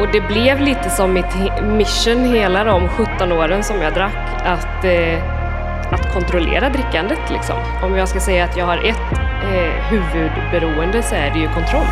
Och 0.00 0.08
det 0.12 0.20
blev 0.20 0.60
lite 0.60 0.90
som 0.90 1.12
mitt 1.12 1.34
mission 1.62 2.34
hela 2.34 2.64
de 2.64 2.88
17 2.88 3.32
åren 3.32 3.62
som 3.62 3.82
jag 3.82 3.94
drack. 3.94 4.42
Att, 4.44 4.84
eh, 4.84 5.24
att 5.92 6.12
kontrollera 6.12 6.68
drickandet 6.68 7.30
liksom. 7.30 7.56
Om 7.82 7.96
jag 7.96 8.08
ska 8.08 8.20
säga 8.20 8.44
att 8.44 8.56
jag 8.56 8.66
har 8.66 8.76
ett 8.76 9.12
eh, 9.42 9.84
huvudberoende 9.90 11.02
så 11.02 11.14
är 11.14 11.30
det 11.30 11.38
ju 11.38 11.48
kontroll. 11.48 11.86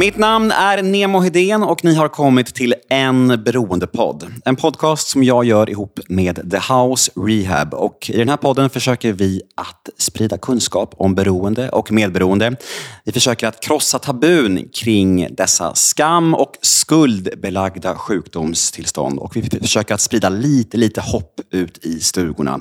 Mitt 0.00 0.18
namn 0.18 0.50
är 0.50 0.82
Nemo 0.82 1.20
Hedén 1.20 1.62
och 1.62 1.84
ni 1.84 1.94
har 1.94 2.08
kommit 2.08 2.54
till 2.54 2.74
En 2.88 3.42
beroendepodd. 3.44 4.26
En 4.44 4.56
podcast 4.56 5.08
som 5.08 5.24
jag 5.24 5.44
gör 5.44 5.70
ihop 5.70 6.00
med 6.08 6.50
The 6.50 6.72
House 6.72 7.12
Rehab. 7.16 7.74
Och 7.74 8.10
I 8.14 8.16
den 8.16 8.28
här 8.28 8.36
podden 8.36 8.70
försöker 8.70 9.12
vi 9.12 9.42
att 9.56 9.88
sprida 9.98 10.38
kunskap 10.38 10.94
om 10.96 11.14
beroende 11.14 11.68
och 11.68 11.92
medberoende. 11.92 12.56
Vi 13.04 13.12
försöker 13.12 13.46
att 13.46 13.60
krossa 13.62 13.98
tabun 13.98 14.68
kring 14.74 15.28
dessa 15.30 15.74
skam 15.74 16.34
och 16.34 16.52
skuldbelagda 16.62 17.94
sjukdomstillstånd. 17.94 19.18
Och 19.18 19.36
vi 19.36 19.42
försöker 19.42 19.94
att 19.94 20.00
sprida 20.00 20.28
lite, 20.28 20.76
lite 20.76 21.00
hopp 21.00 21.40
ut 21.50 21.84
i 21.84 22.00
stugorna. 22.00 22.60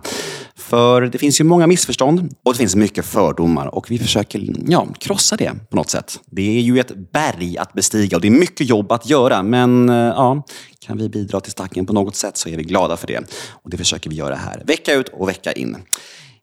För 0.55 1.01
det 1.01 1.17
finns 1.17 1.39
ju 1.39 1.43
många 1.43 1.67
missförstånd 1.67 2.35
och 2.45 2.53
det 2.53 2.57
finns 2.57 2.75
mycket 2.75 3.05
fördomar 3.05 3.75
och 3.75 3.91
vi 3.91 3.97
försöker 3.99 4.45
ja, 4.67 4.87
krossa 4.99 5.35
det 5.35 5.51
på 5.69 5.75
något 5.75 5.89
sätt. 5.89 6.19
Det 6.25 6.57
är 6.57 6.61
ju 6.61 6.79
ett 6.79 7.11
berg 7.11 7.28
att 7.59 7.73
bestiga 7.73 8.17
och 8.17 8.21
det 8.21 8.27
är 8.27 8.31
mycket 8.31 8.69
jobb 8.69 8.91
att 8.91 9.09
göra. 9.09 9.43
Men 9.43 9.89
eh, 9.89 9.95
ja, 9.95 10.43
kan 10.79 10.97
vi 10.97 11.09
bidra 11.09 11.39
till 11.39 11.51
stacken 11.51 11.85
på 11.85 11.93
något 11.93 12.15
sätt 12.15 12.37
så 12.37 12.49
är 12.49 12.57
vi 12.57 12.63
glada 12.63 12.97
för 12.97 13.07
det. 13.07 13.19
Och 13.49 13.69
det 13.69 13.77
försöker 13.77 14.09
vi 14.09 14.15
göra 14.15 14.35
här, 14.35 14.63
vecka 14.65 14.93
ut 14.93 15.09
och 15.09 15.29
vecka 15.29 15.51
in. 15.51 15.77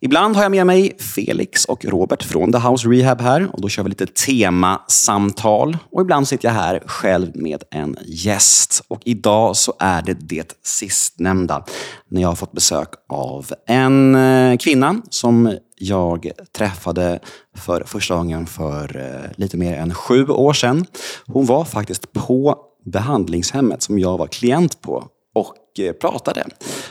Ibland 0.01 0.37
har 0.37 0.43
jag 0.43 0.51
med 0.51 0.67
mig 0.67 0.97
Felix 0.99 1.65
och 1.65 1.85
Robert 1.85 2.23
från 2.23 2.53
The 2.53 2.59
House 2.59 2.89
Rehab 2.89 3.21
här 3.21 3.49
och 3.53 3.61
då 3.61 3.69
kör 3.69 3.83
vi 3.83 3.89
lite 3.89 4.07
temasamtal. 4.07 5.79
Och 5.93 6.01
ibland 6.01 6.29
sitter 6.29 6.49
jag 6.49 6.55
här 6.55 6.83
själv 6.87 7.31
med 7.35 7.63
en 7.71 7.97
gäst. 8.07 8.83
Och 8.89 9.01
idag 9.05 9.57
så 9.57 9.75
är 9.79 10.03
det 10.03 10.15
det 10.15 10.53
sistnämnda. 10.63 11.65
När 12.09 12.23
jag 12.23 12.29
har 12.29 12.35
fått 12.35 12.53
besök 12.53 12.89
av 13.09 13.53
en 13.67 14.15
eh, 14.15 14.57
kvinna 14.57 15.03
som 15.11 15.57
jag 15.79 16.31
träffade 16.53 17.19
för 17.57 17.85
första 17.87 18.15
gången 18.17 18.47
för 18.47 18.97
eh, 18.97 19.31
lite 19.37 19.57
mer 19.57 19.77
än 19.77 19.95
sju 19.95 20.27
år 20.29 20.53
sedan. 20.53 20.87
Hon 21.27 21.47
var 21.47 21.65
faktiskt 21.65 22.13
på 22.13 22.59
behandlingshemmet 22.85 23.83
som 23.83 23.99
jag 23.99 24.19
var 24.19 24.27
klient 24.27 24.81
på 24.81 25.05
och 25.35 25.81
eh, 25.81 25.93
pratade 25.93 26.45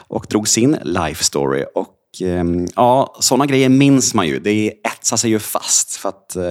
och 0.07 0.25
drog 0.29 0.47
sin 0.47 0.77
life 0.83 1.23
story. 1.23 1.65
Och 1.75 1.87
ehm, 2.21 2.67
ja, 2.75 3.15
sådana 3.19 3.45
grejer 3.45 3.69
minns 3.69 4.13
man 4.13 4.27
ju. 4.27 4.39
Det 4.39 4.73
etsar 4.83 5.17
sig 5.17 5.29
ju 5.29 5.39
fast 5.39 5.95
för 5.95 6.09
att 6.09 6.35
eh, 6.35 6.43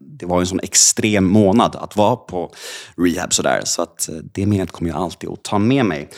det 0.00 0.26
var 0.26 0.40
en 0.40 0.46
sån 0.46 0.60
extrem 0.60 1.24
månad 1.24 1.76
att 1.76 1.96
vara 1.96 2.16
på 2.16 2.52
rehab 2.96 3.34
sådär. 3.34 3.62
Så 3.64 3.82
att 3.82 4.08
eh, 4.08 4.14
det 4.14 4.46
minnet 4.46 4.72
kommer 4.72 4.90
jag 4.90 5.00
alltid 5.00 5.30
att 5.30 5.42
ta 5.42 5.58
med 5.58 5.84
mig. 5.84 6.08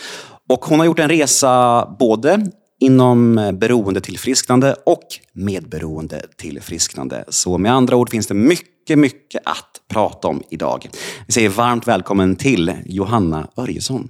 Och 0.48 0.64
hon 0.64 0.78
har 0.78 0.86
gjort 0.86 0.98
en 0.98 1.08
resa 1.08 1.86
både 1.98 2.46
inom 2.80 3.38
eh, 3.38 3.52
beroendetillfrisknande 3.52 4.76
och 4.86 5.06
medberoendetillfrisknande. 5.32 7.24
Så 7.28 7.58
med 7.58 7.72
andra 7.72 7.96
ord 7.96 8.10
finns 8.10 8.26
det 8.26 8.34
mycket, 8.34 8.98
mycket 8.98 9.42
att 9.44 9.80
prata 9.88 10.28
om 10.28 10.42
idag. 10.50 10.88
Vi 11.26 11.32
säger 11.32 11.48
varmt 11.48 11.88
välkommen 11.88 12.36
till 12.36 12.72
Johanna 12.86 13.48
Örjesson. 13.56 14.08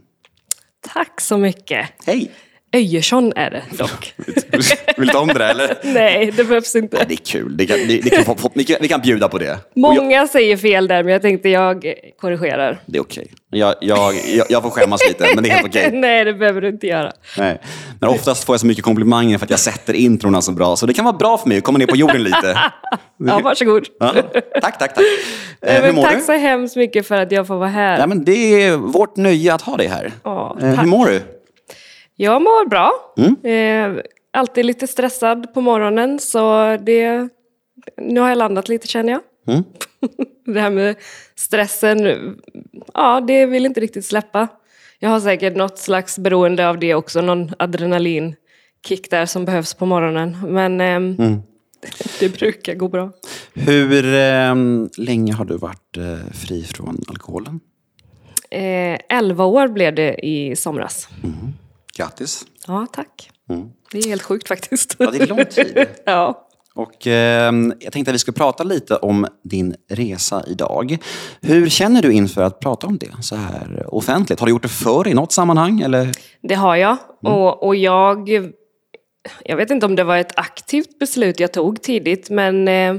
Tack 0.94 1.20
så 1.20 1.38
mycket. 1.38 1.90
Hej! 2.06 2.30
Öjersson 2.72 3.32
är 3.36 3.50
det 3.50 3.62
dock. 3.78 4.14
Vill 4.96 5.06
du 5.06 5.12
ta 5.12 5.18
om 5.18 5.28
det 5.28 5.34
där, 5.34 5.50
eller? 5.50 5.78
Nej, 5.94 6.32
det 6.36 6.44
behövs 6.44 6.74
Ja, 6.74 6.80
inte. 6.80 7.04
det 7.08 7.14
är 7.14 7.16
kul. 7.16 7.56
Det 7.56 7.66
kan, 7.66 7.76
det, 7.78 8.00
det 8.00 8.10
kan, 8.10 8.36
ni, 8.54 8.64
kan, 8.64 8.76
ni 8.80 8.88
kan 8.88 9.00
bjuda 9.00 9.28
på 9.28 9.38
det. 9.38 9.50
Och 9.52 9.58
jag, 9.74 9.80
Många 9.96 10.26
säger 10.26 10.56
fel 10.56 10.88
där, 10.88 11.02
men 11.04 11.12
jag 11.12 11.22
tänkte 11.22 11.48
jag 11.48 11.94
korrigerar. 12.20 12.78
det 12.86 12.98
är 12.98 13.02
okej. 13.02 13.30
Jag, 13.52 13.74
jag, 13.80 14.14
jag, 14.34 14.46
jag 14.48 14.62
får 14.62 14.70
skämmas 14.70 15.08
lite, 15.08 15.26
men 15.34 15.44
det 15.44 15.50
är 15.50 15.54
helt 15.54 15.66
okej. 15.66 15.90
Nej, 15.92 16.24
det 16.24 16.34
behöver 16.34 16.60
du 16.60 16.68
inte 16.68 16.86
göra. 16.86 17.12
Nej. 17.38 17.60
Men 18.00 18.08
oftast 18.10 18.44
får 18.44 18.52
jag 18.52 18.60
så 18.60 18.66
mycket 18.66 18.84
komplimanger 18.84 19.38
för 19.38 19.46
att 19.46 19.50
jag 19.50 19.60
sätter 19.60 19.94
introna 19.94 20.42
så 20.42 20.52
bra. 20.52 20.76
Så 20.76 20.86
det 20.86 20.94
kan 20.94 21.04
vara 21.04 21.16
bra 21.16 21.38
för 21.38 21.48
mig 21.48 21.58
att 21.58 21.64
komma 21.64 21.78
ner 21.78 21.86
på 21.86 21.96
jorden 21.96 22.22
lite. 22.22 22.58
Ja, 23.26 23.40
varsågod. 23.44 23.86
Ja. 24.00 24.14
Tack, 24.60 24.78
tack, 24.78 24.78
tack. 24.78 24.98
Eh, 24.98 25.04
Nej, 25.62 25.74
hur 25.76 25.82
men 25.82 25.94
mår 25.94 26.02
tack 26.02 26.16
du? 26.16 26.20
så 26.22 26.32
hemskt 26.32 26.76
mycket 26.76 27.06
för 27.08 27.14
att 27.20 27.32
jag 27.32 27.46
får 27.46 27.56
vara 27.56 27.68
här. 27.68 27.98
Ja, 27.98 28.06
men 28.06 28.24
det 28.24 28.62
är 28.64 28.76
vårt 28.76 29.16
nöje 29.16 29.54
att 29.54 29.62
ha 29.62 29.76
dig 29.76 29.86
här. 29.86 30.12
Ja, 30.24 30.56
Eh, 30.62 30.68
hur 30.68 30.86
mår 30.86 31.06
du? 31.06 31.20
Jag 32.20 32.42
mår 32.42 32.68
bra. 32.68 32.92
Mm. 33.16 33.96
Eh, 33.96 34.02
alltid 34.32 34.64
lite 34.64 34.86
stressad 34.86 35.54
på 35.54 35.60
morgonen, 35.60 36.18
så 36.18 36.76
det... 36.76 37.28
Nu 37.96 38.20
har 38.20 38.28
jag 38.28 38.38
landat 38.38 38.68
lite 38.68 38.86
känner 38.86 39.12
jag. 39.12 39.20
Mm. 39.46 39.64
det 40.54 40.60
här 40.60 40.70
med 40.70 40.96
stressen, 41.36 41.98
ja, 42.94 43.20
det 43.20 43.46
vill 43.46 43.66
inte 43.66 43.80
riktigt 43.80 44.04
släppa. 44.04 44.48
Jag 44.98 45.10
har 45.10 45.20
säkert 45.20 45.56
något 45.56 45.78
slags 45.78 46.18
beroende 46.18 46.68
av 46.68 46.78
det 46.78 46.94
också, 46.94 47.20
någon 47.20 47.50
adrenalinkick 47.58 49.10
där 49.10 49.26
som 49.26 49.44
behövs 49.44 49.74
på 49.74 49.86
morgonen. 49.86 50.36
Men 50.42 50.80
ehm, 50.80 51.16
Mm. 51.18 51.42
det 52.20 52.28
brukar 52.28 52.74
gå 52.74 52.88
bra. 52.88 53.12
Hur 53.54 54.14
eh, 54.14 54.54
länge 54.96 55.32
har 55.32 55.44
du 55.44 55.56
varit 55.56 55.96
eh, 55.96 56.32
fri 56.32 56.62
från 56.62 57.00
alkoholen? 57.08 57.60
Eh, 58.50 58.98
elva 59.08 59.44
år 59.44 59.68
blev 59.68 59.94
det 59.94 60.26
i 60.26 60.56
somras. 60.56 61.08
Grattis. 62.00 62.46
Ja, 62.66 62.86
tack. 62.92 63.30
Mm. 63.50 63.68
Det 63.92 63.98
är 63.98 64.08
helt 64.08 64.22
sjukt 64.22 64.48
faktiskt. 64.48 64.96
Ja, 64.98 65.10
det 65.10 65.18
är 65.18 65.26
lång 65.26 65.44
tid. 65.44 65.86
ja. 66.04 66.46
Och, 66.74 67.06
eh, 67.06 67.52
jag 67.80 67.92
tänkte 67.92 68.10
att 68.10 68.14
vi 68.14 68.18
skulle 68.18 68.34
prata 68.34 68.64
lite 68.64 68.96
om 68.96 69.26
din 69.42 69.76
resa 69.88 70.44
idag. 70.46 70.98
Hur 71.40 71.68
känner 71.68 72.02
du 72.02 72.12
inför 72.12 72.42
att 72.42 72.60
prata 72.60 72.86
om 72.86 72.98
det 72.98 73.22
så 73.22 73.36
här 73.36 73.94
offentligt? 73.94 74.40
Har 74.40 74.46
du 74.46 74.50
gjort 74.50 74.62
det 74.62 74.68
förr 74.68 75.08
i 75.08 75.14
något 75.14 75.32
sammanhang? 75.32 75.80
Eller? 75.80 76.12
Det 76.42 76.54
har 76.54 76.76
jag. 76.76 76.96
Och, 77.22 77.62
och 77.62 77.76
jag... 77.76 78.28
Jag 79.44 79.56
vet 79.56 79.70
inte 79.70 79.86
om 79.86 79.96
det 79.96 80.04
var 80.04 80.16
ett 80.16 80.38
aktivt 80.38 80.98
beslut 80.98 81.40
jag 81.40 81.52
tog 81.52 81.82
tidigt, 81.82 82.30
men... 82.30 82.68
Eh, 82.68 82.96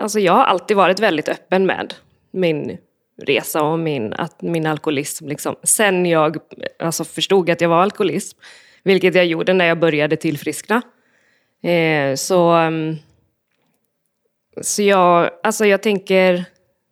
alltså 0.00 0.20
jag 0.20 0.32
har 0.32 0.44
alltid 0.44 0.76
varit 0.76 1.00
väldigt 1.00 1.28
öppen 1.28 1.66
med 1.66 1.94
min 2.30 2.78
resa 3.22 3.62
och 3.62 3.78
min, 3.78 4.12
att 4.12 4.42
min 4.42 4.66
alkoholism. 4.66 5.28
Liksom. 5.28 5.56
Sen 5.62 6.06
jag 6.06 6.36
alltså, 6.78 7.04
förstod 7.04 7.50
att 7.50 7.60
jag 7.60 7.68
var 7.68 7.82
alkoholist, 7.82 8.36
vilket 8.82 9.14
jag 9.14 9.26
gjorde 9.26 9.52
när 9.52 9.66
jag 9.66 9.78
började 9.78 10.16
tillfriskna. 10.16 10.82
Eh, 11.62 12.14
så... 12.14 12.50
ehm, 12.50 12.96
så 14.60 14.82
jag, 14.82 15.30
alltså 15.42 15.66
jag 15.66 15.82
tänker, 15.82 16.44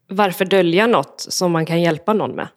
varför 0.08 0.44
dölja 0.44 0.86
något 0.86 1.20
som 1.20 1.52
man 1.52 1.66
kan 1.66 1.82
hjälpa 1.82 2.12
någon 2.12 2.30
med? 2.30 2.48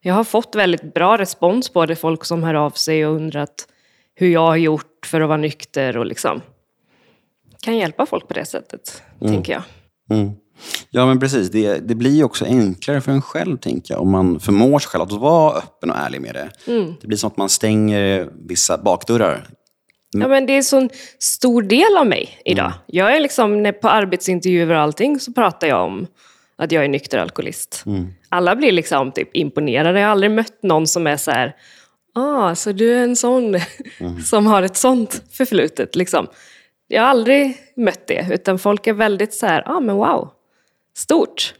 Jag 0.00 0.14
har 0.14 0.24
fått 0.24 0.54
väldigt 0.54 0.94
bra 0.94 1.18
respons 1.18 1.68
på 1.68 1.86
det, 1.86 1.96
folk 1.96 2.24
som 2.24 2.42
hör 2.42 2.54
av 2.54 2.70
sig 2.70 3.06
och 3.06 3.14
undrat 3.14 3.68
hur 4.14 4.28
jag 4.28 4.46
har 4.46 4.56
gjort 4.56 5.06
för 5.06 5.20
att 5.20 5.28
vara 5.28 5.38
nykter 5.38 5.96
och 5.96 6.06
liksom 6.06 6.42
kan 7.62 7.76
hjälpa 7.76 8.06
folk 8.06 8.28
på 8.28 8.34
det 8.34 8.44
sättet, 8.44 9.02
tänker 9.20 9.52
jag. 9.52 9.62
Mm. 10.10 10.32
Ja, 10.90 11.06
men 11.06 11.20
precis. 11.20 11.50
Det, 11.50 11.88
det 11.88 11.94
blir 11.94 12.24
också 12.24 12.44
enklare 12.44 13.00
för 13.00 13.12
en 13.12 13.22
själv, 13.22 13.56
tänker 13.56 13.94
jag, 13.94 14.02
om 14.02 14.10
man 14.10 14.40
förmår 14.40 14.78
sig 14.78 14.88
själv 14.88 15.02
att 15.02 15.12
vara 15.12 15.58
öppen 15.58 15.90
och 15.90 15.96
ärlig 15.96 16.20
med 16.20 16.34
det. 16.34 16.50
Det 17.00 17.06
blir 17.06 17.18
som 17.18 17.30
att 17.30 17.36
man 17.36 17.48
stänger 17.48 18.28
vissa 18.48 18.78
bakdörrar. 18.78 19.48
Ja, 20.12 20.28
men 20.28 20.46
det 20.46 20.52
är 20.52 20.56
en 20.56 20.64
sån 20.64 20.88
stor 21.18 21.62
del 21.62 21.96
av 21.98 22.06
mig 22.06 22.38
idag. 22.44 22.72
Jag 22.86 23.16
är 23.16 23.20
liksom, 23.20 23.72
på 23.82 23.88
arbetsintervjuer 23.88 24.74
och 24.74 24.80
allting 24.80 25.20
så 25.20 25.32
pratar 25.32 25.66
jag 25.66 25.84
om 25.84 26.06
att 26.58 26.72
jag 26.72 26.84
är 26.84 26.88
nykter 26.88 27.18
alkoholist. 27.18 27.84
Alla 28.28 28.56
blir 28.56 28.72
liksom 28.72 29.12
typ 29.12 29.36
imponerade. 29.36 30.00
Jag 30.00 30.06
har 30.06 30.12
aldrig 30.12 30.30
mött 30.30 30.62
någon 30.62 30.86
som 30.86 31.06
är 31.06 31.16
så 31.16 31.30
här, 31.30 31.56
ah, 32.14 32.54
så 32.54 32.72
du 32.72 32.94
är 32.94 33.02
en 33.02 33.16
sån 33.16 33.56
som 34.24 34.46
har 34.46 34.62
ett 34.62 34.76
sånt 34.76 35.22
förflutet. 35.30 35.96
Liksom. 35.96 36.26
Jag 36.88 37.02
har 37.02 37.08
aldrig 37.08 37.56
mött 37.76 38.06
det, 38.06 38.26
utan 38.32 38.58
folk 38.58 38.86
är 38.86 38.92
väldigt 38.92 39.34
så 39.34 39.46
här, 39.46 39.62
ah 39.66 39.80
men 39.80 39.96
wow, 39.96 40.30
stort. 40.96 41.54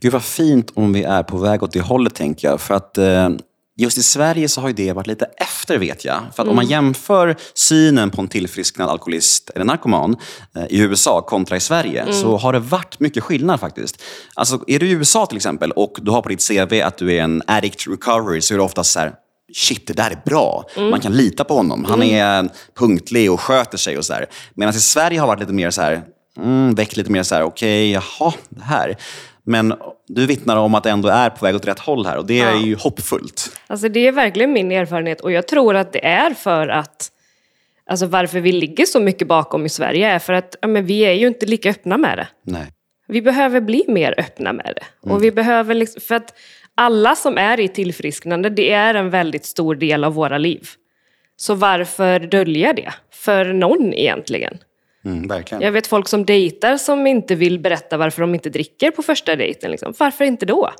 Gud 0.00 0.12
vad 0.12 0.24
fint 0.24 0.72
om 0.74 0.92
vi 0.92 1.02
är 1.02 1.22
på 1.22 1.36
väg 1.36 1.62
åt 1.62 1.72
det 1.72 1.80
hållet, 1.80 2.14
tänker 2.14 2.48
jag. 2.48 2.60
För 2.60 2.74
att 2.74 2.98
eh, 2.98 3.28
just 3.76 3.98
i 3.98 4.02
Sverige 4.02 4.48
så 4.48 4.60
har 4.60 4.68
ju 4.68 4.74
det 4.74 4.92
varit 4.92 5.06
lite 5.06 5.24
efter, 5.24 5.78
vet 5.78 6.04
jag. 6.04 6.20
För 6.34 6.42
att 6.42 6.48
om 6.48 6.56
man 6.56 6.66
jämför 6.66 7.36
synen 7.54 8.10
på 8.10 8.22
en 8.22 8.28
tillfrisknad 8.28 8.88
alkoholist 8.88 9.50
eller 9.54 9.64
narkoman 9.64 10.16
eh, 10.56 10.64
i 10.70 10.80
USA 10.80 11.22
kontra 11.22 11.56
i 11.56 11.60
Sverige 11.60 12.12
så 12.12 12.36
har 12.36 12.52
det 12.52 12.58
varit 12.58 13.00
mycket 13.00 13.22
skillnad 13.22 13.60
faktiskt. 13.60 14.02
Alltså, 14.34 14.64
är 14.66 14.78
du 14.78 14.88
i 14.88 14.90
USA 14.90 15.26
till 15.26 15.36
exempel 15.36 15.72
och 15.72 15.98
du 16.02 16.10
har 16.10 16.22
på 16.22 16.28
ditt 16.28 16.48
CV 16.48 16.82
att 16.84 16.98
du 16.98 17.12
är 17.12 17.22
en 17.22 17.42
addict 17.46 17.86
recovery 17.88 18.40
så 18.40 18.54
är 18.54 18.58
det 18.58 18.64
ofta 18.64 18.84
så 18.84 19.00
här 19.00 19.14
Shit, 19.52 19.86
det 19.86 19.92
där 19.92 20.10
är 20.10 20.22
bra. 20.24 20.64
Man 20.76 21.00
kan 21.00 21.12
lita 21.12 21.44
på 21.44 21.54
honom. 21.54 21.84
Han 21.84 22.02
är 22.02 22.48
punktlig 22.78 23.32
och 23.32 23.40
sköter 23.40 23.78
sig 23.78 23.98
och 23.98 24.04
så 24.04 24.12
där. 24.12 24.26
Medan 24.54 24.74
i 24.74 24.80
Sverige 24.80 25.20
har 25.20 25.26
det 25.26 25.30
varit 25.30 25.40
lite 25.40 25.52
mer 25.52 25.70
så 25.70 25.82
här, 25.82 26.02
mm, 26.36 26.74
väckt 26.74 26.96
lite 26.96 27.10
mer 27.10 27.22
så 27.22 27.34
här, 27.34 27.42
okej, 27.42 27.92
jaha, 27.92 28.32
det 28.48 28.62
här. 28.62 28.96
Men 29.42 29.74
du 30.08 30.26
vittnar 30.26 30.56
om 30.56 30.74
att 30.74 30.84
det 30.84 30.90
ändå 30.90 31.08
är 31.08 31.30
på 31.30 31.44
väg 31.44 31.54
åt 31.54 31.66
rätt 31.66 31.78
håll 31.78 32.06
här 32.06 32.16
och 32.16 32.26
det 32.26 32.40
är 32.40 32.56
ju 32.56 32.76
hoppfullt. 32.76 33.60
Alltså 33.66 33.88
det 33.88 34.06
är 34.06 34.12
verkligen 34.12 34.52
min 34.52 34.72
erfarenhet 34.72 35.20
och 35.20 35.32
jag 35.32 35.48
tror 35.48 35.76
att 35.76 35.92
det 35.92 36.06
är 36.06 36.34
för 36.34 36.68
att 36.68 37.10
Alltså 37.90 38.06
varför 38.06 38.40
vi 38.40 38.52
ligger 38.52 38.86
så 38.86 39.00
mycket 39.00 39.28
bakom 39.28 39.66
i 39.66 39.68
Sverige 39.68 40.08
är 40.08 40.18
för 40.18 40.32
att 40.32 40.56
ja, 40.60 40.68
men 40.68 40.86
vi 40.86 41.00
är 41.00 41.12
ju 41.12 41.26
inte 41.26 41.46
lika 41.46 41.70
öppna 41.70 41.98
med 41.98 42.18
det. 42.18 42.28
Nej. 42.42 42.66
Vi 43.08 43.22
behöver 43.22 43.60
bli 43.60 43.84
mer 43.88 44.14
öppna 44.18 44.52
med 44.52 44.72
det. 44.76 45.10
Och 45.10 45.24
vi 45.24 45.30
behöver 45.30 45.74
liksom, 45.74 46.00
för 46.00 46.14
att 46.14 46.34
alla 46.74 47.16
som 47.16 47.38
är 47.38 47.60
i 47.60 47.68
tillfrisknande, 47.68 48.50
det 48.50 48.72
är 48.72 48.94
en 48.94 49.10
väldigt 49.10 49.44
stor 49.44 49.74
del 49.74 50.04
av 50.04 50.14
våra 50.14 50.38
liv. 50.38 50.68
Så 51.36 51.54
varför 51.54 52.20
dölja 52.20 52.72
det? 52.72 52.92
För 53.12 53.44
någon 53.44 53.94
egentligen. 53.94 54.58
Mm, 55.04 55.28
verkligen. 55.28 55.62
Jag 55.62 55.72
vet 55.72 55.86
folk 55.86 56.08
som 56.08 56.24
dejtar 56.24 56.76
som 56.76 57.06
inte 57.06 57.34
vill 57.34 57.58
berätta 57.58 57.96
varför 57.96 58.20
de 58.20 58.34
inte 58.34 58.50
dricker 58.50 58.90
på 58.90 59.02
första 59.02 59.36
dejten. 59.36 59.70
Liksom. 59.70 59.94
Varför 59.98 60.24
inte 60.24 60.46
då? 60.46 60.70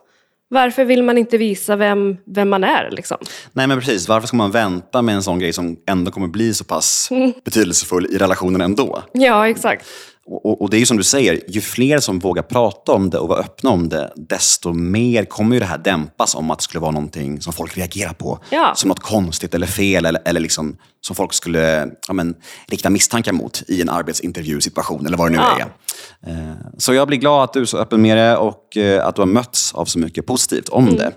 Varför 0.53 0.85
vill 0.85 1.03
man 1.03 1.19
inte 1.19 1.39
visa 1.39 1.77
vem, 1.77 2.17
vem 2.27 2.49
man 2.49 2.65
är? 2.65 2.91
Liksom? 2.91 3.17
Nej 3.53 3.67
men 3.67 3.79
precis, 3.81 4.09
varför 4.09 4.29
ska 4.29 4.37
man 4.37 4.51
vänta 4.51 5.03
med 5.03 5.15
en 5.15 5.23
sån 5.23 5.39
grej 5.39 5.53
som 5.53 5.77
ändå 5.87 6.11
kommer 6.11 6.29
bli 6.29 6.55
så 6.55 6.65
pass 6.65 7.09
betydelsefull 7.45 8.07
i 8.07 8.19
relationen 8.19 8.61
ändå? 8.61 9.03
Ja, 9.13 9.49
exakt. 9.49 9.87
Och, 10.27 10.63
och 10.63 10.71
det 10.71 10.77
är 10.77 10.79
ju 10.79 10.87
som 10.87 10.97
du 10.97 11.03
säger, 11.03 11.41
ju 11.49 11.61
fler 11.61 11.99
som 11.99 12.19
vågar 12.19 12.43
prata 12.43 12.93
om 12.93 13.11
det 13.11 13.19
och 13.19 13.29
vara 13.29 13.41
öppna 13.41 13.71
om 13.71 13.89
det, 13.89 14.13
desto 14.17 14.73
mer 14.73 15.25
kommer 15.25 15.55
ju 15.57 15.61
det 15.61 15.67
här 15.67 15.79
dämpas 15.79 16.35
om 16.35 16.51
att 16.51 16.59
det 16.59 16.63
skulle 16.63 16.81
vara 16.81 16.91
någonting 16.91 17.41
som 17.41 17.53
folk 17.53 17.77
reagerar 17.77 18.13
på. 18.13 18.39
Ja. 18.51 18.73
Som 18.77 18.89
något 18.89 19.01
konstigt 19.01 19.55
eller 19.55 19.67
fel 19.67 20.05
eller, 20.07 20.23
eller 20.25 20.41
liksom, 20.41 20.77
som 21.01 21.17
folk 21.17 21.33
skulle 21.33 21.91
ja, 22.09 22.13
men, 22.13 22.35
rikta 22.67 22.91
misstankar 22.91 23.33
mot 23.33 23.63
i 23.69 23.81
en 23.83 23.89
arbetsintervjusituation 23.89 25.07
eller 25.07 25.17
vad 25.17 25.27
det 25.27 25.37
nu 25.37 25.43
Ja. 25.43 25.59
är. 25.61 26.31
Eh, 26.33 26.55
Så 26.79 26.95
jag 26.95 27.09
blir 27.09 27.19
glad 27.19 27.45
att 27.45 27.53
du 27.53 27.61
är 27.61 27.65
så 27.65 27.79
öppen 27.79 28.03
med 28.03 28.17
det 28.17 28.37
och 28.37 28.77
eh, 28.77 29.07
att 29.07 29.15
du 29.17 29.23
har 29.23 29.27
mötts 29.27 29.75
av 29.75 29.85
så 29.85 29.99
mycket 29.99 30.27
positivt 30.27 30.69
om 30.69 30.85
Mm. 30.85 30.97
det. 30.97 31.13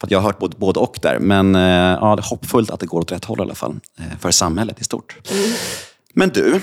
För 0.00 0.06
att 0.06 0.10
jag 0.10 0.18
har 0.18 0.26
hört 0.26 0.38
både, 0.38 0.56
både 0.56 0.80
och 0.80 0.98
där. 1.02 1.18
Men 1.18 1.54
eh, 1.54 1.62
ja, 2.00 2.16
det 2.16 2.20
är 2.22 2.28
hoppfullt 2.30 2.70
att 2.70 2.80
det 2.80 2.86
går 2.86 3.00
åt 3.00 3.12
rätt 3.12 3.24
håll 3.24 3.38
i 3.38 3.42
alla 3.42 3.54
fall. 3.54 3.80
För 4.20 4.30
samhället 4.30 4.80
i 4.80 4.84
stort. 4.84 5.16
Mm. 5.32 5.50
Men 6.14 6.28
du, 6.28 6.60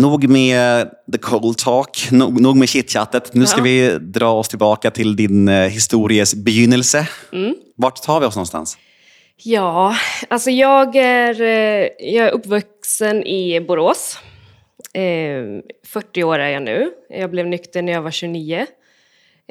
Nog 0.00 0.28
med 0.28 0.88
the 1.12 1.18
cold 1.18 1.58
talk, 1.58 2.10
nog, 2.10 2.40
nog 2.40 2.56
med 2.56 2.68
chitchattet. 2.68 3.34
Nu 3.34 3.46
ska 3.46 3.58
Ja. 3.58 3.62
vi 3.64 3.98
dra 4.00 4.30
oss 4.30 4.48
tillbaka 4.48 4.90
till 4.90 5.16
din 5.16 5.48
eh, 5.48 5.68
histories 5.68 6.34
begynnelse. 6.34 7.08
Mm. 7.32 7.54
Vart 7.76 8.02
tar 8.02 8.20
vi 8.20 8.26
oss 8.26 8.36
någonstans? 8.36 8.78
Ja, 9.36 9.94
alltså 10.28 10.50
jag 10.50 10.96
är, 10.96 11.40
eh, 11.42 11.88
jag 11.98 12.26
är 12.26 12.30
uppvuxen 12.30 13.26
i 13.26 13.60
Borås. 13.60 14.18
Eh, 14.94 15.42
40 15.86 16.24
år 16.24 16.38
är 16.38 16.48
jag 16.48 16.62
nu. 16.62 16.90
Jag 17.08 17.30
blev 17.30 17.46
nykter 17.46 17.82
när 17.82 17.92
jag 17.92 18.02
var 18.02 18.10
29. 18.10 18.66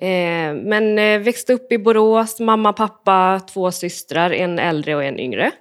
Eh, 0.02 0.54
men 0.54 1.00
eh, 1.00 1.20
växte 1.20 1.54
upp 1.54 1.72
i 1.72 1.78
Borås, 1.78 2.40
mamma, 2.40 2.74
pappa, 2.74 3.42
två 3.54 3.72
systrar, 3.72 4.32
en 4.32 4.60
äldre 4.60 4.96
och 4.96 5.04
en 5.04 5.20
yngre. 5.20 5.52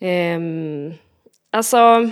Eh, 0.00 0.40
alltså... 1.52 2.10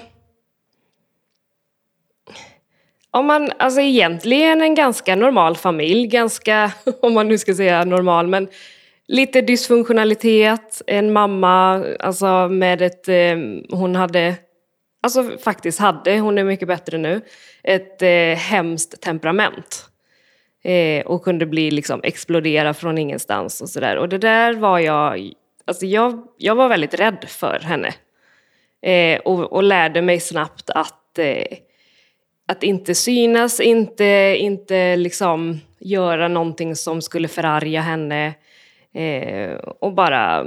Om 3.19 3.27
man, 3.27 3.53
alltså 3.59 3.81
egentligen 3.81 4.63
en 4.63 4.75
ganska 4.75 5.17
normal 5.17 5.57
familj, 5.57 6.07
ganska, 6.07 6.73
om 7.01 7.15
man 7.15 7.29
nu 7.29 7.39
ska 7.39 7.55
säga 7.55 7.85
normal, 7.85 8.27
men 8.27 8.49
lite 9.09 9.41
dysfunktionalitet, 9.41 10.83
en 10.87 11.13
mamma 11.13 11.85
alltså 12.01 12.49
med 12.49 12.83
ett, 12.83 13.09
eh, 13.09 13.37
hon 13.71 13.97
hade, 13.97 14.35
alltså 15.03 15.39
faktiskt 15.45 15.79
hade, 15.79 16.19
hon 16.19 16.39
är 16.39 16.45
mycket 16.45 16.69
bättre 16.69 16.99
nu, 16.99 17.21
ett 17.63 18.03
eh, 18.03 18.39
hemskt 18.39 19.01
temperament. 19.01 19.85
Eh, 20.65 21.07
och 21.07 21.25
kunde 21.25 21.47
bli 21.47 21.71
liksom 21.71 22.01
explodera 22.03 22.75
från 22.75 22.99
ingenstans 22.99 23.61
och 23.61 23.69
sådär. 23.69 23.97
Och 23.97 24.09
det 24.09 24.19
där 24.19 24.55
var 24.55 24.79
jag, 24.79 25.33
alltså 25.65 25.87
jag, 25.87 26.27
jag 26.37 26.55
var 26.55 26.69
väldigt 26.69 26.95
rädd 26.95 27.25
för 27.29 27.61
henne. 27.61 27.95
Eh, 28.83 29.21
och, 29.21 29.53
och 29.53 29.63
lärde 29.63 30.03
mig 30.03 30.21
snabbt 30.21 30.71
att 30.71 31.19
eh, 31.19 31.59
att 32.49 32.63
inte 32.63 32.95
synas, 32.95 33.61
inte, 33.61 34.37
inte 34.39 34.97
liksom 34.97 35.61
göra 35.79 36.29
någonting 36.29 36.77
som 36.77 37.03
skulle 37.03 37.29
förarga 37.29 37.81
henne 37.81 38.35
eh, 38.95 39.53
och 39.53 39.93
bara 39.95 40.47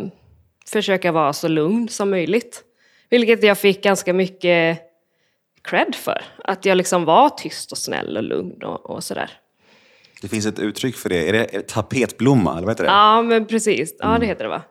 försöka 0.68 1.12
vara 1.12 1.33
så 1.33 1.48
lugn 1.48 1.89
som 1.89 2.09
möjligt. 2.09 2.63
Vilket 3.09 3.44
jag 3.44 3.57
fick 3.57 3.83
ganska 3.83 4.13
mycket 4.13 4.80
cred 5.62 5.95
för. 5.95 6.21
Att 6.44 6.65
jag 6.65 6.77
liksom 6.77 7.06
var 7.06 7.30
tyst 7.30 7.71
och 7.71 7.77
snäll 7.77 8.18
och 8.18 8.24
lugn 8.24 8.63
och, 8.63 8.89
och 8.89 9.03
sådär. 9.03 9.30
Det 10.21 10.27
finns 10.27 10.45
ett 10.45 10.59
uttryck 10.59 10.95
för 10.95 11.09
det. 11.09 11.30
Är 11.30 11.33
det, 11.33 11.56
är 11.56 11.57
det 11.57 11.68
tapetblomma? 11.68 12.51
Eller 12.51 12.62
vad 12.62 12.69
heter 12.69 12.83
det? 12.83 12.89
Ja, 12.89 13.21
men 13.21 13.45
precis. 13.45 13.95
Ja, 14.00 14.18
det 14.19 14.25
heter 14.25 14.44
det 14.44 14.50
va? 14.50 14.62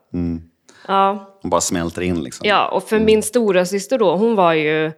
Ja. 0.88 1.38
Hon 1.42 1.50
bara 1.50 1.60
smälter 1.60 2.02
in 2.02 2.22
liksom. 2.22 2.48
Ja, 2.48 2.68
och 2.68 2.88
för 2.88 3.00
min 3.00 3.22
stora 3.22 3.66
syster 3.66 3.98
då, 3.98 4.16
hon 4.16 4.36
var 4.36 4.52
ju 4.52 4.92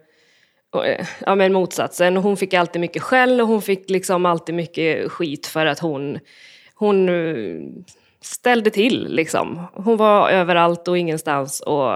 Eh, 0.73 1.05
ja, 1.25 1.35
men 1.35 1.53
motsatsen. 1.53 2.17
Hon 2.17 2.37
fick 2.37 2.53
alltid 2.53 2.81
mycket 2.81 3.01
skäll 3.01 3.41
och 3.41 3.47
hon 3.47 3.61
fick 3.61 3.89
liksom 3.89 4.25
alltid 4.25 4.55
mycket 4.55 5.11
skit 5.11 5.47
för 5.47 5.65
att 5.65 5.79
hon, 5.79 6.19
hon 6.75 7.09
eh, 7.09 7.61
ställde 8.21 8.69
till. 8.69 9.07
Liksom. 9.09 9.67
Hon 9.73 9.97
var 9.97 10.29
överallt 10.29 10.87
och 10.87 10.97
ingenstans 10.97 11.61
och, 11.61 11.95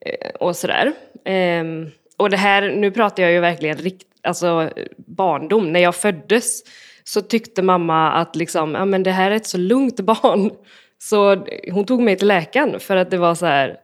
eh, 0.00 0.30
och 0.40 0.56
sådär. 0.56 0.92
Ehm, 1.24 1.90
och 2.16 2.30
det 2.30 2.36
här, 2.36 2.70
nu 2.70 2.90
pratar 2.90 3.22
jag 3.22 3.32
ju 3.32 3.40
verkligen 3.40 3.76
rikt, 3.76 4.06
alltså, 4.22 4.70
barndom. 4.96 5.72
När 5.72 5.80
jag 5.80 5.94
föddes 5.94 6.62
så 7.04 7.22
tyckte 7.22 7.62
mamma 7.62 8.12
att 8.12 8.36
liksom, 8.36 8.74
ja, 8.74 8.84
men 8.84 9.02
det 9.02 9.10
här 9.10 9.30
är 9.30 9.36
ett 9.36 9.46
så 9.46 9.58
lugnt 9.58 10.00
barn. 10.00 10.50
Så 10.98 11.46
hon 11.72 11.84
tog 11.84 12.02
mig 12.02 12.16
till 12.16 12.28
läkaren 12.28 12.80
för 12.80 12.96
att 12.96 13.10
det 13.10 13.18
var 13.18 13.34
så 13.34 13.46
här, 13.46 13.76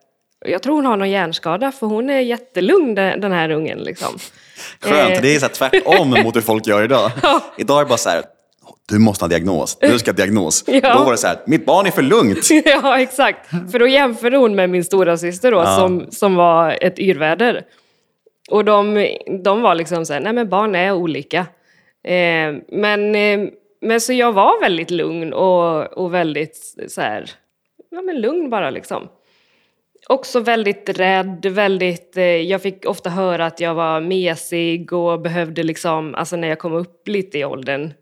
jag 0.44 0.62
tror 0.62 0.74
hon 0.74 0.86
har 0.86 0.96
någon 0.96 1.10
hjärnskada 1.10 1.72
för 1.72 1.86
hon 1.86 2.10
är 2.10 2.20
jättelugn 2.20 2.94
den 2.94 3.32
här 3.32 3.50
ungen. 3.50 3.78
Liksom. 3.78 4.18
Skönt, 4.80 5.10
Eh. 5.10 5.22
det 5.22 5.34
är 5.34 5.38
så 5.38 5.46
här 5.46 5.52
tvärtom 5.54 6.10
mot 6.24 6.36
hur 6.36 6.40
folk 6.40 6.66
gör 6.66 6.84
idag. 6.84 7.10
Idag 7.58 7.80
är 7.80 7.84
det 7.84 7.88
bara 7.88 7.98
så 7.98 8.08
här, 8.10 8.22
du 8.88 8.98
måste 8.98 9.24
ha 9.24 9.28
diagnos, 9.28 9.78
du 9.80 9.98
ska 9.98 10.10
ha 10.10 10.16
diagnos. 10.16 10.64
Ja. 10.66 10.94
Då 10.98 11.04
var 11.04 11.10
det 11.12 11.18
så 11.18 11.26
här, 11.26 11.36
mitt 11.46 11.66
barn 11.66 11.86
är 11.86 11.90
för 11.90 12.02
lugnt. 12.02 12.48
ja, 12.64 12.98
exakt. 13.00 13.50
För 13.72 13.78
då 13.78 13.86
jämförde 13.86 14.36
hon 14.36 14.54
med 14.54 14.70
min 14.70 14.84
stora 14.84 15.16
syster 15.16 15.50
då, 15.52 15.58
Ja. 15.58 15.76
som, 15.76 16.06
som 16.10 16.34
var 16.34 16.78
ett 16.80 16.98
yrväder. 16.98 17.62
Och 18.50 18.64
de, 18.64 19.08
de 19.44 19.62
var 19.62 19.74
liksom 19.74 20.06
så 20.06 20.12
här, 20.12 20.20
nej 20.20 20.32
men 20.32 20.48
barn 20.48 20.74
är 20.74 20.92
olika. 20.92 21.38
Eh, 22.04 22.54
men, 22.72 23.14
eh, 23.14 23.48
men 23.80 24.00
så 24.00 24.12
jag 24.12 24.32
var 24.32 24.60
väldigt 24.60 24.90
lugn 24.90 25.32
och, 25.32 25.92
och 25.98 26.14
väldigt 26.14 26.56
så 26.88 27.00
här, 27.00 27.30
ja 27.90 28.02
men 28.02 28.20
lugn 28.20 28.50
bara 28.50 28.70
liksom. 28.70 29.08
Också 30.12 30.40
väldigt 30.40 30.88
rädd, 30.88 31.46
väldigt, 31.46 32.16
eh, 32.16 32.24
jag 32.24 32.62
fick 32.62 32.86
ofta 32.86 33.10
höra 33.10 33.46
att 33.46 33.60
jag 33.60 33.74
var 33.74 34.00
mesig 34.00 34.92
och 34.92 35.20
behövde 35.20 35.62
liksom, 35.62 36.14
alltså 36.14 36.36
när 36.36 36.48
jag 36.48 36.58
kom 36.58 36.72
upp 36.72 37.08
lite 37.08 37.38
i 37.38 37.44
åldern, 37.44 37.92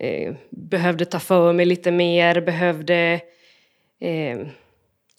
eh, 0.00 0.34
behövde 0.50 1.04
ta 1.04 1.18
för 1.18 1.52
mig 1.52 1.66
lite 1.66 1.90
mer, 1.90 2.40
behövde 2.40 3.20
eh, 4.00 4.38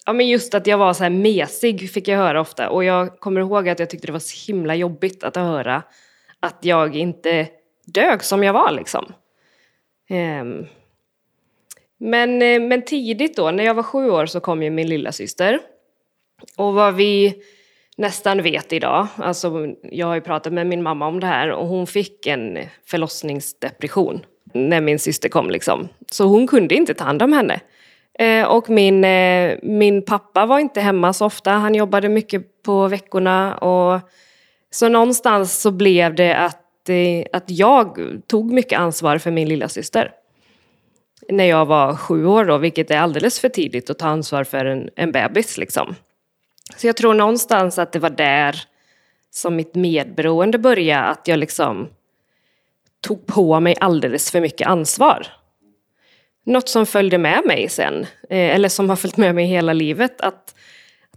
Ja 0.06 0.12
men 0.12 0.28
just 0.28 0.54
att 0.54 0.66
jag 0.66 0.78
var 0.78 0.92
så 0.92 1.02
här 1.02 1.10
mesig 1.10 1.90
fick 1.90 2.08
jag 2.08 2.18
höra 2.18 2.40
ofta 2.40 2.70
och 2.70 2.84
jag 2.84 3.20
kommer 3.20 3.40
ihåg 3.40 3.68
att 3.68 3.78
jag 3.78 3.90
tyckte 3.90 4.06
det 4.06 4.12
var 4.12 4.18
så 4.18 4.52
himla 4.52 4.74
jobbigt 4.74 5.24
att 5.24 5.36
höra 5.36 5.82
att 6.40 6.58
jag 6.60 6.96
inte 6.96 7.48
dög 7.86 8.24
som 8.24 8.44
jag 8.44 8.52
var 8.52 8.70
liksom. 8.70 9.12
Ehm, 10.08 10.66
men, 11.98 12.42
eh, 12.42 12.60
men 12.60 12.82
tidigt 12.82 13.36
då, 13.36 13.50
när 13.50 13.64
jag 13.64 13.74
var 13.74 13.82
sju 13.82 14.10
år 14.10 14.26
så 14.26 14.40
kom 14.40 14.62
ju 14.62 14.70
min 14.70 14.88
lilla 14.88 15.12
syster. 15.12 15.60
Och 16.56 16.74
vad 16.74 16.94
vi 16.94 17.34
nästan 17.96 18.42
vet 18.42 18.72
idag, 18.72 19.06
alltså 19.16 19.74
jag 19.82 20.06
har 20.06 20.14
ju 20.14 20.20
pratat 20.20 20.52
med 20.52 20.66
min 20.66 20.82
mamma 20.82 21.06
om 21.06 21.20
det 21.20 21.26
här 21.26 21.50
och 21.50 21.66
hon 21.66 21.86
fick 21.86 22.26
en 22.26 22.58
förlossningsdepression 22.86 24.26
när 24.54 24.80
min 24.80 24.98
syster 24.98 25.28
kom 25.28 25.50
liksom. 25.50 25.88
Så 26.10 26.24
hon 26.24 26.46
kunde 26.46 26.74
inte 26.74 26.94
ta 26.94 27.04
hand 27.04 27.22
om 27.22 27.32
henne. 27.32 27.60
Eh, 28.18 28.44
och 28.44 28.70
min, 28.70 29.04
eh, 29.04 29.58
min 29.62 30.02
pappa 30.04 30.46
var 30.46 30.58
inte 30.58 30.80
hemma 30.80 31.12
så 31.12 31.26
ofta, 31.26 31.50
han 31.50 31.74
jobbade 31.74 32.08
mycket 32.08 32.62
på 32.62 32.88
veckorna 32.88 33.54
och 33.54 34.00
så 34.70 34.88
någonstans 34.88 35.60
så 35.60 35.70
blev 35.70 36.14
det 36.14 36.36
att, 36.36 36.88
eh, 36.88 37.26
att 37.32 37.44
jag 37.46 37.98
tog 38.26 38.52
mycket 38.52 38.78
ansvar 38.78 39.18
för 39.18 39.30
min 39.30 39.48
lilla 39.48 39.68
syster 39.68 40.12
när 41.28 41.44
jag 41.44 41.66
var 41.66 41.96
sju 41.96 42.26
år 42.26 42.44
då, 42.44 42.58
vilket 42.58 42.90
är 42.90 42.98
alldeles 42.98 43.40
för 43.40 43.48
tidigt 43.48 43.90
att 43.90 43.98
ta 43.98 44.06
ansvar 44.06 44.44
för 44.44 44.64
en, 44.64 44.90
en 44.96 45.12
bebis 45.12 45.58
liksom. 45.58 45.94
Så 46.76 46.86
jag 46.86 46.96
tror 46.96 47.14
någonstans 47.14 47.78
att 47.78 47.92
det 47.92 47.98
var 47.98 48.10
där 48.10 48.62
som 49.30 49.56
mitt 49.56 49.74
medberoende 49.74 50.58
började, 50.58 51.04
att 51.04 51.28
jag 51.28 51.38
liksom 51.38 51.88
tog 53.00 53.26
på 53.26 53.60
mig 53.60 53.76
alldeles 53.80 54.30
för 54.30 54.40
mycket 54.40 54.66
ansvar. 54.66 55.26
Något 56.46 56.68
som 56.68 56.86
följde 56.86 57.18
med 57.18 57.42
mig 57.46 57.68
sen, 57.68 58.06
eh, 58.30 58.54
eller 58.54 58.68
som 58.68 58.88
har 58.88 58.96
följt 58.96 59.16
med 59.16 59.34
mig 59.34 59.46
hela 59.46 59.72
livet, 59.72 60.20
att 60.20 60.54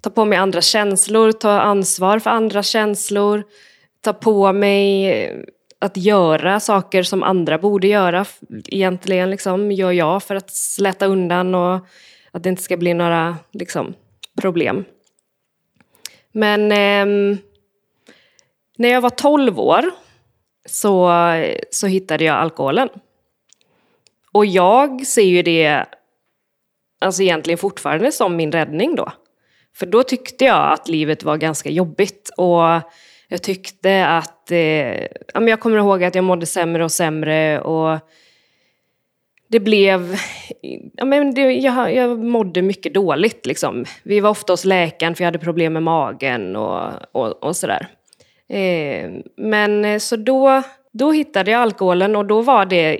ta 0.01 0.09
på 0.09 0.25
mig 0.25 0.37
andra 0.37 0.61
känslor, 0.61 1.31
ta 1.31 1.59
ansvar 1.59 2.19
för 2.19 2.29
andra 2.29 2.63
känslor, 2.63 3.43
ta 4.01 4.13
på 4.13 4.53
mig, 4.53 5.11
eh, 5.11 5.39
att 5.79 5.97
göra 5.97 6.59
saker 6.59 7.03
som 7.03 7.23
andra 7.23 7.57
borde 7.57 7.87
göra 7.87 8.25
egentligen, 8.67 9.29
liksom, 9.29 9.71
gör 9.71 9.91
jag 9.91 10.23
för 10.23 10.35
att 10.35 10.51
släta 10.51 11.05
undan 11.05 11.55
och 11.55 11.87
att 12.31 12.43
det 12.43 12.49
inte 12.49 12.61
ska 12.61 12.77
bli 12.77 12.93
några 12.93 13.37
liksom, 13.51 13.93
problem. 14.41 14.85
Men 16.31 16.71
eh, 16.71 17.37
när 18.77 18.89
jag 18.89 19.01
var 19.01 19.09
12 19.09 19.59
år 19.59 19.85
så, 20.65 21.11
så 21.71 21.87
hittade 21.87 22.23
jag 22.23 22.35
alkoholen. 22.35 22.89
Och 24.31 24.45
jag 24.45 25.05
ser 25.05 25.21
ju 25.21 25.41
det 25.41 25.85
alltså 26.99 27.23
egentligen 27.23 27.57
fortfarande 27.57 28.11
som 28.11 28.35
min 28.35 28.51
räddning 28.51 28.95
då. 28.95 29.11
För 29.75 29.85
då 29.85 30.03
tyckte 30.03 30.45
jag 30.45 30.73
att 30.73 30.87
livet 30.87 31.23
var 31.23 31.37
ganska 31.37 31.69
jobbigt 31.69 32.31
och 32.37 32.61
jag 33.27 33.43
tyckte 33.43 34.07
att, 34.07 34.51
eh, 34.51 35.07
jag 35.33 35.59
kommer 35.59 35.77
ihåg 35.77 36.03
att 36.03 36.15
jag 36.15 36.23
mådde 36.23 36.45
sämre 36.45 36.83
och 36.83 36.91
sämre 36.91 37.61
och 37.61 37.99
det 39.47 39.59
blev, 39.59 40.15
ja, 40.93 41.05
men 41.05 41.33
det, 41.33 41.41
jag, 41.41 41.95
jag 41.95 42.23
mådde 42.23 42.61
mycket 42.61 42.93
dåligt 42.93 43.45
liksom. 43.45 43.85
Vi 44.03 44.19
var 44.19 44.29
ofta 44.29 44.53
hos 44.53 44.65
läkaren 44.65 45.15
för 45.15 45.23
jag 45.23 45.27
hade 45.27 45.39
problem 45.39 45.73
med 45.73 45.83
magen 45.83 46.55
och, 46.55 46.91
och, 47.11 47.43
och 47.43 47.55
sådär. 47.55 47.87
Eh, 48.49 49.11
men 49.37 49.85
eh, 49.85 49.97
så 49.97 50.15
då, 50.15 50.61
då 50.91 51.11
hittade 51.11 51.51
jag 51.51 51.61
alkoholen 51.61 52.15
och 52.15 52.25
då 52.25 52.41
var 52.41 52.65
det 52.65 52.99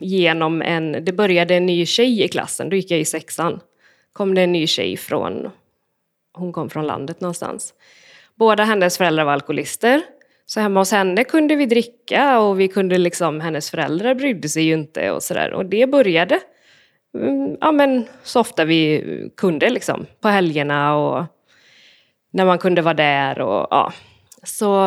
genom 0.00 0.62
en, 0.62 1.04
det 1.04 1.12
började 1.12 1.54
en 1.54 1.66
ny 1.66 1.86
tjej 1.86 2.22
i 2.22 2.28
klassen, 2.28 2.70
då 2.70 2.76
gick 2.76 2.90
jag 2.90 3.00
i 3.00 3.04
sexan. 3.04 3.60
Kom 4.12 4.34
det 4.34 4.42
en 4.42 4.52
ny 4.52 4.66
tjej 4.66 4.96
från, 4.96 5.50
hon 6.32 6.52
kom 6.52 6.70
från 6.70 6.86
landet 6.86 7.20
någonstans. 7.20 7.74
Båda 8.34 8.64
hennes 8.64 8.98
föräldrar 8.98 9.24
var 9.24 9.32
alkoholister. 9.32 10.02
Så 10.50 10.60
hemma 10.60 10.80
hos 10.80 10.92
henne 10.92 11.24
kunde 11.24 11.56
vi 11.56 11.66
dricka 11.66 12.40
och 12.40 12.60
vi 12.60 12.68
kunde 12.68 12.98
liksom, 12.98 13.40
hennes 13.40 13.70
föräldrar 13.70 14.14
brydde 14.14 14.48
sig 14.48 14.62
ju 14.62 14.74
inte 14.74 15.10
och 15.10 15.22
sådär. 15.22 15.52
Och 15.52 15.66
det 15.66 15.86
började, 15.86 16.40
mm, 17.14 17.56
ja 17.60 17.72
men 17.72 18.06
så 18.22 18.40
ofta 18.40 18.64
vi 18.64 19.04
kunde 19.36 19.70
liksom. 19.70 20.06
På 20.20 20.28
helgerna 20.28 20.96
och 20.96 21.24
när 22.32 22.44
man 22.44 22.58
kunde 22.58 22.82
vara 22.82 22.94
där 22.94 23.40
och 23.40 23.66
ja. 23.70 23.92
Så, 24.42 24.86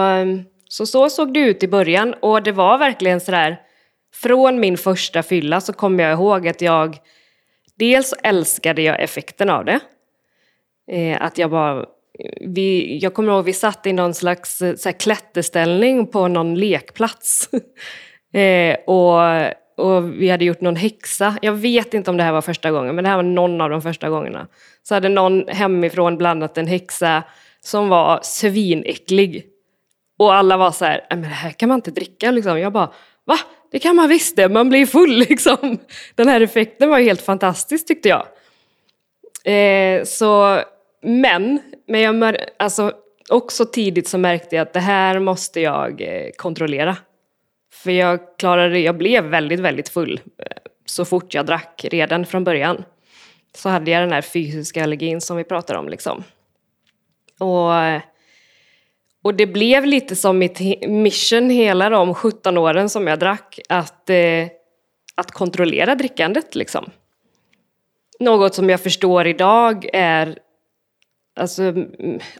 så, 0.70 0.86
så 0.86 1.10
såg 1.10 1.34
det 1.34 1.39
ut 1.39 1.63
i 1.63 1.67
början 1.67 2.13
och 2.13 2.43
det 2.43 2.51
var 2.51 2.77
verkligen 2.77 3.20
sådär, 3.20 3.62
från 4.13 4.60
min 4.60 4.77
första 4.77 5.24
fylla 5.24 5.62
så 5.62 5.74
kommer 5.74 6.03
jag 6.03 6.13
ihåg 6.13 6.48
att 6.48 6.62
jag, 6.62 6.98
dels 7.75 8.13
älskade 8.24 8.82
jag 8.82 9.03
effekten 9.03 9.50
av 9.50 9.65
det. 9.65 9.79
Eh, 10.91 11.22
att 11.22 11.38
jag 11.38 11.50
bara 11.51 11.86
vi, 12.41 12.98
jag 13.01 13.13
kommer 13.13 13.34
ihåg 13.34 13.46
vi 13.46 13.53
satt 13.53 13.86
i 13.86 13.93
någon 13.93 14.13
slags 14.13 14.62
eh, 14.62 14.75
så 14.75 14.89
här, 14.89 15.00
klätterställning 15.00 16.08
på 16.08 16.27
någon 16.27 16.55
lekplats. 16.55 17.50
eh, 18.34 18.75
och, 18.86 19.20
och 19.77 20.22
vi 20.22 20.29
hade 20.29 20.46
gjort 20.46 20.62
någon 20.62 20.75
häxa. 20.75 21.38
Jag 21.41 21.53
vet 21.53 21.93
inte 21.93 22.12
om 22.12 22.17
det 22.17 22.24
här 22.24 22.32
var 22.32 22.41
första 22.41 22.72
gången, 22.72 22.96
men 22.96 23.03
det 23.03 23.10
här 23.10 23.15
var 23.15 23.24
någon 23.24 23.62
av 23.62 23.70
de 23.70 23.82
första 23.82 24.10
gångerna. 24.10 24.48
Så 24.84 24.93
hade 24.93 25.10
någon 25.10 25.48
hemifrån 25.48 26.17
blandat 26.17 26.58
en 26.58 26.67
häxa 26.67 27.24
som 27.62 27.89
var 27.89 28.20
svinäcklig. 28.24 29.46
Och 30.17 30.34
alla 30.34 30.58
var 30.58 30.72
så 30.72 30.86
här, 30.86 31.05
men 31.10 31.22
det 31.22 31.27
här 31.27 31.51
kan 31.51 31.70
man 31.70 31.75
inte 31.75 31.91
dricka 31.91 32.32
liksom. 32.32 32.60
Jag 32.60 32.74
bara, 32.74 32.91
va? 33.25 33.39
Det 33.72 33.79
kan 33.79 33.96
man 33.96 34.10
visst 34.10 34.36
det, 34.36 34.50
man 34.50 34.70
blir 34.70 34.86
full 34.86 35.17
liksom. 35.29 35.77
Den 36.15 36.27
här 36.27 36.41
effekten 36.41 36.89
var 36.89 37.00
helt 37.00 37.22
fantastisk 37.22 37.88
tyckte 37.88 38.10
jag. 38.10 38.25
Eh, 39.53 40.03
så, 40.03 40.62
men 41.03 41.60
men 41.88 42.01
jag 42.01 42.36
alltså, 42.57 42.93
också 43.29 43.65
tidigt 43.65 44.07
så 44.07 44.17
märkte 44.17 44.55
jag 44.55 44.67
att 44.67 44.74
det 44.74 44.79
här 44.79 45.19
måste 45.19 45.62
jag 45.62 46.01
eh, 46.01 46.29
kontrollera. 46.38 46.98
För 47.74 47.91
jag 47.91 48.19
klarade, 48.38 48.79
jag 48.79 48.98
blev 48.98 49.24
väldigt, 49.24 49.60
väldigt 49.60 49.89
full 49.89 50.22
eh, 50.38 50.45
så 50.86 51.05
fort 51.05 51.33
jag 51.33 51.45
drack 51.45 51.86
redan 51.91 52.25
från 52.25 52.43
början. 52.43 52.83
Så 53.55 53.69
hade 53.69 53.91
jag 53.91 54.01
den 54.01 54.12
här 54.12 54.22
fysiska 54.22 54.83
allergin 54.83 55.22
som 55.22 55.38
vi 55.38 55.43
pratar 55.43 55.75
om 55.75 55.89
liksom. 55.89 56.24
Och, 57.39 57.75
eh, 57.75 58.01
och 59.24 59.33
det 59.33 59.48
blev 59.48 59.86
lite 59.86 60.15
som 60.15 60.38
mitt 60.38 60.60
mission 60.88 61.50
hela 61.50 61.89
de 61.89 62.13
17 62.13 62.57
åren 62.57 62.89
som 62.89 63.07
jag 63.07 63.19
drack, 63.19 63.60
att, 63.69 64.10
eh, 64.10 64.48
att 65.15 65.31
kontrollera 65.31 65.95
drickandet 65.95 66.55
liksom. 66.55 66.89
Något 68.19 68.55
som 68.55 68.69
jag 68.69 68.81
förstår 68.81 69.27
idag 69.27 69.89
är 69.93 70.39
Alltså, 71.36 71.74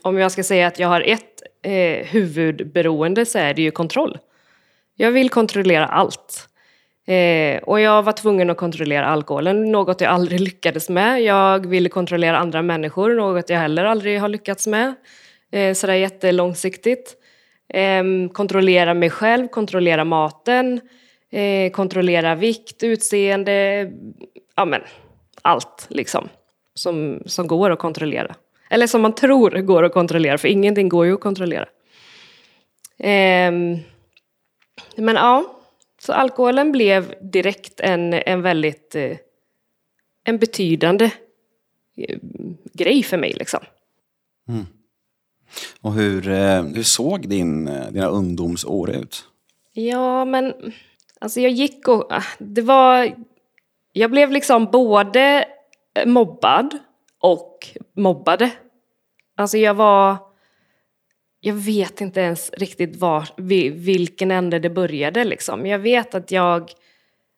om 0.02 0.18
jag 0.18 0.32
ska 0.32 0.44
säga 0.44 0.68
att 0.68 0.80
jag 0.80 0.88
har 0.88 1.02
ett 1.02 1.42
eh, 1.62 2.06
huvudberoende 2.06 3.26
så 3.26 3.40
är 3.40 3.54
det 3.54 3.62
ju 3.62 3.72
kontroll. 3.72 4.18
Jag 4.96 5.12
vill 5.12 5.30
kontrollera 5.30 5.88
allt. 5.88 6.50
Eh, 7.08 7.64
och 7.64 7.80
jag 7.80 8.04
var 8.04 8.12
tvungen 8.12 8.50
att 8.50 8.58
kontrollera 8.58 9.06
alkoholen, 9.06 9.72
något 9.72 10.02
jag 10.02 10.12
aldrig 10.12 10.40
lyckades 10.50 10.90
med. 10.90 11.22
Jag 11.22 11.66
ville 11.66 11.90
kontrollera 11.90 12.38
andra 12.38 12.62
människor, 12.62 13.14
något 13.14 13.50
jag 13.50 13.60
heller 13.60 13.86
aldrig 13.86 14.22
har 14.22 14.30
lyckats 14.30 14.68
med. 14.68 14.94
Eh, 15.52 15.74
sådär 15.74 15.94
jättelångsiktigt. 15.94 17.16
Eh, 17.70 18.04
kontrollera 18.34 18.94
mig 18.94 19.10
själv, 19.10 19.48
kontrollera 19.48 20.04
maten, 20.04 20.82
eh, 21.32 21.72
kontrollera 21.72 22.36
vikt, 22.36 22.84
utseende, 22.84 23.92
ja 24.56 24.66
men 24.66 24.82
allt 25.42 25.88
liksom. 25.90 26.30
Som, 26.76 27.24
som 27.26 27.48
går 27.48 27.72
att 27.72 27.80
kontrollera. 27.80 28.36
Eller 28.74 28.88
som 28.88 29.02
man 29.02 29.16
tror 29.16 29.50
går 29.50 29.84
att 29.84 29.94
kontrollera, 29.94 30.38
för 30.38 30.48
ingenting 30.48 30.90
går 30.90 31.06
ju 31.06 31.14
att 31.14 31.22
kontrollera. 31.22 31.66
Um, 32.98 33.80
men 34.96 35.16
ja, 35.16 35.46
så 36.00 36.14
alkoholen 36.14 36.72
blev 36.72 37.16
direkt 37.22 37.80
en, 37.80 38.14
en 38.14 38.42
väldigt 38.42 38.96
eh, 38.96 39.18
en 40.24 40.38
betydande 40.38 41.06
eh, 41.98 42.18
grej 42.74 43.04
för 43.04 43.18
mig. 43.18 43.34
Liksom. 43.34 43.60
Mm. 44.50 44.66
Och 45.82 45.94
hur, 45.94 46.30
eh, 46.30 46.64
hur 46.64 46.84
såg 46.84 47.30
din, 47.30 47.66
dina 47.66 48.08
ungdomsår 48.08 48.90
ut? 48.90 49.26
Ja, 49.74 50.26
men 50.26 50.54
alltså 51.20 51.40
jag 51.40 51.52
gick 51.52 51.88
och... 51.88 52.14
Ah, 52.14 52.24
det 52.40 52.62
var... 52.62 53.16
Jag 53.92 54.12
blev 54.12 54.32
liksom 54.32 54.66
både 54.66 55.46
mobbad 56.06 56.78
och 57.20 57.68
mobbade. 57.96 58.52
Alltså 59.38 59.58
jag 59.58 59.74
var... 59.74 60.18
Jag 61.40 61.54
vet 61.54 62.02
inte 62.02 62.22
ens 62.22 62.52
riktigt 62.52 62.96
var, 62.96 63.28
vilken 63.70 64.32
ände 64.32 64.60
det 64.60 64.70
började 64.70 65.24
liksom. 65.24 65.66
Jag 65.66 65.80
vet 65.80 66.16
att 66.16 66.32
jag 66.32 66.72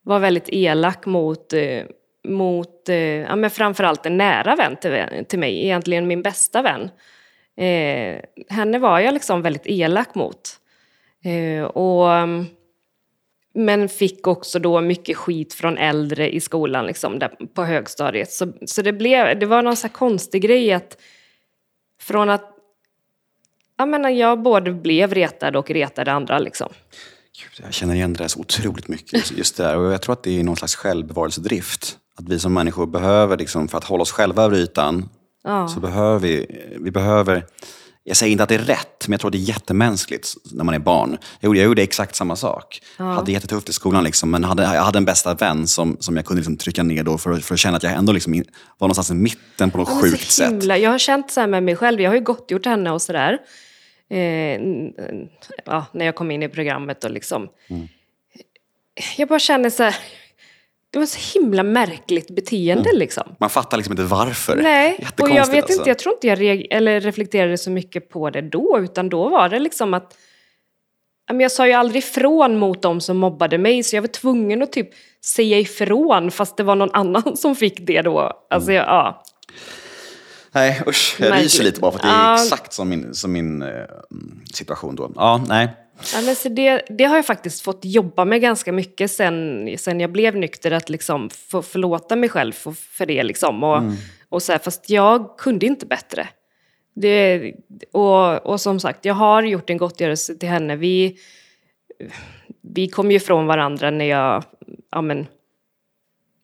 var 0.03 0.19
väldigt 0.19 0.49
elak 0.49 1.05
mot, 1.05 1.53
eh, 1.53 1.83
mot 2.27 2.89
eh, 2.89 2.97
ja, 2.97 3.35
men 3.35 3.49
framförallt 3.49 4.05
en 4.05 4.17
nära 4.17 4.55
vän 4.55 4.75
till, 4.75 5.25
till 5.27 5.39
mig, 5.39 5.65
egentligen 5.65 6.07
min 6.07 6.21
bästa 6.21 6.61
vän. 6.61 6.89
Eh, 7.57 8.21
henne 8.49 8.79
var 8.79 8.99
jag 8.99 9.13
liksom 9.13 9.41
väldigt 9.41 9.67
elak 9.67 10.15
mot. 10.15 10.49
Eh, 11.23 11.63
och, 11.63 12.27
men 13.53 13.89
fick 13.89 14.27
också 14.27 14.59
då 14.59 14.81
mycket 14.81 15.17
skit 15.17 15.53
från 15.53 15.77
äldre 15.77 16.35
i 16.35 16.39
skolan 16.39 16.85
liksom, 16.85 17.19
där, 17.19 17.29
på 17.53 17.63
högstadiet. 17.63 18.31
Så, 18.31 18.53
så 18.65 18.81
det, 18.81 18.93
blev, 18.93 19.39
det 19.39 19.45
var 19.45 19.61
någon 19.61 19.75
så 19.75 19.89
konstig 19.89 20.41
grej 20.41 20.73
att 20.73 20.97
från 22.07 22.29
att 22.29 22.51
jag, 23.77 23.87
menar, 23.87 24.09
jag 24.09 24.41
både 24.41 24.71
blev 24.71 25.13
retad 25.13 25.55
och 25.55 25.71
retade 25.71 26.11
andra. 26.11 26.39
Liksom. 26.39 26.69
Gud, 27.41 27.65
jag 27.65 27.73
känner 27.73 27.95
igen 27.95 28.13
det 28.13 28.23
där 28.23 28.27
så 28.27 28.39
otroligt 28.39 28.87
mycket. 28.87 29.31
Just 29.37 29.57
där. 29.57 29.77
Och 29.77 29.93
jag 29.93 30.01
tror 30.01 30.13
att 30.13 30.23
det 30.23 30.39
är 30.39 30.43
någon 30.43 30.55
slags 30.55 30.75
självbevarelsedrift. 30.75 31.97
Att 32.17 32.29
vi 32.29 32.39
som 32.39 32.53
människor 32.53 32.85
behöver, 32.85 33.37
liksom, 33.37 33.67
för 33.67 33.77
att 33.77 33.83
hålla 33.83 34.01
oss 34.01 34.11
själva 34.11 34.43
över 34.43 34.57
ytan, 34.57 35.09
ja. 35.43 35.67
så 35.67 35.79
behöver 35.79 36.19
vi, 36.19 36.45
vi 36.79 36.91
behöver 36.91 37.45
jag 38.07 38.17
säger 38.17 38.31
inte 38.31 38.43
att 38.43 38.49
det 38.49 38.55
är 38.55 38.59
rätt, 38.59 39.07
men 39.07 39.11
jag 39.11 39.19
tror 39.19 39.29
att 39.29 39.31
det 39.31 39.37
är 39.37 39.49
jättemänskligt 39.49 40.33
när 40.51 40.63
man 40.63 40.75
är 40.75 40.79
barn. 40.79 41.17
Jag 41.39 41.47
gjorde, 41.47 41.59
jag 41.59 41.65
gjorde 41.65 41.81
exakt 41.81 42.15
samma 42.15 42.35
sak. 42.35 42.81
Ja. 42.97 43.03
hade 43.03 43.31
jättetufft 43.31 43.69
i 43.69 43.73
skolan, 43.73 44.03
liksom, 44.03 44.31
men 44.31 44.43
hade, 44.43 44.63
jag 44.63 44.83
hade 44.83 44.97
en 44.97 45.05
bästa 45.05 45.33
vän 45.33 45.67
som, 45.67 45.97
som 45.99 46.15
jag 46.15 46.25
kunde 46.25 46.39
liksom 46.39 46.57
trycka 46.57 46.83
ner 46.83 47.03
då 47.03 47.17
för, 47.17 47.35
för 47.35 47.53
att 47.53 47.59
känna 47.59 47.77
att 47.77 47.83
jag 47.83 47.93
ändå 47.93 48.13
liksom 48.13 48.33
var 48.77 48.87
någonstans 48.87 49.11
i 49.11 49.13
mitten 49.13 49.71
på 49.71 49.77
något 49.77 49.89
ja, 49.91 50.01
sjukt 50.01 50.31
sätt. 50.31 50.63
Jag 50.63 50.91
har 50.91 50.97
känt 50.97 51.31
så 51.31 51.39
här 51.39 51.47
med 51.47 51.63
mig 51.63 51.75
själv. 51.75 52.01
Jag 52.01 52.09
har 52.09 52.15
ju 52.15 52.23
gottgjort 52.23 52.65
henne 52.65 52.91
och 52.91 53.01
sådär. 53.01 53.37
Eh, 54.09 54.61
ja, 55.65 55.85
när 55.93 56.05
jag 56.05 56.15
kom 56.15 56.31
in 56.31 56.43
i 56.43 56.49
programmet 56.49 57.03
och 57.03 57.11
liksom. 57.11 57.49
Mm. 57.69 57.87
Jag 59.17 59.27
bara 59.27 59.39
känner 59.39 59.69
så 59.69 59.83
här, 59.83 59.95
det 60.95 60.99
var 60.99 61.05
så 61.05 61.39
himla 61.39 61.63
märkligt 61.63 62.35
beteende 62.35 62.89
mm. 62.89 62.99
liksom. 62.99 63.35
Man 63.39 63.49
fattar 63.49 63.77
liksom 63.77 63.93
inte 63.93 64.03
varför. 64.03 64.55
Nej, 64.55 65.07
och 65.21 65.29
jag 65.29 65.47
vet 65.47 65.63
alltså. 65.63 65.79
inte, 65.79 65.89
jag 65.89 65.99
tror 65.99 66.13
inte 66.13 66.27
jag 66.27 66.67
eller 66.69 67.01
reflekterade 67.01 67.57
så 67.57 67.71
mycket 67.71 68.09
på 68.09 68.29
det 68.29 68.41
då, 68.41 68.79
utan 68.79 69.09
då 69.09 69.29
var 69.29 69.49
det 69.49 69.59
liksom 69.59 69.93
att 69.93 70.17
jag 71.27 71.51
sa 71.51 71.67
ju 71.67 71.73
aldrig 71.73 72.03
ifrån 72.03 72.57
mot 72.57 72.81
dem 72.81 73.01
som 73.01 73.17
mobbade 73.17 73.57
mig, 73.57 73.83
så 73.83 73.95
jag 73.95 74.01
var 74.01 74.07
tvungen 74.07 74.61
att 74.61 74.71
typ 74.71 74.89
säga 75.25 75.59
ifrån 75.59 76.31
fast 76.31 76.57
det 76.57 76.63
var 76.63 76.75
någon 76.75 76.93
annan 76.93 77.37
som 77.37 77.55
fick 77.55 77.87
det 77.87 78.01
då. 78.01 78.45
Alltså, 78.49 78.71
mm. 78.71 78.83
ja. 78.87 79.23
Nej, 80.51 80.81
usch. 80.87 81.17
Jag 81.19 81.43
ryser 81.43 81.63
lite 81.63 81.79
bara 81.79 81.91
för 81.91 81.99
att 81.99 82.03
det 82.03 82.09
är 82.09 82.33
exakt 82.33 82.73
som 82.73 82.89
min, 82.89 83.13
som 83.13 83.31
min 83.31 83.61
eh, 83.61 83.69
situation 84.53 84.95
då. 84.95 85.11
Ja, 85.15 85.43
nej. 85.47 85.84
Ja, 86.13 86.21
men 86.21 86.35
så 86.35 86.49
det, 86.49 86.81
det 86.89 87.03
har 87.03 87.15
jag 87.15 87.25
faktiskt 87.25 87.61
fått 87.61 87.79
jobba 87.83 88.25
med 88.25 88.41
ganska 88.41 88.71
mycket 88.71 89.11
sen, 89.11 89.69
sen 89.77 89.99
jag 89.99 90.11
blev 90.11 90.35
nykter. 90.35 90.71
Att 90.71 90.89
liksom 90.89 91.29
få 91.29 91.61
förlåta 91.61 92.15
mig 92.15 92.29
själv 92.29 92.51
för, 92.51 92.71
för 92.71 93.05
det. 93.05 93.23
Liksom. 93.23 93.63
Och, 93.63 93.77
Mm. 93.77 93.95
och 94.29 94.43
så 94.43 94.51
här, 94.51 94.59
fast 94.59 94.89
jag 94.89 95.37
kunde 95.37 95.65
inte 95.65 95.85
bättre. 95.85 96.27
Det, 96.95 97.53
och, 97.91 98.45
och 98.45 98.61
som 98.61 98.79
sagt, 98.79 99.05
jag 99.05 99.13
har 99.13 99.43
gjort 99.43 99.69
en 99.69 99.77
gottgörelse 99.77 100.35
till 100.35 100.49
henne. 100.49 100.75
Vi, 100.75 101.17
vi 102.61 102.87
kom 102.87 103.11
ju 103.11 103.17
ifrån 103.17 103.47
varandra 103.47 103.91
när 103.91 104.05
jag... 104.05 104.43
Ja, 104.91 105.01
men, 105.01 105.27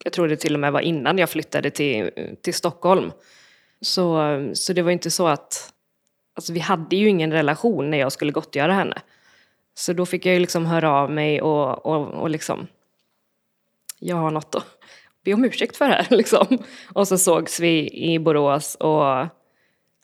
jag 0.03 0.13
tror 0.13 0.27
det 0.27 0.35
till 0.35 0.53
och 0.53 0.59
med 0.59 0.71
var 0.71 0.79
innan 0.81 1.17
jag 1.17 1.29
flyttade 1.29 1.69
till, 1.69 2.11
till 2.41 2.53
Stockholm. 2.53 3.11
Så, 3.81 4.19
så 4.53 4.73
det 4.73 4.81
var 4.81 4.91
inte 4.91 5.11
så 5.11 5.27
att... 5.27 5.73
Alltså 6.35 6.53
vi 6.53 6.59
hade 6.59 6.95
ju 6.95 7.09
ingen 7.09 7.31
relation 7.31 7.89
när 7.91 7.97
jag 7.97 8.11
skulle 8.11 8.31
gottgöra 8.31 8.73
henne. 8.73 9.01
Så 9.81 9.93
då 9.93 10.05
fick 10.05 10.25
jag 10.25 10.33
ju 10.33 10.39
liksom 10.39 10.65
höra 10.65 10.91
av 10.91 11.11
mig 11.11 11.41
och, 11.41 11.85
och, 11.85 12.07
och 12.07 12.29
liksom... 12.29 12.67
Jag 13.99 14.15
har 14.15 14.31
något 14.31 14.55
att 14.55 14.65
be 15.25 15.33
om 15.33 15.45
ursäkt 15.45 15.77
för 15.77 15.85
här 15.85 16.07
liksom. 16.15 16.63
Och 16.93 17.07
så 17.07 17.17
sågs 17.17 17.59
vi 17.59 17.89
i 17.93 18.19
Borås 18.19 18.75
och... 18.75 19.27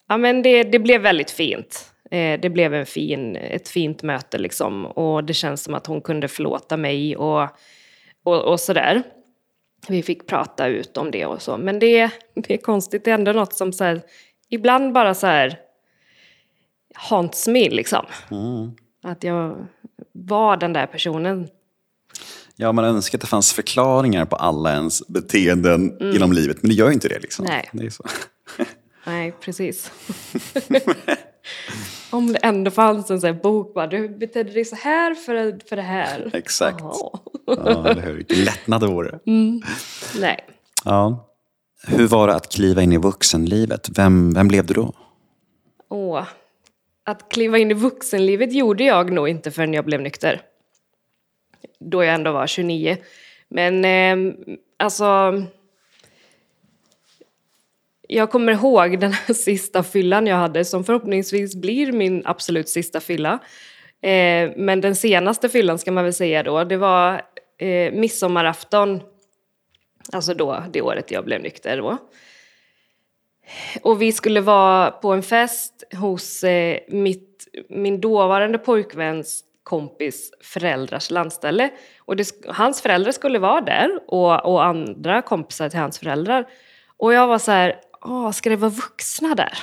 Ja 0.10 0.17
men 0.17 0.41
det, 0.41 0.63
det 0.63 0.79
blev 0.79 1.01
väldigt 1.01 1.31
fint. 1.31 1.93
Eh, 2.12 2.39
det 2.39 2.50
blev 2.50 2.74
en 2.74 2.86
fin, 2.86 3.36
ett 3.36 3.69
fint 3.69 4.03
möte 4.03 4.38
liksom. 4.38 4.86
Och 4.86 5.24
det 5.24 5.34
känns 5.34 5.63
som 5.63 5.74
att 5.74 5.88
hon 5.88 6.01
kunde 6.01 6.27
förlåta 6.27 6.77
mig 6.77 7.17
och, 7.17 7.48
och, 8.24 8.41
och 8.41 8.60
sådär. 8.60 9.03
Vi 9.88 10.03
fick 10.03 10.27
prata 10.27 10.67
ut 10.67 10.98
om 10.98 11.12
det 11.12 11.25
och 11.25 11.41
så. 11.41 11.57
Men 11.57 11.79
det, 11.79 12.10
det 12.36 12.53
är 12.53 12.57
konstigt, 12.57 13.05
det 13.05 13.12
är 13.12 13.15
ändå 13.15 13.31
något 13.31 13.53
som 13.53 13.74
så 13.74 13.84
här, 13.84 14.01
ibland 14.50 14.93
bara 14.93 15.13
så 15.13 15.27
här 15.27 15.60
haunts 16.96 17.48
me 17.48 17.69
liksom. 17.69 18.05
Mm. 18.31 18.72
Att 19.08 19.24
jag 19.24 19.68
var 20.12 20.58
den 20.58 20.74
där 20.74 20.86
personen. 20.88 21.48
Ja, 22.56 22.72
man 22.72 22.86
önskar 22.86 23.18
att 23.18 23.22
det 23.22 23.28
fanns 23.28 23.54
förklaringar 23.54 24.26
på 24.26 24.36
alla 24.36 24.74
ens 24.74 25.08
beteenden 25.08 25.98
genom 26.14 26.34
livet, 26.34 26.58
men 26.62 26.70
det 26.70 26.76
gör 26.76 26.88
ju 26.88 26.94
inte 26.94 27.08
det. 27.08 27.20
Liksom. 27.20 27.46
Nej. 27.46 27.70
Det 27.74 27.86
är 27.86 27.90
så. 27.90 28.04
Nej, 29.06 29.32
precis. 29.42 29.92
Om 32.10 32.34
det 32.34 32.40
ändå 32.40 32.72
fanns 32.72 33.12
en 33.12 33.22
sån 33.22 33.28
här 33.28 33.42
bok, 33.42 33.74
bara, 33.74 33.88
du 33.88 34.10
betedde 34.10 34.52
dig 34.52 34.66
så 34.66 34.76
här 34.76 35.16
för, 35.16 35.68
för 35.70 35.76
det 35.76 35.82
här. 35.82 36.30
Exakt. 36.34 36.80
Jaha. 36.80 37.20
Ja, 37.46 37.88
eller 37.88 38.02
hur? 38.02 38.14
Vilken 38.14 38.44
lättnad 38.44 38.82
det 38.82 38.88
vore. 38.88 39.20
Nej. 40.20 40.46
Ja. 40.86 41.30
Hur 41.88 42.08
var 42.08 42.28
det 42.28 42.36
att 42.36 42.52
kliva 42.52 42.82
in 42.82 42.94
i 42.94 42.98
vuxenlivet? 42.98 43.90
Vem, 43.98 44.34
vem 44.34 44.48
blev 44.48 44.66
du 44.66 44.74
då? 44.74 44.94
Åh. 45.90 46.24
Att 47.08 47.30
kliva 47.30 47.58
in 47.58 47.72
i 47.72 47.74
vuxenlivet 47.74 48.54
gjorde 48.54 48.84
jag 48.84 49.12
nog 49.12 49.30
inte 49.30 49.52
förrän 49.52 49.74
jag 49.74 49.86
blev 49.86 50.02
nykter. 50.02 50.42
Då 51.80 52.04
jag 52.04 52.14
ändå 52.14 52.32
var 52.32 52.48
29. 52.48 52.98
Men 53.48 53.86
eh, 53.86 54.34
alltså... 54.78 55.44
Jag 58.08 58.32
kommer 58.32 58.52
ihåg 58.52 59.00
den 59.00 59.14
här 59.14 59.34
sista 59.48 59.84
fyllan 59.84 60.28
jag 60.28 60.36
hade 60.36 60.66
som 60.66 60.84
förhoppningsvis 60.84 61.56
blir 61.56 61.92
min 61.92 62.22
absolut 62.26 62.70
sista 62.70 63.00
fylla. 63.00 63.40
Eh, 64.02 64.52
men 64.56 64.82
den 64.82 64.96
senaste 64.96 65.50
fyllan 65.50 65.80
ska 65.80 65.92
man 65.92 66.04
väl 66.04 66.14
säga 66.14 66.44
då, 66.44 66.64
det 66.64 66.78
var 66.78 67.22
eh, 67.58 67.94
midsommarafton. 67.94 69.02
Alltså 70.12 70.34
då, 70.34 70.64
det 70.72 70.82
året 70.82 71.12
jag 71.12 71.26
blev 71.26 71.42
nykter 71.42 71.78
då. 71.78 71.98
Och 73.82 74.01
vi 74.01 74.12
skulle 74.12 74.42
vara 74.42 74.92
på 74.92 75.13
en 75.13 75.24
fest 75.24 75.84
hos 75.96 76.44
eh, 76.44 76.80
mitt, 76.88 77.48
min 77.70 78.01
dåvarande 78.01 78.58
pojkväns 78.58 79.44
kompis 79.63 80.32
föräldrars 80.42 81.12
landställe. 81.12 81.70
Och 82.00 82.16
det, 82.16 82.32
hans 82.48 82.82
föräldrar 82.82 83.12
skulle 83.12 83.39
vara 83.39 83.62
där 83.62 83.89
och, 84.08 84.46
och 84.46 84.66
andra 84.66 85.22
kompisar 85.22 85.70
till 85.70 85.80
hans 85.80 86.00
föräldrar. 86.00 86.48
Och 86.98 87.13
jag 87.13 87.27
var 87.27 87.39
så 87.39 87.51
här, 87.51 87.80
Åh, 88.01 88.32
ska 88.32 88.50
det 88.50 88.56
vara 88.56 88.72
vuxna 88.72 89.36
där? 89.36 89.54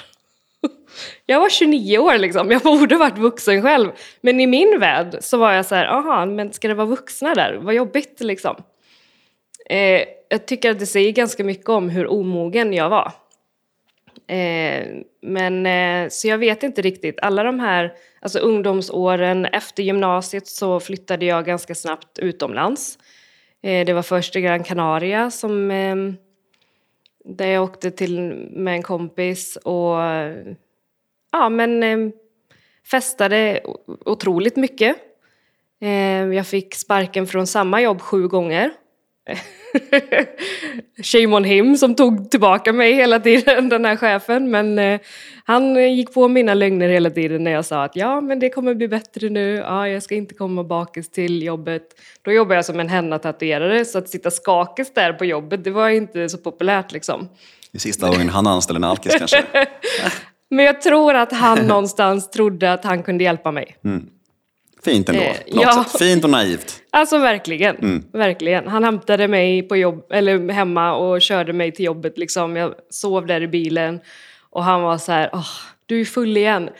Jag 1.26 1.40
var 1.40 1.48
29 1.48 1.98
år 1.98 2.18
liksom, 2.18 2.50
jag 2.50 2.62
borde 2.62 2.96
varit 2.96 3.18
vuxen 3.18 3.62
själv. 3.62 3.90
Men 4.20 4.40
i 4.40 4.46
min 4.46 4.80
värld 4.80 5.16
så 5.20 5.38
var 5.38 5.52
jag 5.52 5.66
så 5.66 5.74
här, 5.74 5.84
aha, 5.86 6.26
men 6.26 6.52
ska 6.52 6.68
det 6.68 6.74
vara 6.74 6.86
vuxna 6.86 7.34
där? 7.34 7.54
Vad 7.54 7.74
jobbigt 7.74 8.20
liksom. 8.20 8.56
Eh, 9.70 10.02
jag 10.28 10.46
tycker 10.46 10.70
att 10.70 10.78
det 10.78 10.86
säger 10.86 11.12
ganska 11.12 11.44
mycket 11.44 11.68
om 11.68 11.88
hur 11.88 12.06
omogen 12.06 12.72
jag 12.72 12.88
var. 12.88 13.12
Eh, 14.26 14.86
men 15.22 15.66
eh, 15.66 16.08
så 16.08 16.28
jag 16.28 16.38
vet 16.38 16.62
inte 16.62 16.82
riktigt. 16.82 17.18
Alla 17.22 17.42
de 17.42 17.60
här 17.60 17.92
alltså 18.20 18.38
ungdomsåren 18.38 19.44
efter 19.44 19.82
gymnasiet 19.82 20.46
så 20.46 20.80
flyttade 20.80 21.24
jag 21.24 21.44
ganska 21.44 21.74
snabbt 21.74 22.18
utomlands. 22.18 22.98
Eh, 23.62 23.86
det 23.86 23.92
var 23.92 24.02
först 24.02 24.32
till 24.32 24.42
Gran 24.42 24.64
Canaria 24.64 25.30
som 25.30 25.70
eh, 25.70 25.96
där 27.24 27.46
jag 27.46 27.64
åkte 27.64 27.90
till 27.90 28.20
med 28.50 28.74
en 28.74 28.82
kompis 28.82 29.56
och 29.56 29.96
ja 31.32 31.48
men 31.50 31.82
eh, 31.82 31.98
festade 32.90 33.60
otroligt 34.04 34.56
mycket. 34.56 34.96
Eh, 35.80 36.34
jag 36.34 36.46
fick 36.46 36.74
sparken 36.74 37.26
från 37.26 37.46
samma 37.46 37.80
jobb 37.80 38.00
sju 38.00 38.28
gånger. 38.28 38.70
Shame 41.02 41.36
on 41.36 41.44
him 41.44 41.76
som 41.76 41.94
tog 41.94 42.30
tillbaka 42.30 42.72
mig 42.72 42.94
hela 42.94 43.20
tiden, 43.20 43.68
den 43.68 43.84
här 43.84 43.96
chefen. 43.96 44.50
Men 44.50 44.78
eh, 44.78 45.00
han 45.44 45.76
eh, 45.76 45.94
gick 45.94 46.14
på 46.14 46.28
mina 46.28 46.54
lögner 46.54 46.88
hela 46.88 47.10
tiden 47.10 47.44
när 47.44 47.50
jag 47.50 47.64
sa 47.64 47.84
att 47.84 47.96
ja, 47.96 48.20
men 48.20 48.38
det 48.38 48.50
kommer 48.50 48.74
bli 48.74 48.88
bättre 48.88 49.28
nu. 49.28 49.54
Ja, 49.54 49.88
jag 49.88 50.02
ska 50.02 50.14
inte 50.14 50.34
komma 50.34 50.64
bakis 50.64 51.10
till 51.10 51.42
jobbet. 51.42 51.82
Då 52.22 52.32
jobbar 52.32 52.54
jag 52.54 52.64
som 52.64 52.80
en 52.80 52.88
henna-tatuerare 52.88 53.84
så 53.84 53.98
att 53.98 54.08
sitta 54.08 54.30
skakis 54.30 54.94
där 54.94 55.12
på 55.12 55.24
jobbet, 55.24 55.64
det 55.64 55.70
var 55.70 55.88
inte 55.88 56.28
så 56.28 56.38
populärt 56.38 56.92
liksom. 56.92 57.28
Det 57.72 57.78
är 57.78 57.80
sista 57.80 58.08
gången 58.08 58.28
han 58.28 58.46
anställer 58.46 58.80
en 58.80 58.84
alkis 58.84 59.14
kanske. 59.18 59.44
Men 60.50 60.64
jag 60.64 60.82
tror 60.82 61.14
att 61.14 61.32
han 61.32 61.66
någonstans 61.66 62.30
trodde 62.30 62.72
att 62.72 62.84
han 62.84 63.02
kunde 63.02 63.24
hjälpa 63.24 63.50
mig. 63.50 63.76
Fint 64.84 65.08
ändå. 65.08 65.20
Eh, 65.22 65.36
ja. 65.46 65.84
sätt. 65.84 65.98
Fint 65.98 66.24
och 66.24 66.30
naivt. 66.30 66.80
Alltså 66.90 67.18
verkligen, 67.18 67.76
Mm. 67.76 68.04
verkligen. 68.12 68.68
Han 68.68 68.84
hämtade 68.84 69.28
mig 69.28 69.62
på 69.62 69.76
jobb, 69.76 70.06
eller 70.12 70.48
hemma 70.52 70.94
och 70.94 71.20
körde 71.22 71.52
mig 71.52 71.72
till 71.72 71.84
jobbet. 71.84 72.18
Liksom. 72.18 72.56
Jag 72.56 72.74
sov 72.90 73.26
där 73.26 73.40
i 73.42 73.48
bilen 73.48 74.00
och 74.50 74.64
han 74.64 74.82
var 74.82 74.98
så 74.98 75.12
här, 75.12 75.30
Åh, 75.32 75.46
du 75.86 76.00
är 76.00 76.04
full 76.04 76.36
igen. 76.36 76.70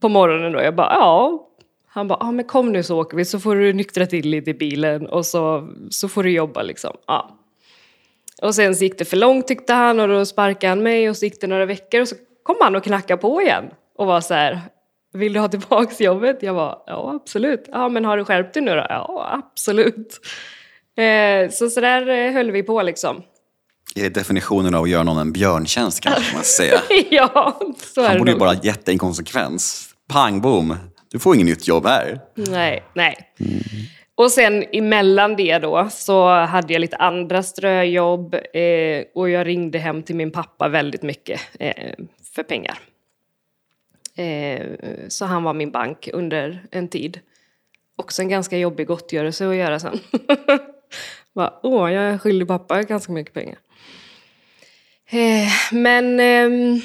På 0.00 0.08
morgonen 0.08 0.52
då. 0.52 0.62
Jag 0.62 0.74
bara, 0.74 0.92
ja. 0.92 1.48
Han 1.88 2.08
bara, 2.08 2.18
ah, 2.20 2.30
men 2.32 2.44
kom 2.44 2.72
nu 2.72 2.82
så 2.82 3.00
åker 3.00 3.16
vi 3.16 3.24
så 3.24 3.40
får 3.40 3.56
du 3.56 3.72
nyktra 3.72 4.06
till 4.06 4.28
lite 4.30 4.50
i 4.50 4.54
bilen 4.54 5.06
och 5.06 5.26
så, 5.26 5.68
så 5.90 6.08
får 6.08 6.22
du 6.22 6.30
jobba 6.30 6.62
liksom. 6.62 6.96
Ja. 7.06 7.38
Och 8.42 8.54
sen 8.54 8.76
så 8.76 8.84
gick 8.84 8.98
det 8.98 9.04
för 9.04 9.16
långt 9.16 9.48
tyckte 9.48 9.72
han 9.72 10.00
och 10.00 10.08
då 10.08 10.26
sparkade 10.26 10.68
han 10.68 10.82
mig 10.82 11.10
och 11.10 11.16
så 11.16 11.24
gick 11.24 11.40
det 11.40 11.46
några 11.46 11.66
veckor 11.66 12.00
och 12.00 12.08
så 12.08 12.16
kom 12.42 12.56
han 12.60 12.76
och 12.76 12.84
knackade 12.84 13.20
på 13.22 13.42
igen 13.42 13.64
och 13.98 14.06
var 14.06 14.20
så 14.20 14.34
här 14.34 14.60
vill 15.12 15.32
du 15.32 15.40
ha 15.40 15.48
tillbaks 15.48 16.00
jobbet? 16.00 16.38
Jag 16.40 16.54
var 16.54 16.82
ja 16.86 17.20
absolut. 17.22 17.68
Ja 17.72 17.88
men 17.88 18.04
har 18.04 18.16
du 18.16 18.24
skärpt 18.24 18.54
dig 18.54 18.62
nu 18.62 18.70
då? 18.70 18.86
Ja 18.88 19.42
absolut. 19.44 20.20
Eh, 20.96 21.50
så 21.50 21.70
så 21.70 21.80
där 21.80 22.08
eh, 22.08 22.32
höll 22.32 22.50
vi 22.50 22.62
på 22.62 22.82
liksom. 22.82 23.22
Är 23.94 24.02
det 24.02 24.08
definitionen 24.08 24.74
av 24.74 24.82
att 24.82 24.90
göra 24.90 25.02
någon 25.02 25.18
en 25.18 25.32
björntjänst 25.32 26.00
kanske 26.00 26.34
man 26.34 26.44
ska 26.44 26.62
säga. 26.62 26.80
ja, 27.10 27.60
så 27.94 28.00
är 28.00 28.04
Han 28.04 28.12
det 28.12 28.18
borde 28.18 28.32
ju 28.32 28.38
bara 28.38 28.54
gett 28.54 28.84
dig 28.86 28.92
en 28.92 28.98
konsekvens. 28.98 29.88
Pang 30.08 30.40
bom, 30.40 30.76
du 31.10 31.18
får 31.18 31.34
inget 31.34 31.46
nytt 31.46 31.68
jobb 31.68 31.86
här. 31.86 32.20
Nej, 32.34 32.82
nej. 32.94 33.16
Och 34.14 34.30
sen 34.30 34.64
emellan 34.72 35.36
det 35.36 35.58
då 35.58 35.88
så 35.90 36.28
hade 36.28 36.72
jag 36.72 36.80
lite 36.80 36.96
andra 36.96 37.42
ströjobb 37.42 38.34
eh, 38.34 39.04
och 39.14 39.30
jag 39.30 39.46
ringde 39.46 39.78
hem 39.78 40.02
till 40.02 40.16
min 40.16 40.30
pappa 40.30 40.68
väldigt 40.68 41.02
mycket 41.02 41.40
eh, 41.58 41.92
för 42.34 42.42
pengar. 42.42 42.78
Eh, 44.16 44.66
så 45.08 45.24
han 45.24 45.42
var 45.42 45.54
min 45.54 45.70
bank 45.70 46.08
under 46.12 46.66
en 46.70 46.88
tid. 46.88 47.20
Också 47.96 48.22
en 48.22 48.28
ganska 48.28 48.58
jobbig 48.58 48.86
gottgörelse 48.86 49.48
att 49.48 49.56
göra 49.56 49.80
sen. 49.80 49.98
Bara, 51.34 51.54
Åh, 51.62 51.92
jag 51.92 52.04
är 52.04 52.18
skyldig 52.18 52.48
pappa 52.48 52.82
ganska 52.82 53.12
mycket 53.12 53.34
pengar. 53.34 53.58
Eh, 55.10 55.48
men... 55.72 56.20
eh, 56.20 56.82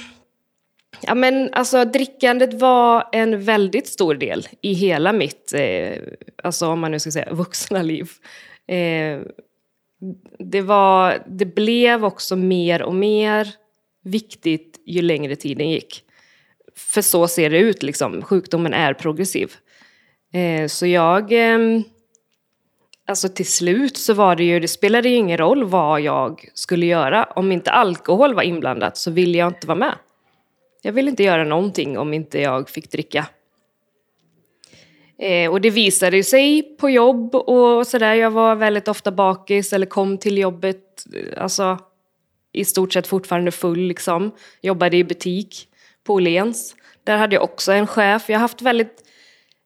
Ja, 1.02 1.16
men 1.16 1.54
alltså 1.54 1.86
drickandet 1.86 2.54
var 2.54 3.10
en 3.12 3.42
väldigt 3.42 3.88
stor 3.88 4.16
del 4.16 4.48
i 4.62 4.74
hela 4.74 5.14
mitt, 5.14 5.54
eh, 5.54 5.98
alltså 6.44 6.68
om 6.68 6.80
man 6.80 6.92
nu 6.92 7.00
ska 7.00 7.12
säga 7.12 7.30
vuxna 7.34 7.82
liv. 7.82 8.10
Eh, 8.68 9.20
det, 10.40 10.62
var, 10.62 11.24
det 11.28 11.46
blev 11.46 12.06
också 12.06 12.36
mer 12.36 12.82
och 12.82 12.96
mer 12.96 13.48
viktigt 14.04 14.82
ju 14.86 15.02
längre 15.02 15.36
tiden 15.36 15.70
gick. 15.70 16.04
För 16.78 17.02
så 17.02 17.28
ser 17.28 17.50
det 17.50 17.58
ut, 17.58 17.84
liksom. 17.84 18.22
sjukdomen 18.22 18.74
är 18.74 18.94
progressiv. 18.94 19.54
Eh, 20.34 20.68
så 20.68 20.86
jag... 20.88 21.32
Eh, 21.32 21.60
Alltså 23.10 23.30
till 23.30 23.48
slut 23.48 23.98
så 23.98 24.14
var 24.14 24.36
det 24.36 24.44
ju, 24.44 24.60
det 24.60 24.68
spelade 24.68 25.10
ju 25.10 25.16
ingen 25.16 25.38
roll 25.38 25.64
vad 25.64 26.02
jag 26.02 26.50
skulle 26.54 26.86
göra. 26.86 27.24
Om 27.24 27.52
inte 27.52 27.72
alkohol 27.72 28.34
var 28.34 28.44
inblandat 28.44 28.98
så 28.98 29.12
ville 29.12 29.38
jag 29.38 29.48
inte 29.48 29.68
vara 29.68 29.78
med. 29.78 29.96
Jag 30.82 30.94
ville 30.94 31.10
inte 31.10 31.24
göra 31.24 31.44
någonting 31.44 31.98
om 31.98 32.14
inte 32.14 32.42
jag 32.42 32.70
fick 32.70 32.92
dricka. 32.92 33.26
Eh, 35.20 35.52
och 35.52 35.62
det 35.62 35.70
visade 35.70 36.24
sig 36.24 36.78
på 36.78 36.90
jobb 36.90 37.36
och 37.36 37.88
sådär. 37.88 38.14
Jag 38.14 38.32
var 38.32 38.56
väldigt 38.56 38.88
ofta 38.88 39.12
bakis 39.12 39.74
eller 39.74 39.86
kom 39.86 40.18
till 40.18 40.38
jobbet 40.38 41.06
eh, 41.16 41.42
alltså, 41.44 41.78
i 42.54 42.66
stort 42.66 42.94
sett 42.94 43.08
fortfarande 43.08 43.52
full. 43.52 43.80
Liksom. 43.80 44.32
Jobbade 44.62 44.98
i 44.98 45.04
butik 45.04 45.68
på 46.08 46.14
Åhléns. 46.14 46.76
Där 47.04 47.18
hade 47.18 47.36
jag 47.36 47.44
också 47.44 47.72
en 47.72 47.88
chef. 47.88 48.30
Jag 48.30 48.36
har 48.36 48.42
haft 48.42 48.62
väldigt 48.62 49.04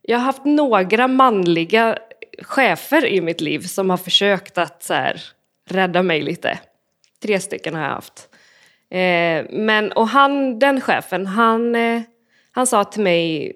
jag 0.02 0.18
har 0.18 0.26
haft 0.26 0.46
några 0.46 1.08
manliga 1.08 1.98
chefer 2.42 3.06
i 3.06 3.22
mitt 3.22 3.42
liv 3.42 3.60
som 3.60 3.90
har 3.90 3.98
försökt 3.98 4.58
att 4.58 4.84
så 4.84 4.94
här, 4.94 5.22
rädda 5.70 6.04
mig 6.04 6.22
lite. 6.22 6.60
Tre 7.24 7.40
stycken 7.40 7.76
har 7.76 7.82
jag 7.82 7.90
haft. 7.90 8.30
Eh, 8.90 9.46
men, 9.50 9.92
och 9.92 10.08
han, 10.08 10.60
den 10.60 10.82
chefen, 10.82 11.26
han, 11.26 11.76
eh, 11.76 12.02
han 12.52 12.68
sa 12.68 12.84
till 12.84 13.02
mig 13.02 13.54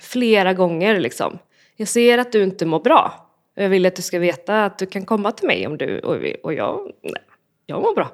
flera 0.00 0.52
gånger 0.52 1.00
liksom, 1.00 1.38
jag 1.76 1.88
ser 1.88 2.18
att 2.18 2.32
du 2.32 2.42
inte 2.42 2.66
mår 2.66 2.80
bra. 2.80 3.30
Jag 3.54 3.68
vill 3.68 3.86
att 3.86 3.96
du 3.96 4.02
ska 4.02 4.18
veta 4.18 4.64
att 4.64 4.78
du 4.78 4.86
kan 4.86 5.04
komma 5.04 5.32
till 5.32 5.46
mig 5.46 5.66
om 5.66 5.78
du... 5.78 5.98
Och, 6.00 6.16
och 6.42 6.54
jag, 6.54 6.92
nej, 7.02 7.22
jag 7.66 7.82
mår 7.82 7.94
bra. 7.94 8.12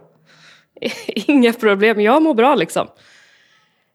Inga 1.07 1.53
problem, 1.53 2.00
jag 2.00 2.22
mår 2.22 2.35
bra 2.35 2.55
liksom. 2.55 2.88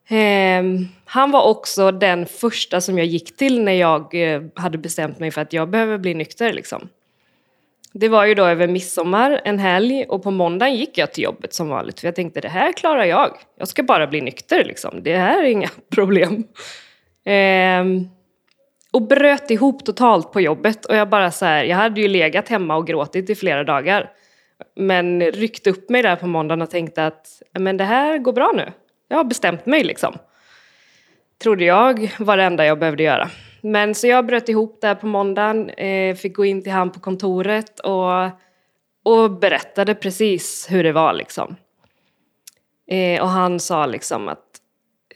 Eh, 0.07 0.63
han 1.05 1.31
var 1.31 1.47
också 1.47 1.91
den 1.91 2.25
första 2.25 2.81
som 2.81 2.97
jag 2.97 3.07
gick 3.07 3.37
till 3.37 3.63
när 3.63 3.73
jag 3.73 4.33
eh, 4.33 4.41
hade 4.55 4.77
bestämt 4.77 5.19
mig 5.19 5.31
för 5.31 5.41
att 5.41 5.53
jag 5.53 5.69
behöver 5.69 5.97
bli 5.97 6.13
nykter. 6.13 6.53
Liksom. 6.53 6.89
Det 7.93 8.09
var 8.09 8.25
ju 8.25 8.33
då 8.33 8.45
över 8.45 8.67
midsommar, 8.67 9.41
en 9.43 9.59
helg, 9.59 10.05
och 10.09 10.23
på 10.23 10.31
måndagen 10.31 10.75
gick 10.75 10.97
jag 10.97 11.13
till 11.13 11.23
jobbet 11.23 11.53
som 11.53 11.69
vanligt. 11.69 11.99
För 11.99 12.07
jag 12.07 12.15
tänkte, 12.15 12.41
det 12.41 12.49
här 12.49 12.71
klarar 12.71 13.03
jag. 13.03 13.37
Jag 13.57 13.67
ska 13.67 13.83
bara 13.83 14.07
bli 14.07 14.21
nykter 14.21 14.63
liksom. 14.63 15.03
Det 15.03 15.17
här 15.17 15.43
är 15.43 15.47
inga 15.47 15.69
problem. 15.95 16.43
Eh, 17.23 17.83
och 18.91 19.01
bröt 19.01 19.51
ihop 19.51 19.85
totalt 19.85 20.31
på 20.31 20.41
jobbet. 20.41 20.85
Och 20.85 20.95
jag 20.95 21.09
bara 21.09 21.31
så 21.31 21.45
här, 21.45 21.63
jag 21.63 21.77
hade 21.77 22.01
ju 22.01 22.07
legat 22.07 22.49
hemma 22.49 22.75
och 22.75 22.87
gråtit 22.87 23.29
i 23.29 23.35
flera 23.35 23.63
dagar. 23.63 24.11
Men 24.75 25.31
ryckte 25.31 25.69
upp 25.69 25.89
mig 25.89 26.03
där 26.03 26.15
på 26.15 26.27
måndagen 26.27 26.61
och 26.61 26.69
tänkte 26.69 27.05
att 27.05 27.27
men 27.59 27.77
det 27.77 27.83
här 27.83 28.17
går 28.17 28.33
bra 28.33 28.51
nu. 28.55 28.71
Jag 29.07 29.17
har 29.17 29.23
bestämt 29.23 29.65
mig 29.65 29.83
liksom. 29.83 30.17
Trodde 31.43 31.65
jag 31.65 32.11
var 32.19 32.37
det 32.37 32.43
enda 32.43 32.65
jag 32.65 32.79
behövde 32.79 33.03
göra. 33.03 33.29
Men 33.61 33.95
så 33.95 34.07
jag 34.07 34.25
bröt 34.25 34.49
ihop 34.49 34.81
där 34.81 34.95
på 34.95 35.07
måndagen, 35.07 35.69
eh, 35.69 36.15
fick 36.15 36.35
gå 36.35 36.45
in 36.45 36.63
till 36.63 36.71
han 36.71 36.91
på 36.91 36.99
kontoret 36.99 37.79
och, 37.79 38.25
och 39.03 39.31
berättade 39.31 39.95
precis 39.95 40.67
hur 40.69 40.83
det 40.83 40.91
var 40.91 41.13
liksom. 41.13 41.55
Eh, 42.87 43.21
och 43.21 43.29
han 43.29 43.59
sa 43.59 43.85
liksom 43.85 44.27
att 44.27 44.43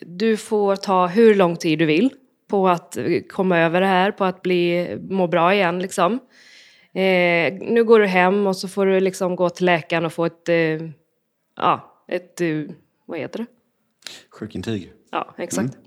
du 0.02 0.38
får 0.38 0.76
ta 0.76 1.08
hur 1.08 1.36
lång 1.36 1.56
tid 1.56 1.80
du 1.80 1.86
vill 1.86 2.10
på 2.48 2.68
att 2.68 2.98
komma 3.30 3.58
över 3.58 3.82
det 3.82 3.88
här, 3.88 4.12
på 4.12 4.26
att 4.26 4.42
bli, 4.42 4.98
må 5.10 5.28
bra 5.28 5.54
igen 5.54 5.80
liksom. 5.80 6.20
Eh, 6.94 7.54
nu 7.54 7.84
går 7.84 8.00
du 8.00 8.06
hem 8.06 8.48
och 8.48 8.58
så 8.58 8.68
får 8.68 8.86
du 8.86 9.00
liksom 9.00 9.36
gå 9.36 9.50
till 9.50 9.66
läkaren 9.66 10.06
och 10.06 10.14
få 10.14 10.26
ett, 10.26 10.50
eh, 10.50 10.90
ja, 11.56 12.04
ett, 12.08 12.42
eh, 12.42 12.48
vad 13.06 13.20
heter 13.20 13.40
det? 13.40 13.46
Sjukintyg. 14.32 14.92
Ja, 15.12 15.36
exakt. 15.38 15.76
Mm. 15.76 15.86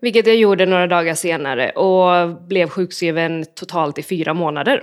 Vilket 0.00 0.26
jag 0.26 0.36
gjorde 0.36 0.66
några 0.66 0.86
dagar 0.86 1.14
senare 1.14 1.70
och 1.70 2.40
blev 2.48 2.68
sjukskriven 2.68 3.44
totalt 3.54 3.98
i 3.98 4.02
fyra 4.02 4.34
månader. 4.34 4.82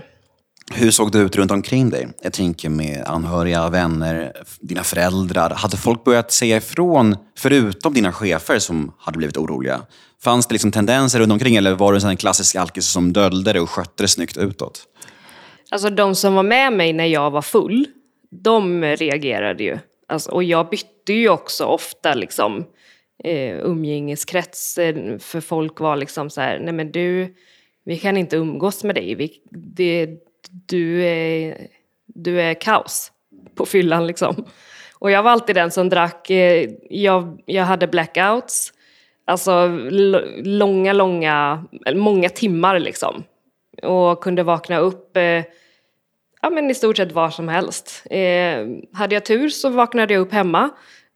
Hur 0.73 0.91
såg 0.91 1.11
det 1.11 1.19
ut 1.19 1.35
runt 1.35 1.51
omkring 1.51 1.89
dig? 1.89 2.07
Jag 2.21 2.33
tänker 2.33 2.69
med 2.69 3.03
anhöriga, 3.05 3.69
vänner, 3.69 4.33
dina 4.59 4.83
föräldrar. 4.83 5.49
Hade 5.49 5.77
folk 5.77 6.03
börjat 6.03 6.31
säga 6.31 6.57
ifrån, 6.57 7.17
förutom 7.37 7.93
dina 7.93 8.11
chefer 8.11 8.59
som 8.59 8.91
hade 8.97 9.17
blivit 9.17 9.37
oroliga? 9.37 9.81
Fanns 10.23 10.47
det 10.47 10.53
liksom 10.53 10.71
tendenser 10.71 11.19
runt 11.19 11.31
omkring 11.31 11.55
eller 11.55 11.75
var 11.75 11.93
du 11.93 12.07
en 12.07 12.17
klassisk 12.17 12.55
alkis 12.55 12.85
som 12.85 13.13
döljde 13.13 13.53
det 13.53 13.59
och 13.59 13.69
skötte 13.69 14.03
det 14.03 14.07
snyggt 14.07 14.37
utåt? 14.37 14.83
Alltså 15.71 15.89
de 15.89 16.15
som 16.15 16.35
var 16.35 16.43
med 16.43 16.73
mig 16.73 16.93
när 16.93 17.05
jag 17.05 17.31
var 17.31 17.41
full, 17.41 17.87
de 18.31 18.83
reagerade 18.83 19.63
ju. 19.63 19.77
Alltså, 20.07 20.31
och 20.31 20.43
jag 20.43 20.69
bytte 20.69 20.89
ju 21.13 21.29
också 21.29 21.65
ofta 21.65 22.13
liksom 22.13 22.65
eh, 23.23 23.57
umgängeskrets 23.57 24.77
eh, 24.77 25.17
för 25.17 25.41
folk 25.41 25.79
var 25.79 25.95
liksom 25.95 26.29
så 26.29 26.41
här, 26.41 26.59
nej 26.59 26.73
men 26.73 26.91
du, 26.91 27.35
vi 27.85 27.97
kan 27.97 28.17
inte 28.17 28.35
umgås 28.35 28.83
med 28.83 28.95
dig, 28.95 29.15
vi, 29.15 29.41
det, 29.51 30.09
du, 30.49 31.05
är, 31.05 31.67
du 32.05 32.41
är 32.41 32.53
kaos 32.53 33.11
på 33.55 33.65
fyllan 33.65 34.07
liksom. 34.07 34.45
Och 34.99 35.11
jag 35.11 35.23
var 35.23 35.31
alltid 35.31 35.55
den 35.55 35.71
som 35.71 35.89
drack, 35.89 36.29
eh, 36.29 36.69
jag, 36.89 37.41
jag 37.45 37.63
hade 37.63 37.87
blackouts, 37.87 38.73
alltså 39.25 39.67
långa, 40.43 40.93
långa, 40.93 41.65
många 41.93 42.29
timmar 42.29 42.79
liksom. 42.79 43.23
Och 43.83 44.23
kunde 44.23 44.43
vakna 44.43 44.77
upp 44.77 45.17
eh, 45.17 45.43
ja, 46.45 46.49
men 46.49 46.69
i 46.69 46.73
stort 46.73 46.97
sett 46.97 47.11
var 47.11 47.29
som 47.29 47.47
helst. 47.47 48.03
Eh, 48.09 48.67
hade 48.93 49.15
jag 49.15 49.25
tur 49.25 49.49
så 49.49 49.69
vaknade 49.69 50.13
jag 50.13 50.21
upp 50.21 50.33
hemma. 50.33 50.69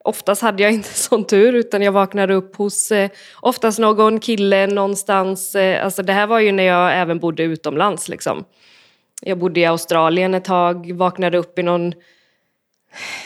Oftast 0.03 0.41
hade 0.41 0.63
jag 0.63 0.71
inte 0.73 0.93
sån 0.93 1.23
tur 1.23 1.53
utan 1.53 1.81
jag 1.81 1.91
vaknade 1.91 2.33
upp 2.33 2.55
hos 2.55 2.91
eh, 2.91 3.09
oftast 3.41 3.79
någon 3.79 4.19
kille 4.19 4.67
någonstans. 4.67 5.55
Eh, 5.55 5.85
alltså 5.85 6.03
det 6.03 6.13
här 6.13 6.27
var 6.27 6.39
ju 6.39 6.51
när 6.51 6.63
jag 6.63 6.97
även 6.99 7.19
bodde 7.19 7.43
utomlands 7.43 8.09
liksom. 8.09 8.43
Jag 9.21 9.39
bodde 9.39 9.59
i 9.59 9.65
Australien 9.65 10.33
ett 10.33 10.45
tag, 10.45 10.91
vaknade 10.93 11.37
upp 11.37 11.59
i 11.59 11.63
någon 11.63 11.93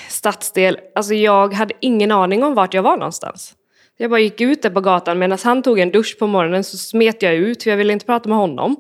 stadsdel. 0.09 0.79
Alltså 0.95 1.13
jag 1.13 1.53
hade 1.53 1.73
ingen 1.79 2.11
aning 2.11 2.43
om 2.43 2.53
vart 2.53 2.73
jag 2.73 2.83
var 2.83 2.97
någonstans. 2.97 3.53
Jag 3.97 4.09
bara 4.09 4.19
gick 4.19 4.41
ut 4.41 4.61
där 4.61 4.69
på 4.69 4.81
gatan 4.81 5.19
medan 5.19 5.37
han 5.43 5.61
tog 5.61 5.79
en 5.79 5.91
dusch 5.91 6.19
på 6.19 6.27
morgonen 6.27 6.63
så 6.63 6.77
smet 6.77 7.21
jag 7.21 7.33
ut 7.33 7.63
för 7.63 7.69
jag 7.69 7.77
ville 7.77 7.93
inte 7.93 8.05
prata 8.05 8.29
med 8.29 8.37
honom. 8.37 8.75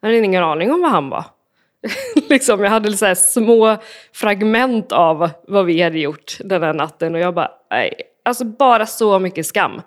Jag 0.00 0.08
hade 0.08 0.24
ingen 0.24 0.44
aning 0.44 0.72
om 0.72 0.80
var 0.80 0.88
han 0.88 1.10
var. 1.10 1.24
liksom, 2.28 2.64
jag 2.64 2.70
hade 2.70 2.96
så 2.96 3.14
små 3.14 3.76
fragment 4.12 4.92
av 4.92 5.30
vad 5.48 5.66
vi 5.66 5.82
hade 5.82 5.98
gjort 5.98 6.36
den 6.40 6.62
här 6.62 6.74
natten 6.74 7.14
och 7.14 7.20
jag 7.20 7.34
bara, 7.34 7.50
nej. 7.70 7.92
Alltså 8.24 8.44
bara 8.44 8.86
så 8.86 9.18
mycket 9.18 9.46
skam. 9.46 9.82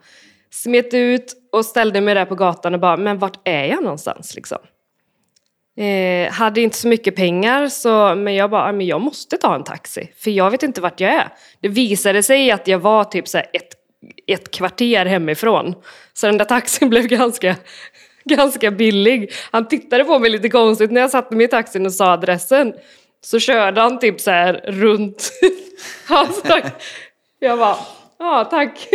Smet 0.50 0.94
ut 0.94 1.34
och 1.52 1.66
ställde 1.66 2.02
mig 2.02 2.16
där 2.16 2.26
på 2.26 2.36
gatan 2.36 2.74
och 2.74 2.80
bara, 2.80 2.98
men 2.98 3.18
vart 3.20 3.48
är 3.48 3.66
jag 3.66 3.84
någonstans 3.84 4.36
liksom? 4.36 4.58
Eh, 5.78 6.32
hade 6.32 6.62
inte 6.62 6.78
så 6.78 6.88
mycket 6.88 7.16
pengar 7.16 7.68
så, 7.68 8.16
men 8.16 8.36
jag 8.36 8.50
bara, 8.50 8.64
ah, 8.64 8.72
men 8.72 8.88
jag 8.88 9.02
måste 9.02 9.38
ta 9.38 9.56
en 9.56 9.64
taxi. 9.64 10.12
För 10.18 10.32
jag 10.32 10.52
vet 10.52 10.64
inte 10.64 10.82
vart 10.82 11.00
jag 11.00 11.14
är. 11.14 11.30
Det 11.62 11.68
visade 11.68 12.24
sig 12.24 12.52
att 12.52 12.68
jag 12.68 12.80
var 12.80 13.04
typ 13.04 13.28
så 13.28 13.38
ett, 13.38 13.74
ett 14.28 14.52
kvarter 14.52 15.06
hemifrån. 15.06 15.76
Så 16.14 16.28
den 16.28 16.38
där 16.38 16.46
taxin 16.46 16.90
blev 16.90 17.08
ganska 17.08 17.56
ganska 18.30 18.72
billig. 18.72 19.32
Han 19.52 19.68
tittade 19.68 20.04
på 20.04 20.20
mig 20.20 20.30
lite 20.30 20.50
konstigt 20.50 20.92
när 20.92 21.02
jag 21.02 21.10
satte 21.10 21.36
mig 21.36 21.46
i 21.46 21.50
taxin 21.50 21.86
och 21.86 21.94
sa 21.94 22.12
adressen. 22.12 22.74
Så 23.22 23.40
körde 23.40 23.82
han 23.82 24.00
typ 24.00 24.22
så 24.22 24.32
här 24.32 24.54
runt. 24.68 25.32
alltså, 26.08 26.60
jag 27.40 27.60
bara, 27.60 27.78
ja 28.20 28.48
tack. 28.52 28.90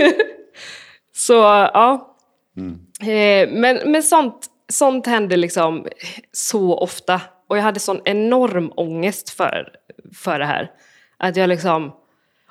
så 1.14 1.32
ja. 1.32 2.16
Mm. 2.56 2.78
Eh, 3.00 3.60
men, 3.60 3.90
men 3.92 4.02
sånt, 4.02 4.46
sånt 4.68 5.06
hände 5.06 5.36
liksom 5.36 5.86
så 6.32 6.74
ofta. 6.74 7.20
Och 7.48 7.58
jag 7.58 7.62
hade 7.62 7.80
sån 7.80 8.00
enorm 8.04 8.72
ångest 8.76 9.30
för, 9.30 9.68
för 10.16 10.38
det 10.38 10.44
här. 10.44 10.70
Att 11.18 11.36
jag 11.36 11.48
liksom... 11.48 11.92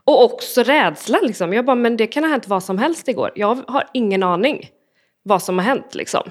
Och 0.03 0.23
också 0.23 0.63
rädsla 0.63 1.19
liksom. 1.21 1.53
Jag 1.53 1.65
bara, 1.65 1.75
men 1.75 1.97
det 1.97 2.07
kan 2.07 2.23
ha 2.23 2.31
hänt 2.31 2.47
vad 2.47 2.63
som 2.63 2.77
helst 2.77 3.07
igår. 3.07 3.31
Jag 3.35 3.63
har 3.67 3.89
ingen 3.93 4.23
aning 4.23 4.69
vad 5.23 5.43
som 5.43 5.57
har 5.57 5.65
hänt 5.65 5.95
liksom. 5.95 6.23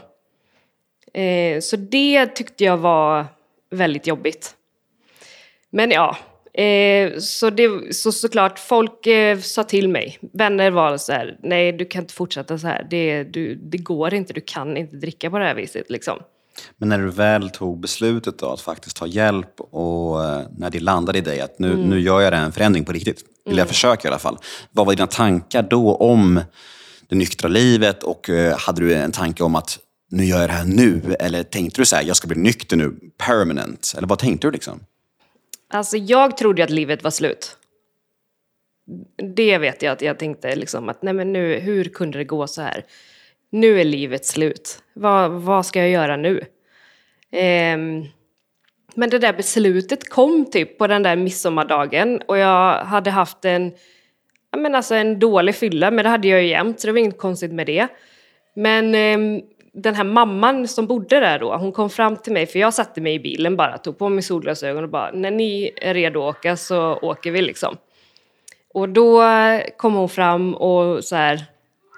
Eh, 1.14 1.60
så 1.60 1.76
det 1.76 2.26
tyckte 2.26 2.64
jag 2.64 2.76
var 2.76 3.26
väldigt 3.70 4.06
jobbigt. 4.06 4.54
Men 5.70 5.90
ja, 5.90 6.16
eh, 6.62 7.18
så, 7.18 7.50
det, 7.50 7.94
så 7.94 8.12
såklart 8.12 8.58
folk 8.58 9.06
eh, 9.06 9.38
sa 9.38 9.64
till 9.64 9.88
mig. 9.88 10.18
Vänner 10.32 10.70
var 10.70 10.96
så 10.96 11.12
här, 11.12 11.38
nej 11.42 11.72
du 11.72 11.84
kan 11.84 12.02
inte 12.02 12.14
fortsätta 12.14 12.58
så 12.58 12.66
här. 12.66 12.86
Det, 12.90 13.24
du, 13.24 13.54
det 13.54 13.78
går 13.78 14.14
inte, 14.14 14.32
du 14.32 14.40
kan 14.40 14.76
inte 14.76 14.96
dricka 14.96 15.30
på 15.30 15.38
det 15.38 15.44
här 15.44 15.54
viset 15.54 15.90
liksom. 15.90 16.18
Men 16.76 16.88
när 16.88 16.98
du 16.98 17.10
väl 17.10 17.50
tog 17.50 17.80
beslutet 17.80 18.38
då, 18.38 18.52
att 18.52 18.60
faktiskt 18.60 18.96
ta 18.96 19.06
hjälp 19.06 19.60
och 19.60 20.24
eh, 20.24 20.40
när 20.56 20.70
det 20.70 20.80
landade 20.80 21.18
i 21.18 21.20
dig 21.20 21.40
att 21.40 21.58
nu, 21.58 21.72
mm. 21.72 21.88
nu 21.88 22.00
gör 22.00 22.20
jag 22.20 22.34
en 22.34 22.52
förändring 22.52 22.84
på 22.84 22.92
riktigt, 22.92 23.24
jag 23.44 23.52
mm. 23.52 23.66
försöka 23.66 24.08
i 24.08 24.10
alla 24.10 24.18
fall. 24.18 24.38
Vad 24.70 24.86
var 24.86 24.94
dina 24.94 25.06
tankar 25.06 25.62
då 25.62 25.94
om 25.94 26.40
det 27.08 27.16
nyktra 27.16 27.48
livet 27.48 28.02
och 28.02 28.30
eh, 28.30 28.58
hade 28.58 28.80
du 28.80 28.94
en 28.94 29.12
tanke 29.12 29.42
om 29.42 29.54
att 29.54 29.78
nu 30.08 30.24
gör 30.24 30.40
jag 30.40 30.48
det 30.48 30.52
här 30.52 30.64
nu? 30.64 31.16
Eller 31.20 31.42
tänkte 31.42 31.80
du 31.80 31.86
så 31.86 31.96
här, 31.96 32.02
jag 32.02 32.16
ska 32.16 32.28
bli 32.28 32.36
nykter 32.36 32.76
nu, 32.76 32.94
permanent? 33.16 33.94
Eller 33.96 34.08
vad 34.08 34.18
tänkte 34.18 34.46
du 34.46 34.50
liksom? 34.50 34.80
Alltså 35.70 35.96
jag 35.96 36.36
trodde 36.36 36.64
att 36.64 36.70
livet 36.70 37.04
var 37.04 37.10
slut. 37.10 37.56
Det 39.34 39.58
vet 39.58 39.82
jag 39.82 39.92
att 39.92 40.02
jag 40.02 40.18
tänkte 40.18 40.56
liksom 40.56 40.88
att 40.88 41.02
nej 41.02 41.14
men 41.14 41.32
nu, 41.32 41.58
hur 41.58 41.84
kunde 41.84 42.18
det 42.18 42.24
gå 42.24 42.46
så 42.46 42.62
här? 42.62 42.84
Nu 43.50 43.80
är 43.80 43.84
livet 43.84 44.26
slut. 44.26 44.82
Vad, 44.94 45.30
vad 45.30 45.66
ska 45.66 45.78
jag 45.78 45.90
göra 45.90 46.16
nu? 46.16 46.44
Ehm, 47.32 48.04
men 48.94 49.10
det 49.10 49.18
där 49.18 49.32
beslutet 49.32 50.08
kom 50.08 50.50
typ 50.50 50.78
på 50.78 50.86
den 50.86 51.02
där 51.02 51.16
midsommardagen 51.16 52.20
och 52.26 52.38
jag 52.38 52.84
hade 52.84 53.10
haft 53.10 53.44
en, 53.44 53.72
men 54.56 54.74
alltså 54.74 54.94
en 54.94 55.18
dålig 55.18 55.54
fylla, 55.54 55.90
men 55.90 56.04
det 56.04 56.10
hade 56.10 56.28
jag 56.28 56.42
ju 56.42 56.48
jämt 56.48 56.80
så 56.80 56.86
det 56.86 56.92
var 56.92 57.00
inget 57.00 57.18
konstigt 57.18 57.52
med 57.52 57.66
det. 57.66 57.88
Men 58.54 58.94
ehm, 58.94 59.42
den 59.82 59.94
här 59.94 60.04
mamman 60.04 60.68
som 60.68 60.86
bodde 60.86 61.20
där 61.20 61.38
då, 61.38 61.56
hon 61.56 61.72
kom 61.72 61.90
fram 61.90 62.16
till 62.16 62.32
mig, 62.32 62.46
för 62.46 62.58
jag 62.58 62.74
satte 62.74 63.00
mig 63.00 63.14
i 63.14 63.20
bilen 63.20 63.56
bara, 63.56 63.78
tog 63.78 63.98
på 63.98 64.08
mig 64.08 64.22
solglasögon 64.22 64.84
och 64.84 64.90
bara, 64.90 65.10
när 65.10 65.30
ni 65.30 65.70
är 65.76 65.94
redo 65.94 66.28
att 66.28 66.36
åka 66.36 66.56
så 66.56 66.96
åker 66.96 67.30
vi 67.30 67.42
liksom. 67.42 67.76
Och 68.74 68.88
då 68.88 69.22
kom 69.76 69.94
hon 69.94 70.08
fram 70.08 70.54
och 70.54 71.04
så 71.04 71.16
här 71.16 71.44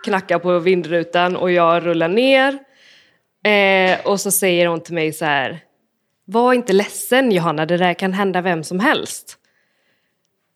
knackar 0.04 0.38
på 0.38 0.58
vindrutan 0.58 1.36
och 1.36 1.50
jag 1.50 1.86
rullar 1.86 2.08
ner. 2.08 2.58
Eh, 3.44 4.06
och 4.06 4.20
så 4.20 4.30
säger 4.30 4.66
hon 4.66 4.80
till 4.80 4.94
mig 4.94 5.12
så 5.12 5.24
här, 5.24 5.58
var 6.24 6.52
inte 6.52 6.72
ledsen 6.72 7.32
Johanna, 7.32 7.66
det 7.66 7.76
där 7.76 7.94
kan 7.94 8.12
hända 8.12 8.40
vem 8.40 8.64
som 8.64 8.80
helst. 8.80 9.36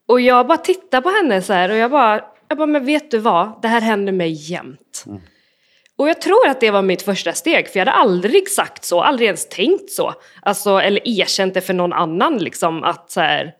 Och 0.06 0.20
jag 0.20 0.46
bara 0.46 0.58
tittar 0.58 1.00
på 1.00 1.08
henne 1.08 1.42
så 1.42 1.52
här 1.52 1.70
och 1.70 1.76
jag 1.76 1.90
bara, 1.90 2.24
jag 2.48 2.58
bara, 2.58 2.66
men 2.66 2.86
vet 2.86 3.10
du 3.10 3.18
vad, 3.18 3.62
det 3.62 3.68
här 3.68 3.80
händer 3.80 4.12
mig 4.12 4.30
jämt. 4.32 5.04
Mm. 5.06 5.20
Och 5.96 6.08
jag 6.08 6.20
tror 6.20 6.48
att 6.48 6.60
det 6.60 6.70
var 6.70 6.82
mitt 6.82 7.02
första 7.02 7.32
steg, 7.32 7.68
för 7.68 7.78
jag 7.78 7.86
hade 7.86 7.98
aldrig 7.98 8.48
sagt 8.48 8.84
så, 8.84 9.00
aldrig 9.00 9.26
ens 9.26 9.48
tänkt 9.48 9.90
så. 9.90 10.14
Alltså, 10.42 10.78
eller 10.78 11.08
erkänt 11.08 11.54
det 11.54 11.60
för 11.60 11.74
någon 11.74 11.92
annan, 11.92 12.38
liksom 12.38 12.84
att 12.84 13.10
så 13.10 13.20
här, 13.20 13.54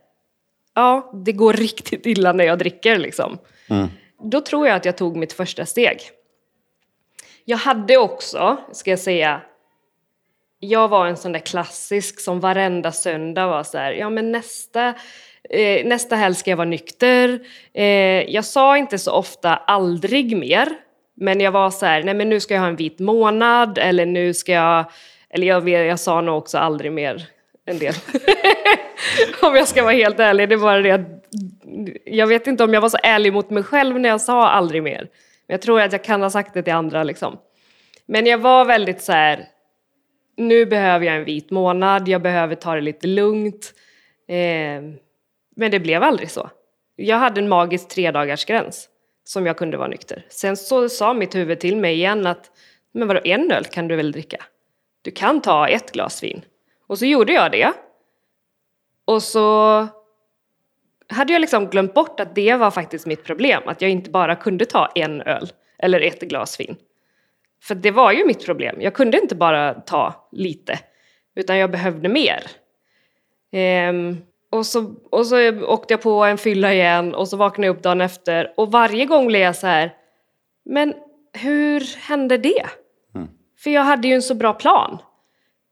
ja, 0.74 1.12
det 1.24 1.32
går 1.32 1.52
riktigt 1.52 2.06
illa 2.06 2.32
när 2.32 2.44
jag 2.44 2.58
dricker 2.58 2.98
liksom. 2.98 3.38
Mm. 3.70 3.88
Då 4.22 4.40
tror 4.40 4.66
jag 4.66 4.76
att 4.76 4.84
jag 4.84 4.96
tog 4.96 5.16
mitt 5.16 5.32
första 5.32 5.66
steg. 5.66 5.98
Jag 7.44 7.58
hade 7.58 7.96
också, 7.96 8.56
ska 8.72 8.90
jag 8.90 8.98
säga, 8.98 9.40
jag 10.58 10.88
var 10.88 11.06
en 11.06 11.16
sån 11.16 11.32
där 11.32 11.40
klassisk 11.40 12.20
som 12.20 12.40
varenda 12.40 12.92
söndag 12.92 13.46
var 13.46 13.62
så 13.62 13.78
här, 13.78 13.92
ja 13.92 14.10
men 14.10 14.32
nästa, 14.32 14.94
eh, 15.50 15.86
nästa 15.86 16.16
helg 16.16 16.34
ska 16.34 16.50
jag 16.50 16.56
vara 16.56 16.68
nykter. 16.68 17.40
Eh, 17.72 17.84
jag 18.30 18.44
sa 18.44 18.76
inte 18.78 18.98
så 18.98 19.12
ofta 19.12 19.56
aldrig 19.56 20.36
mer, 20.36 20.68
men 21.14 21.40
jag 21.40 21.52
var 21.52 21.70
så 21.70 21.86
här, 21.86 22.02
nej 22.02 22.14
men 22.14 22.28
nu 22.28 22.40
ska 22.40 22.54
jag 22.54 22.60
ha 22.60 22.68
en 22.68 22.76
vit 22.76 22.98
månad 22.98 23.78
eller 23.78 24.06
nu 24.06 24.34
ska 24.34 24.52
jag, 24.52 24.84
eller 25.30 25.46
jag, 25.46 25.68
jag 25.68 26.00
sa 26.00 26.20
nog 26.20 26.38
också 26.38 26.58
aldrig 26.58 26.92
mer 26.92 27.28
en 27.66 27.78
del. 27.78 27.94
om 29.42 29.56
jag 29.56 29.68
ska 29.68 29.82
vara 29.82 29.92
helt 29.92 30.20
ärlig, 30.20 30.48
det 30.48 30.56
var 30.56 30.80
det 30.80 30.90
att 30.90 31.24
jag 32.04 32.26
vet 32.26 32.46
inte 32.46 32.64
om 32.64 32.74
jag 32.74 32.80
var 32.80 32.88
så 32.88 32.98
ärlig 33.02 33.32
mot 33.32 33.50
mig 33.50 33.62
själv 33.62 34.00
när 34.00 34.08
jag 34.08 34.20
sa 34.20 34.48
aldrig 34.48 34.82
mer. 34.82 35.08
Men 35.46 35.54
jag 35.54 35.62
tror 35.62 35.80
att 35.80 35.92
jag 35.92 36.04
kan 36.04 36.22
ha 36.22 36.30
sagt 36.30 36.54
det 36.54 36.62
till 36.62 36.72
andra 36.72 37.04
liksom. 37.04 37.38
Men 38.06 38.26
jag 38.26 38.38
var 38.38 38.64
väldigt 38.64 39.02
så 39.02 39.12
här, 39.12 39.44
nu 40.36 40.66
behöver 40.66 41.06
jag 41.06 41.16
en 41.16 41.24
vit 41.24 41.50
månad, 41.50 42.08
jag 42.08 42.22
behöver 42.22 42.54
ta 42.54 42.74
det 42.74 42.80
lite 42.80 43.06
lugnt. 43.06 43.74
Eh, 44.28 44.82
men 45.56 45.70
det 45.70 45.80
blev 45.80 46.02
aldrig 46.02 46.30
så. 46.30 46.50
Jag 46.96 47.16
hade 47.16 47.40
en 47.40 47.48
magisk 47.48 47.88
tre 47.88 48.10
dagars 48.10 48.44
gräns 48.44 48.88
som 49.24 49.46
jag 49.46 49.56
kunde 49.56 49.76
vara 49.76 49.88
nykter. 49.88 50.26
Sen 50.28 50.56
så 50.56 50.88
sa 50.88 51.14
mitt 51.14 51.34
huvud 51.34 51.60
till 51.60 51.76
mig 51.76 51.94
igen 51.94 52.26
att 52.26 52.50
men 52.92 53.08
vadå, 53.08 53.20
en 53.24 53.52
öl 53.52 53.64
kan 53.64 53.88
du 53.88 53.96
väl 53.96 54.12
dricka? 54.12 54.44
Du 55.02 55.10
kan 55.10 55.40
ta 55.40 55.68
ett 55.68 55.92
glas 55.92 56.22
vin. 56.22 56.44
Och 56.86 56.98
så 56.98 57.06
gjorde 57.06 57.32
jag 57.32 57.52
det. 57.52 57.72
Och 59.04 59.22
så 59.22 59.88
hade 61.08 61.32
jag 61.32 61.40
liksom 61.40 61.70
glömt 61.70 61.94
bort 61.94 62.20
att 62.20 62.34
det 62.34 62.54
var 62.54 62.70
faktiskt 62.70 63.06
mitt 63.06 63.24
problem, 63.24 63.62
att 63.66 63.82
jag 63.82 63.90
inte 63.90 64.10
bara 64.10 64.36
kunde 64.36 64.64
ta 64.64 64.92
en 64.94 65.22
öl 65.22 65.52
eller 65.78 66.00
ett 66.00 66.20
glas 66.20 66.60
vin. 66.60 66.76
För 67.62 67.74
det 67.74 67.90
var 67.90 68.12
ju 68.12 68.26
mitt 68.26 68.44
problem. 68.44 68.76
Jag 68.80 68.94
kunde 68.94 69.20
inte 69.20 69.34
bara 69.34 69.74
ta 69.74 70.28
lite, 70.32 70.78
utan 71.34 71.58
jag 71.58 71.70
behövde 71.70 72.08
mer. 72.08 72.42
Ehm, 73.52 74.16
och, 74.54 74.66
så, 74.66 74.94
och 75.10 75.26
så 75.26 75.64
åkte 75.64 75.94
jag 75.94 76.02
på 76.02 76.24
en 76.24 76.38
fylla 76.38 76.72
igen 76.72 77.14
och 77.14 77.28
så 77.28 77.36
vaknade 77.36 77.66
jag 77.66 77.76
upp 77.76 77.82
dagen 77.82 78.00
efter 78.00 78.52
och 78.56 78.72
varje 78.72 79.06
gång 79.06 79.26
blev 79.26 79.42
jag 79.42 79.56
så 79.56 79.66
här, 79.66 79.94
men 80.64 80.94
hur 81.32 81.96
hände 81.96 82.38
det? 82.38 82.66
Mm. 83.14 83.28
För 83.58 83.70
jag 83.70 83.82
hade 83.82 84.08
ju 84.08 84.14
en 84.14 84.22
så 84.22 84.34
bra 84.34 84.52
plan. 84.52 84.98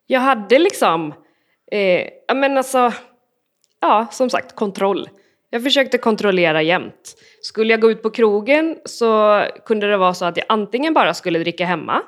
Jag 0.07 0.21
hade 0.21 0.59
liksom, 0.59 1.15
eh, 1.73 2.35
men 2.35 2.59
alltså, 2.59 2.93
ja 3.81 4.07
som 4.11 4.31
sagt 4.31 4.55
kontroll. 4.55 5.09
Jag 5.51 5.63
försökte 5.63 5.99
kontrollera 5.99 6.63
jämt. 6.63 7.15
Skulle 7.43 7.73
jag 7.73 7.81
gå 7.81 7.91
ut 7.91 8.03
på 8.03 8.11
krogen 8.11 8.79
så 8.85 9.43
kunde 9.67 9.87
det 9.87 9.97
vara 9.97 10.15
så 10.15 10.25
att 10.25 10.37
jag 10.37 10.47
antingen 10.49 10.95
bara 10.95 11.15
skulle 11.15 11.39
dricka 11.39 11.67
hemma 11.67 12.03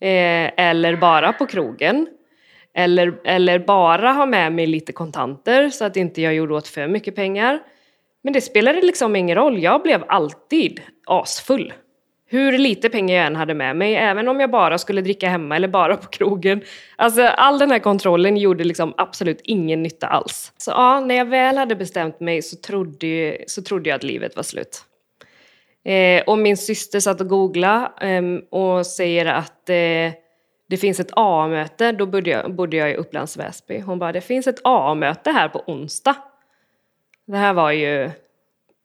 eh, 0.00 0.50
eller 0.56 0.96
bara 0.96 1.32
på 1.32 1.46
krogen. 1.46 2.06
Eller, 2.74 3.20
eller 3.24 3.58
bara 3.58 4.12
ha 4.12 4.26
med 4.26 4.52
mig 4.52 4.66
lite 4.66 4.92
kontanter 4.92 5.70
så 5.70 5.84
att 5.84 5.96
inte 5.96 6.22
jag 6.22 6.34
gjorde 6.34 6.54
åt 6.54 6.68
för 6.68 6.88
mycket 6.88 7.16
pengar. 7.16 7.60
Men 8.22 8.32
det 8.32 8.40
spelade 8.40 8.82
liksom 8.82 9.16
ingen 9.16 9.36
roll, 9.36 9.62
jag 9.62 9.82
blev 9.82 10.04
alltid 10.08 10.80
asfull. 11.06 11.72
Hur 12.26 12.58
lite 12.58 12.88
pengar 12.88 13.16
jag 13.16 13.26
än 13.26 13.36
hade 13.36 13.54
med 13.54 13.76
mig, 13.76 13.96
även 13.96 14.28
om 14.28 14.40
jag 14.40 14.50
bara 14.50 14.78
skulle 14.78 15.00
dricka 15.00 15.28
hemma 15.28 15.56
eller 15.56 15.68
bara 15.68 15.96
på 15.96 16.08
krogen. 16.08 16.62
Alltså 16.96 17.22
all 17.22 17.58
den 17.58 17.70
här 17.70 17.78
kontrollen 17.78 18.36
gjorde 18.36 18.64
liksom 18.64 18.94
absolut 18.96 19.40
ingen 19.42 19.82
nytta 19.82 20.06
alls. 20.06 20.52
Så 20.56 20.70
ja, 20.70 21.00
när 21.00 21.14
jag 21.14 21.24
väl 21.24 21.58
hade 21.58 21.76
bestämt 21.76 22.20
mig 22.20 22.42
så 22.42 22.56
trodde, 22.56 23.36
så 23.46 23.62
trodde 23.62 23.88
jag 23.88 23.96
att 23.96 24.02
livet 24.02 24.36
var 24.36 24.42
slut. 24.42 24.84
Eh, 25.84 26.22
och 26.22 26.38
min 26.38 26.56
syster 26.56 27.00
satt 27.00 27.20
och 27.20 27.28
googlade 27.28 27.90
eh, 28.00 28.22
och 28.58 28.86
säger 28.86 29.26
att 29.26 29.68
eh, 29.68 30.21
det 30.72 30.78
finns 30.78 31.00
ett 31.00 31.10
A-möte, 31.12 31.92
då 31.92 32.06
bodde 32.06 32.30
jag, 32.30 32.54
bodde 32.54 32.76
jag 32.76 32.90
i 32.90 32.94
Upplands 32.94 33.36
Väsby. 33.36 33.80
Hon 33.80 33.98
bara, 33.98 34.12
det 34.12 34.20
finns 34.20 34.46
ett 34.46 34.60
A-möte 34.64 35.30
här 35.30 35.48
på 35.48 35.64
onsdag. 35.66 36.16
Det 37.26 37.36
här 37.36 37.52
var 37.52 37.70
ju 37.72 38.10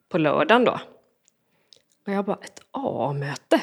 på 0.10 0.18
lördagen 0.18 0.66
då. 0.66 0.80
Och 2.06 2.14
jag 2.14 2.26
bara, 2.26 2.38
ett 2.42 2.62
A-möte? 2.72 3.62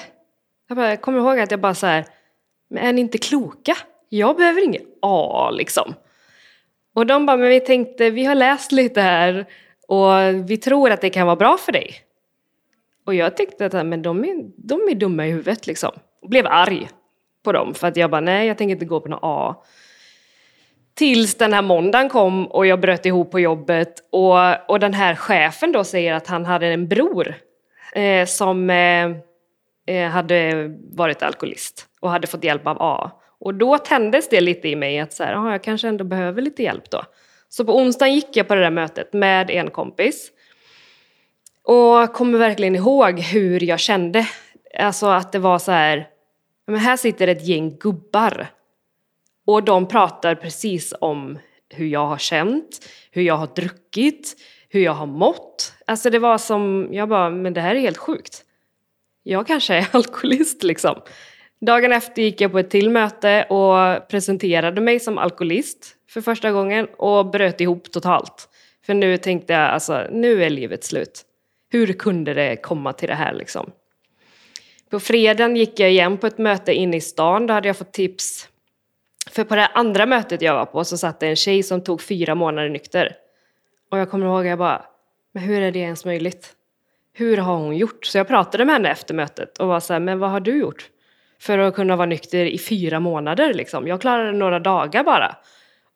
Jag, 0.69 0.77
bara, 0.77 0.89
jag 0.89 1.01
kommer 1.01 1.19
ihåg 1.19 1.39
att 1.39 1.51
jag 1.51 1.61
bara 1.61 1.75
så 1.75 1.87
här, 1.87 2.05
men 2.69 2.85
är 2.85 2.93
ni 2.93 3.01
inte 3.01 3.19
kloka? 3.19 3.77
Jag 4.09 4.37
behöver 4.37 4.65
inget 4.65 4.87
A 5.03 5.51
liksom. 5.51 5.95
Och 6.95 7.07
de 7.07 7.27
bara, 7.27 7.37
men 7.37 7.49
vi 7.49 7.61
tänkte, 7.61 8.11
vi 8.11 8.25
har 8.25 8.35
läst 8.35 8.73
lite 8.73 9.01
här 9.01 9.47
och 9.89 10.13
vi 10.51 10.57
tror 10.57 10.91
att 10.91 11.01
det 11.01 11.11
kan 11.11 11.27
vara 11.27 11.37
bra 11.37 11.57
för 11.59 11.73
dig. 11.73 11.95
Och 13.07 13.15
jag 13.15 13.37
tänkte 13.37 13.67
att 13.67 13.87
men 13.87 14.03
de, 14.03 14.25
är, 14.25 14.51
de 14.57 14.89
är 14.91 14.95
dumma 14.95 15.27
i 15.27 15.31
huvudet 15.31 15.67
liksom. 15.67 15.93
Och 16.23 16.29
blev 16.29 16.47
arg 16.47 16.89
på 17.45 17.53
dem 17.53 17.75
för 17.75 17.89
att 17.89 17.97
jag 17.97 18.11
bara, 18.11 18.21
nej 18.21 18.47
jag 18.47 18.59
tänker 18.59 18.73
inte 18.73 18.85
gå 18.85 19.01
på 19.01 19.09
något 19.09 19.21
A. 19.23 19.55
Tills 20.95 21.35
den 21.35 21.53
här 21.53 21.63
måndagen 21.63 22.09
kom 22.09 22.47
och 22.47 22.67
jag 22.67 22.81
bröt 22.81 23.07
ihop 23.07 23.31
på 23.31 23.41
jobbet 23.41 23.95
och, 24.13 24.71
och 24.71 24.81
den 24.81 24.95
här 24.95 25.15
chefen 25.15 25.73
då 25.73 25.85
säger 25.85 26.15
att 26.15 26.27
han 26.27 26.45
hade 26.45 26.67
en 26.67 26.89
bror 26.89 27.35
eh, 27.95 28.27
som 28.27 28.71
eh, 28.71 29.11
eh 29.87 30.11
hade 30.11 30.69
varit 30.93 31.23
alkoholist 31.23 31.87
och 32.01 32.11
hade 32.11 32.27
fått 32.27 32.45
hjälp 32.45 32.67
av 32.67 32.77
A. 32.81 33.11
Och 33.41 33.55
då 33.55 33.79
tändes 33.79 34.29
det 34.29 34.41
lite 34.41 34.69
i 34.69 34.77
mig 34.77 34.99
att 34.99 35.13
så 35.13 35.25
här, 35.25 35.51
jag 35.51 35.63
kanske 35.63 35.89
ändå 35.89 36.05
behöver 36.05 36.43
lite 36.43 36.63
hjälp 36.63 36.91
då. 36.91 37.03
Så 37.49 37.65
på 37.65 37.77
onsdagen 37.77 38.15
gick 38.15 38.37
jag 38.37 38.49
på 38.49 38.55
det 38.55 38.61
där 38.61 38.71
mötet 38.71 39.13
med 39.13 39.51
en 39.51 39.71
kompis. 39.71 40.31
Och 41.63 42.13
kommer 42.13 42.39
verkligen 42.39 42.75
ihåg 42.75 43.21
hur 43.21 43.63
jag 43.63 43.81
kände. 43.81 44.27
Alltså 44.79 45.07
att 45.07 45.33
det 45.33 45.39
var 45.39 45.59
så 45.59 45.73
här, 45.73 46.09
men 46.67 46.77
här 46.77 46.97
sitter 46.97 47.29
ett 47.29 47.47
gäng 47.47 47.77
gubbar. 47.79 48.47
Och 49.47 49.65
de 49.65 49.89
pratar 49.89 50.35
precis 50.35 50.95
om 51.01 51.39
hur 51.71 51.87
jag 51.87 52.07
har 52.07 52.19
känt, 52.19 52.89
hur 53.11 53.23
jag 53.23 53.37
har 53.37 53.47
druckit, 53.47 54.37
hur 54.69 54.81
jag 54.81 54.93
har 54.93 55.07
mått. 55.07 55.75
Alltså 55.87 56.11
det 56.11 56.19
var 56.19 56.39
som, 56.39 56.89
jag 56.91 57.09
bara, 57.09 57.31
men 57.31 57.55
det 57.55 57.61
här 57.61 57.75
är 57.75 57.81
helt 57.81 57.97
sjukt. 57.97 58.45
Jag 59.23 59.47
kanske 59.47 59.75
är 59.75 59.89
alkoholist 59.97 60.63
liksom. 60.63 61.01
Dagen 61.61 61.93
efter 61.93 62.23
gick 62.23 62.41
jag 62.41 62.53
på 62.53 62.59
ett 62.59 62.71
till 62.71 62.91
möte 62.91 63.43
och 63.43 64.09
presenterade 64.09 64.81
mig 64.81 65.01
som 65.01 65.19
alkoholist 65.19 65.97
för 66.11 66.21
första 66.21 66.53
gången 66.53 66.87
och 66.97 67.31
bröt 67.31 67.61
ihop 67.61 67.93
totalt. 67.93 68.49
För 68.87 68.95
nu 68.95 69.17
tänkte 69.17 69.53
jag, 69.53 69.63
alltså 69.63 70.07
nu 70.11 70.45
är 70.45 70.51
livet 70.51 70.85
slut. 70.85 71.25
Hur 71.71 71.93
kunde 71.93 72.35
det 72.35 72.57
komma 72.57 72.93
till 72.93 73.09
det 73.09 73.15
här 73.15 73.35
liksom? 73.35 73.71
På 74.91 75.01
fredagen 75.01 75.57
gick 75.57 75.81
jag 75.81 75.91
igen 75.91 76.19
på 76.19 76.27
ett 76.27 76.39
möte 76.39 76.75
inne 76.75 76.97
i 76.97 77.01
stan, 77.01 77.47
då 77.47 77.55
hade 77.55 77.69
jag 77.69 77.77
fått 77.77 77.93
tips. 77.93 78.49
För 79.31 79.45
på 79.45 79.57
det 79.57 79.67
andra 79.67 80.07
mötet 80.07 80.43
jag 80.43 80.55
var 80.55 80.67
på 80.67 80.85
så 80.85 80.99
satt 80.99 81.21
det 81.21 81.27
en 81.27 81.37
tjej 81.37 81.63
som 81.63 81.85
tog 81.85 82.03
fyra 82.03 82.35
månader 82.35 82.69
nykter. 82.69 83.17
Och 83.91 83.99
jag 83.99 84.11
kommer 84.11 84.27
ihåg 84.27 84.41
att 84.41 84.47
jag 84.47 84.59
bara, 84.59 84.85
men 85.33 85.43
hur 85.43 85.63
är 85.63 85.73
det 85.73 85.79
ens 85.79 86.05
möjligt? 86.05 86.53
Hur 87.13 87.37
har 87.37 87.57
hon 87.57 87.77
gjort? 87.77 88.07
Så 88.07 88.19
jag 88.19 88.29
pratade 88.29 88.65
med 88.65 88.75
henne 88.75 88.91
efter 88.91 89.15
mötet 89.15 89.59
och 89.59 89.69
var 89.69 89.81
så 89.81 89.93
här, 89.93 90.01
men 90.01 90.19
vad 90.19 90.31
har 90.31 90.41
du 90.41 90.59
gjort? 90.59 90.91
För 91.41 91.59
att 91.59 91.75
kunna 91.75 91.97
vara 91.97 92.07
nykter 92.07 92.47
i 92.47 92.59
fyra 92.59 93.01
månader 93.01 93.55
liksom. 93.55 93.87
Jag 93.89 94.01
klarade 94.01 94.33
några 94.33 94.59
dagar 94.59 95.05
bara. 95.05 95.37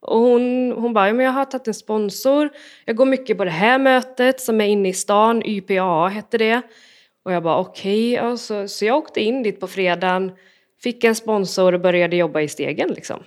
Och 0.00 0.18
hon, 0.18 0.72
hon 0.72 0.92
bara, 0.92 1.06
ja, 1.06 1.14
men 1.14 1.26
jag 1.26 1.32
har 1.32 1.44
tagit 1.44 1.68
en 1.68 1.74
sponsor, 1.74 2.48
jag 2.84 2.96
går 2.96 3.06
mycket 3.06 3.38
på 3.38 3.44
det 3.44 3.50
här 3.50 3.78
mötet 3.78 4.40
som 4.40 4.60
är 4.60 4.64
inne 4.64 4.88
i 4.88 4.92
stan, 4.92 5.42
YPA 5.46 6.08
hette 6.08 6.38
det. 6.38 6.62
Och 7.28 7.34
jag 7.34 7.42
bara 7.42 7.58
okej, 7.58 8.20
okay. 8.20 8.36
så, 8.36 8.68
så 8.68 8.84
jag 8.84 8.96
åkte 8.96 9.20
in 9.20 9.42
dit 9.42 9.60
på 9.60 9.66
fredagen, 9.66 10.32
fick 10.82 11.04
en 11.04 11.14
sponsor 11.14 11.72
och 11.72 11.80
började 11.80 12.16
jobba 12.16 12.40
i 12.40 12.48
stegen 12.48 12.88
liksom. 12.88 13.22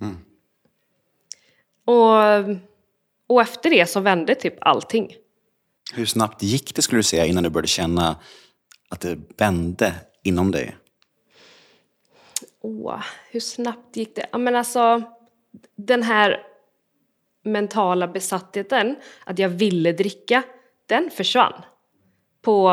Mm. 0.00 0.16
Och 1.84 2.56
och 3.26 3.42
efter 3.42 3.70
det 3.70 3.86
så 3.86 4.00
vände 4.00 4.34
typ 4.34 4.54
allting. 4.60 5.16
Hur 5.94 6.06
snabbt 6.06 6.42
gick 6.42 6.74
det 6.74 6.82
skulle 6.82 6.98
du 6.98 7.02
säga 7.02 7.26
innan 7.26 7.44
du 7.44 7.50
började 7.50 7.68
känna 7.68 8.16
att 8.88 9.00
det 9.00 9.18
vände 9.36 9.94
inom 10.22 10.50
dig? 10.50 10.76
åh, 12.60 13.02
hur 13.30 13.40
snabbt 13.40 13.96
gick 13.96 14.16
det? 14.16 14.26
Ja, 14.32 14.38
men 14.38 14.56
alltså, 14.56 15.02
den 15.76 16.02
här 16.02 16.42
mentala 17.42 18.08
besattheten, 18.08 18.96
att 19.24 19.38
jag 19.38 19.48
ville 19.48 19.92
dricka, 19.92 20.42
den 20.86 21.10
försvann. 21.10 21.62
På, 22.46 22.68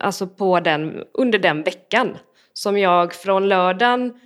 alltså 0.00 0.26
på 0.26 0.60
den, 0.60 1.04
under 1.12 1.38
den 1.38 1.62
veckan. 1.62 2.16
Som 2.52 2.78
jag 2.78 3.14
från 3.14 3.48
lördagen 3.48 4.20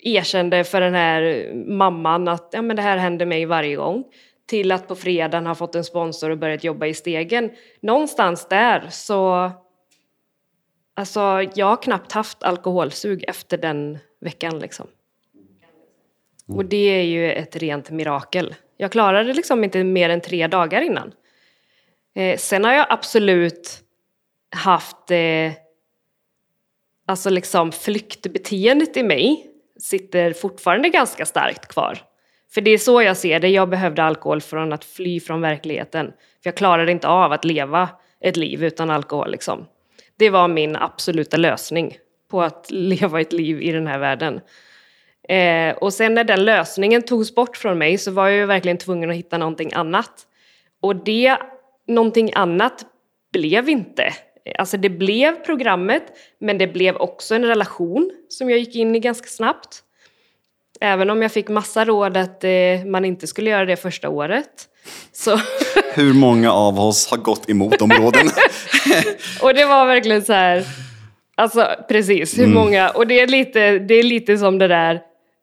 erkände 0.00 0.64
för 0.64 0.80
den 0.80 0.94
här 0.94 1.52
mamman 1.54 2.28
att 2.28 2.48
ja, 2.52 2.62
men 2.62 2.76
det 2.76 2.82
här 2.82 2.96
händer 2.96 3.26
mig 3.26 3.44
varje 3.44 3.76
gång. 3.76 4.04
Till 4.46 4.72
att 4.72 4.88
på 4.88 4.94
fredagen 4.94 5.46
ha 5.46 5.54
fått 5.54 5.74
en 5.74 5.84
sponsor 5.84 6.30
och 6.30 6.38
börjat 6.38 6.64
jobba 6.64 6.86
i 6.86 6.94
stegen. 6.94 7.50
Någonstans 7.80 8.48
där 8.48 8.86
så... 8.90 9.50
Alltså 10.94 11.20
jag 11.54 11.66
har 11.66 11.82
knappt 11.82 12.12
haft 12.12 12.42
alkoholsug 12.42 13.24
efter 13.28 13.58
den 13.58 13.98
veckan 14.20 14.58
liksom. 14.58 14.86
Och 16.48 16.64
det 16.64 17.00
är 17.00 17.02
ju 17.02 17.32
ett 17.32 17.56
rent 17.56 17.90
mirakel. 17.90 18.54
Jag 18.76 18.92
klarade 18.92 19.32
liksom 19.32 19.64
inte 19.64 19.84
mer 19.84 20.10
än 20.10 20.20
tre 20.20 20.46
dagar 20.46 20.80
innan. 20.80 21.12
Eh, 22.14 22.36
sen 22.36 22.64
har 22.64 22.72
jag 22.72 22.86
absolut 22.88 23.84
haft 24.56 25.10
eh, 25.10 25.52
alltså 27.06 27.30
liksom 27.30 27.72
flyktbeteendet 27.72 28.96
i 28.96 29.02
mig 29.02 29.46
sitter 29.80 30.32
fortfarande 30.32 30.88
ganska 30.88 31.26
starkt 31.26 31.66
kvar. 31.66 31.98
För 32.54 32.60
det 32.60 32.70
är 32.70 32.78
så 32.78 33.02
jag 33.02 33.16
ser 33.16 33.40
det, 33.40 33.48
jag 33.48 33.68
behövde 33.68 34.02
alkohol 34.02 34.40
från 34.40 34.72
att 34.72 34.84
fly 34.84 35.20
från 35.20 35.40
verkligheten. 35.40 36.06
För 36.06 36.48
jag 36.48 36.54
klarade 36.54 36.92
inte 36.92 37.08
av 37.08 37.32
att 37.32 37.44
leva 37.44 37.88
ett 38.20 38.36
liv 38.36 38.64
utan 38.64 38.90
alkohol. 38.90 39.30
Liksom. 39.30 39.66
Det 40.16 40.30
var 40.30 40.48
min 40.48 40.76
absoluta 40.76 41.36
lösning 41.36 41.98
på 42.30 42.42
att 42.42 42.66
leva 42.70 43.20
ett 43.20 43.32
liv 43.32 43.62
i 43.62 43.72
den 43.72 43.86
här 43.86 43.98
världen. 43.98 44.40
Eh, 45.28 45.76
och 45.76 45.92
sen 45.92 46.14
när 46.14 46.24
den 46.24 46.44
lösningen 46.44 47.02
togs 47.02 47.34
bort 47.34 47.56
från 47.56 47.78
mig 47.78 47.98
så 47.98 48.10
var 48.10 48.28
jag 48.28 48.38
ju 48.38 48.46
verkligen 48.46 48.78
tvungen 48.78 49.10
att 49.10 49.16
hitta 49.16 49.38
någonting 49.38 49.72
annat. 49.74 50.26
Och 50.80 50.96
det, 50.96 51.36
någonting 51.86 52.30
annat, 52.34 52.86
blev 53.32 53.68
inte. 53.68 54.12
Alltså 54.58 54.76
det 54.76 54.90
blev 54.90 55.44
programmet, 55.44 56.02
men 56.38 56.58
det 56.58 56.66
blev 56.66 56.96
också 56.96 57.34
en 57.34 57.44
relation 57.44 58.10
som 58.28 58.50
jag 58.50 58.58
gick 58.58 58.76
in 58.76 58.96
i 58.96 58.98
ganska 58.98 59.28
snabbt. 59.28 59.82
Även 60.80 61.10
om 61.10 61.22
jag 61.22 61.32
fick 61.32 61.48
massa 61.48 61.84
råd 61.84 62.16
att 62.16 62.44
eh, 62.44 62.50
man 62.86 63.04
inte 63.04 63.26
skulle 63.26 63.50
göra 63.50 63.64
det 63.64 63.76
första 63.76 64.08
året. 64.08 64.68
Så 65.12 65.40
Hur 65.94 66.14
många 66.14 66.52
av 66.52 66.80
oss 66.80 67.10
har 67.10 67.18
gått 67.18 67.50
emot 67.50 67.78
de 67.78 67.90
råden? 67.90 68.26
och 69.42 69.54
det 69.54 69.64
var 69.64 69.86
verkligen 69.86 70.22
så 70.22 70.32
här, 70.32 70.64
alltså 71.34 71.68
precis, 71.88 72.38
hur 72.38 72.46
många, 72.46 72.90
och 72.90 73.06
det 73.06 73.20
är, 73.20 73.26
lite, 73.26 73.78
det 73.78 73.94
är 73.94 74.02
lite 74.02 74.38
som 74.38 74.58
det 74.58 74.68
där 74.68 75.00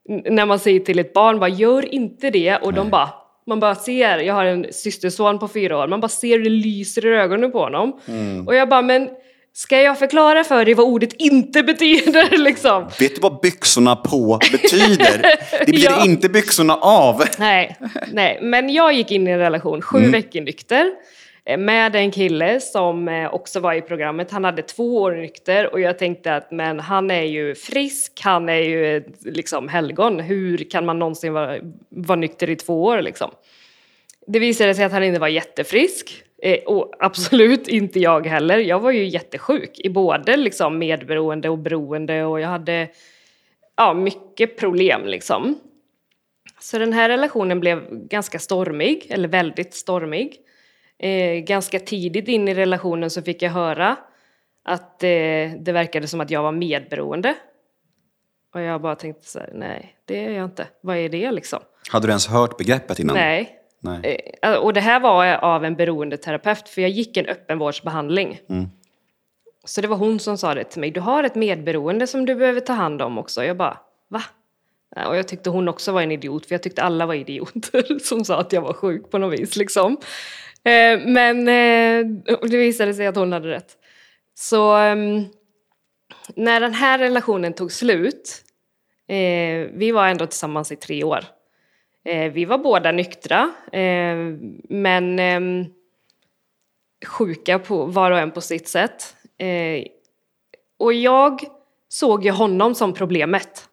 när 0.07 0.45
man 0.45 0.59
säger 0.59 0.79
till 0.79 0.99
ett 0.99 1.13
barn 1.13 1.39
bara 1.39 1.49
gör 1.49 1.93
inte 1.93 2.29
det 2.29 2.55
och 2.55 2.73
de 2.73 2.89
bara 2.89 3.09
man 3.47 3.59
bara 3.59 3.75
ser, 3.75 4.17
jag 4.17 4.33
har 4.33 4.45
en 4.45 4.65
systerson 4.71 5.39
på 5.39 5.47
fyra 5.47 5.77
år, 5.77 5.87
man 5.87 5.99
bara 6.01 6.09
ser 6.09 6.37
hur 6.37 6.43
det 6.43 6.49
lyser 6.49 7.05
i 7.05 7.09
ögonen 7.09 7.51
på 7.51 7.59
honom. 7.59 7.99
Och 8.47 8.55
jag 8.55 8.69
bara, 8.69 8.81
men 8.81 9.09
ska 9.53 9.81
jag 9.81 9.99
förklara 9.99 10.43
för 10.43 10.65
dig 10.65 10.73
vad 10.73 10.85
ordet 10.85 11.13
inte 11.13 11.63
betyder 11.63 12.37
liksom? 12.43 12.83
Vet 12.99 13.15
du 13.15 13.21
vad 13.21 13.39
byxorna 13.41 13.95
på 13.95 14.39
betyder? 14.51 15.21
Det 15.51 15.65
betyder 15.65 15.89
Ja. 15.91 16.05
inte 16.05 16.29
byxorna 16.29 16.75
av. 16.75 17.23
Nej, 17.39 17.77
nej, 18.13 18.39
men 18.41 18.69
jag 18.69 18.93
gick 18.93 19.11
in 19.11 19.27
i 19.27 19.31
en 19.31 19.39
relation, 19.39 19.81
sju 19.81 19.99
veckor 20.11 20.41
nykter, 20.41 20.85
med 21.57 21.95
en 21.95 22.11
kille 22.11 22.59
som 22.59 23.07
eh, 23.07 23.33
också 23.33 23.59
var 23.59 23.73
i 23.73 23.81
programmet. 23.81 24.31
Han 24.31 24.43
hade 24.43 24.61
två 24.61 25.01
år 25.01 25.11
nykter 25.11 25.73
och 25.73 25.79
jag 25.79 25.97
tänkte 25.97 26.35
att 26.35 26.51
men 26.51 26.79
han 26.79 27.11
är 27.11 27.23
ju 27.23 27.55
frisk, 27.55 28.21
han 28.23 28.49
är 28.49 28.61
ju 28.61 28.97
ett 28.97 29.25
liksom 29.25 29.67
helgon. 29.67 30.19
Hur 30.19 30.57
kan 30.57 30.85
man 30.85 30.99
någonsin 30.99 31.33
vara, 31.33 31.57
vara 31.89 32.19
nykter 32.19 32.49
i 32.49 32.55
två 32.55 32.83
år 32.83 33.01
liksom? 33.01 33.31
Det 34.27 34.39
visade 34.39 34.75
sig 34.75 34.85
att 34.85 34.91
han 34.91 35.03
inte 35.03 35.19
var 35.19 35.27
jättefrisk. 35.27 36.23
Eh, 36.41 36.59
och 36.59 36.93
absolut 36.99 37.67
inte 37.67 37.99
jag 37.99 38.27
heller. 38.27 38.57
Jag 38.57 38.79
var 38.79 38.91
ju 38.91 39.05
jättesjuk 39.05 39.79
i 39.79 39.89
både 39.89 40.37
liksom 40.37 40.77
medberoende 40.77 41.49
och 41.49 41.57
beroende 41.57 42.23
och 42.23 42.41
jag 42.41 42.47
hade 42.47 42.87
ja, 43.75 43.93
mycket 43.93 44.57
problem 44.57 45.05
liksom. 45.05 45.59
Så 46.59 46.77
den 46.77 46.93
här 46.93 47.09
relationen 47.09 47.59
blev 47.59 47.87
ganska 47.91 48.39
stormig, 48.39 49.07
eller 49.09 49.27
väldigt 49.27 49.73
stormig. 49.73 50.37
Eh, 50.99 51.39
ganska 51.39 51.79
tidigt 51.79 52.27
in 52.27 52.47
i 52.47 52.53
relationen 52.53 53.09
så 53.09 53.21
fick 53.21 53.41
jag 53.41 53.51
höra 53.51 53.95
att 54.65 55.03
eh, 55.03 55.07
det 55.59 55.71
verkade 55.71 56.07
som 56.07 56.21
att 56.21 56.29
jag 56.31 56.43
var 56.43 56.51
medberoende. 56.51 57.35
Och 58.53 58.61
jag 58.61 58.81
bara 58.81 58.95
tänkte 58.95 59.27
så 59.27 59.39
här, 59.39 59.49
nej, 59.53 59.95
det 60.05 60.25
är 60.25 60.31
jag 60.31 60.45
inte. 60.45 60.67
Vad 60.81 60.97
är 60.97 61.09
det 61.09 61.31
liksom? 61.31 61.59
Hade 61.91 62.07
du 62.07 62.11
ens 62.11 62.27
hört 62.27 62.57
begreppet 62.57 62.99
innan? 62.99 63.15
Nej. 63.15 63.53
Nej. 63.79 64.31
Eh, 64.41 64.53
och 64.53 64.73
det 64.73 64.81
här 64.81 64.99
var 64.99 65.35
av 65.35 65.65
en 65.65 65.75
beroendeterapeut, 65.75 66.69
för 66.69 66.81
jag 66.81 66.91
gick 66.91 67.17
en 67.17 67.25
öppenvårdsbehandling. 67.25 68.39
Så 69.65 69.81
det 69.81 69.87
var 69.87 69.97
hon 69.97 70.19
som 70.19 70.37
sa 70.37 70.53
det 70.53 70.63
till 70.63 70.79
mig, 70.81 70.91
du 70.91 70.99
har 70.99 71.23
ett 71.23 71.35
medberoende 71.35 72.07
som 72.07 72.25
du 72.25 72.35
behöver 72.35 72.59
ta 72.59 72.73
hand 72.73 73.01
om 73.01 73.17
också. 73.17 73.43
Jag 73.43 73.57
bara, 73.57 73.77
va? 74.09 74.23
Ja, 74.95 75.07
Och 75.07 75.17
jag 75.17 75.27
tyckte 75.27 75.49
hon 75.49 75.67
också 75.67 75.91
var 75.91 76.01
en 76.01 76.11
idiot, 76.11 76.45
för 76.45 76.55
jag 76.55 76.63
tyckte 76.63 76.83
alla 76.83 77.05
var 77.05 77.13
idioter 77.13 77.99
som 78.03 78.25
sa 78.25 78.39
att 78.39 78.53
jag 78.53 78.61
var 78.61 78.73
sjuk 78.73 79.11
på 79.11 79.17
något 79.17 79.39
vis. 79.39 79.55
Liksom. 79.55 79.97
Eh, 80.67 80.99
men 80.99 81.47
eh, 81.47 82.05
det 82.41 82.57
visade 82.57 82.93
sig 82.93 83.07
att 83.07 83.15
hon 83.15 83.31
hade 83.31 83.47
rätt. 83.47 83.77
Så 84.33 84.75
ehm, 84.75 85.25
när 86.35 86.59
den 86.59 86.73
här 86.73 86.99
relationen 86.99 87.53
tog 87.53 87.71
slut, 87.71 88.43
eh, 89.07 89.69
vi 89.73 89.91
var 89.91 90.07
ändå 90.07 90.25
tillsammans 90.25 90.71
i 90.71 90.75
tre 90.75 91.03
år. 91.03 91.25
Vi 92.31 92.45
var 92.45 92.57
båda 92.57 92.91
nyktra, 92.91 93.51
men 94.69 95.19
ehm, 95.19 95.65
sjuka 97.05 97.59
på, 97.59 97.85
var 97.85 98.11
och 98.11 98.19
en 98.19 98.31
på 98.31 98.41
sitt 98.41 98.67
sätt. 98.67 99.15
Och 100.79 100.93
jag 100.93 101.41
såg 101.89 102.25
ju 102.25 102.31
honom 102.31 102.75
som 102.75 102.93
problemet. 102.93 103.69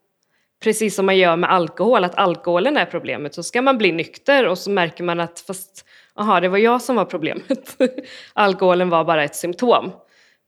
Precis 0.62 0.94
som 0.94 1.06
man 1.06 1.18
gör 1.18 1.36
med 1.36 1.50
alkohol, 1.50 2.04
att 2.04 2.14
alkoholen 2.14 2.76
är 2.76 2.86
problemet. 2.86 3.34
Så 3.34 3.42
ska 3.42 3.62
man 3.62 3.78
bli 3.78 3.92
nykter 3.92 4.46
och 4.46 4.58
så 4.58 4.70
märker 4.70 5.04
man 5.04 5.20
att 5.20 5.40
fast, 5.40 5.86
aha, 6.18 6.40
det 6.40 6.48
var 6.48 6.58
jag 6.58 6.82
som 6.82 6.96
var 6.96 7.04
problemet. 7.04 7.76
Alkoholen 8.32 8.90
var 8.90 9.04
bara 9.04 9.24
ett 9.24 9.36
symptom. 9.36 9.92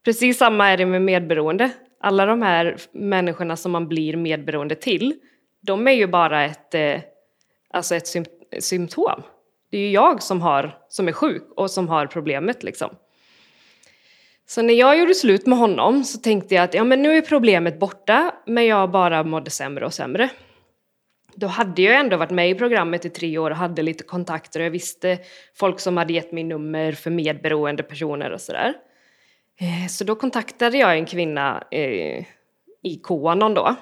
Precis 0.05 0.37
samma 0.37 0.69
är 0.69 0.77
det 0.77 0.85
med 0.85 1.01
medberoende. 1.01 1.71
Alla 1.99 2.25
de 2.25 2.41
här 2.41 2.77
människorna 2.91 3.55
som 3.55 3.71
man 3.71 3.87
blir 3.87 4.15
medberoende 4.15 4.75
till, 4.75 5.15
de 5.61 5.87
är 5.87 5.91
ju 5.91 6.07
bara 6.07 6.45
ett, 6.45 6.73
eh, 6.73 6.99
alltså 7.71 7.95
ett 7.95 8.07
symptom. 8.59 9.21
Det 9.71 9.77
är 9.77 9.81
ju 9.81 9.91
jag 9.91 10.23
som, 10.23 10.41
har, 10.41 10.77
som 10.89 11.07
är 11.07 11.11
sjuk 11.11 11.43
och 11.55 11.71
som 11.71 11.87
har 11.87 12.05
problemet 12.07 12.63
liksom. 12.63 12.89
Så 14.49 14.61
när 14.61 14.73
jag 14.73 14.99
gjorde 14.99 15.15
slut 15.15 15.45
med 15.45 15.57
honom 15.57 16.03
så 16.03 16.17
tänkte 16.17 16.55
jag 16.55 16.63
att 16.63 16.73
ja, 16.73 16.83
men 16.83 17.01
nu 17.01 17.17
är 17.17 17.21
problemet 17.21 17.79
borta, 17.79 18.35
men 18.45 18.65
jag 18.65 18.91
bara 18.91 19.23
mådde 19.23 19.49
sämre 19.49 19.85
och 19.85 19.93
sämre. 19.93 20.29
Då 21.39 21.47
hade 21.47 21.81
jag 21.81 21.99
ändå 21.99 22.17
varit 22.17 22.31
med 22.31 22.49
i 22.49 22.55
programmet 22.55 23.05
i 23.05 23.09
tre 23.09 23.37
år 23.37 23.51
och 23.51 23.57
hade 23.57 23.81
lite 23.81 24.03
kontakter 24.03 24.59
och 24.59 24.65
jag 24.65 24.71
visste 24.71 25.17
folk 25.55 25.79
som 25.79 25.97
hade 25.97 26.13
gett 26.13 26.31
mig 26.31 26.43
nummer 26.43 26.91
för 26.91 27.11
medberoende 27.11 27.83
personer 27.83 28.31
och 28.31 28.41
sådär. 28.41 28.73
Eh, 29.59 29.87
Så 29.89 30.03
då 30.03 30.15
kontaktade 30.15 30.77
jag 30.77 30.97
en 30.97 31.05
kvinna 31.05 31.63
eh, 31.71 32.25
i 32.83 32.99
Koanon 33.03 33.53
då. 33.53 33.75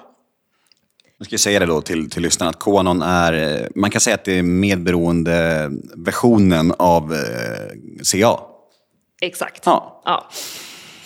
Jag 1.18 1.26
ska 1.26 1.38
säga 1.38 1.60
det 1.60 1.66
då 1.66 1.80
till, 1.80 2.10
till 2.10 2.22
lyssnarna 2.22 2.50
att 2.50 2.58
Qanon 2.58 3.02
är, 3.02 3.32
eh, 3.62 3.66
man 3.74 3.90
kan 3.90 4.00
säga 4.00 4.14
att 4.14 4.24
det 4.24 4.38
är 4.38 4.42
medberoende 4.42 5.68
versionen 5.94 6.72
av 6.78 7.12
eh, 7.12 8.02
CA. 8.12 8.40
Exakt. 9.20 9.62
Ja. 9.66 10.02
Ja. 10.04 10.26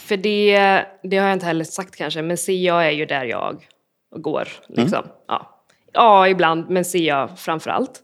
För 0.07 0.17
det, 0.17 0.85
det 1.03 1.17
har 1.17 1.27
jag 1.27 1.33
inte 1.33 1.47
heller 1.47 1.65
sagt 1.65 1.97
kanske, 1.97 2.23
men 2.23 2.37
CA 2.37 2.85
är 2.85 2.91
ju 2.91 3.07
där 3.07 3.25
jag 3.25 3.67
går. 4.17 4.49
Liksom. 4.69 5.05
Ja. 5.29 5.60
Ja, 5.92 6.29
ibland, 6.29 6.70
men 6.70 6.85
CA 6.85 7.29
framför 7.37 7.71
allt. 7.71 8.00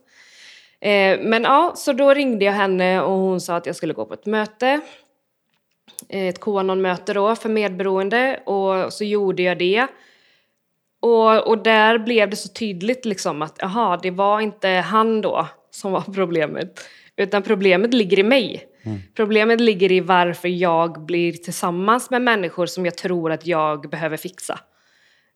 Eh, 0.79 1.19
men 1.21 1.43
ja, 1.43 1.73
så 1.75 1.93
då 1.93 2.13
ringde 2.13 2.45
jag 2.45 2.53
henne 2.53 3.01
och 3.01 3.17
hon 3.17 3.41
sa 3.41 3.55
att 3.55 3.65
jag 3.65 3.75
skulle 3.75 3.93
gå 3.93 4.05
på 4.05 4.13
ett 4.13 4.25
möte. 4.25 4.79
Eh, 6.09 6.27
Ett 6.27 6.39
Qanon-möte 6.39 7.13
då 7.13 7.35
för 7.35 7.49
medberoende 7.49 8.39
och 8.45 8.93
så 8.93 9.03
gjorde 9.03 9.43
jag 9.43 9.57
det. 9.57 9.87
Och, 10.99 11.47
och 11.47 11.57
där 11.57 11.97
blev 11.97 12.29
det 12.29 12.35
så 12.35 12.49
tydligt 12.49 13.05
liksom 13.05 13.41
att 13.41 13.63
aha, 13.63 13.99
det 14.03 14.11
var 14.11 14.41
inte 14.41 14.67
han 14.69 15.21
då 15.21 15.47
som 15.71 15.91
var 15.91 16.01
problemet. 16.15 16.79
Utan 17.15 17.43
problemet 17.43 17.93
ligger 17.93 18.19
i 18.19 18.23
mig. 18.23 18.63
Problemet 19.15 19.61
ligger 19.61 19.91
i 19.91 19.99
varför 19.99 20.47
jag 20.47 21.05
blir 21.05 21.33
tillsammans 21.33 22.09
med 22.09 22.21
människor 22.21 22.65
som 22.65 22.85
jag 22.85 22.97
tror 22.97 23.31
att 23.31 23.45
jag 23.47 23.89
behöver 23.89 24.17
fixa. 24.17 24.59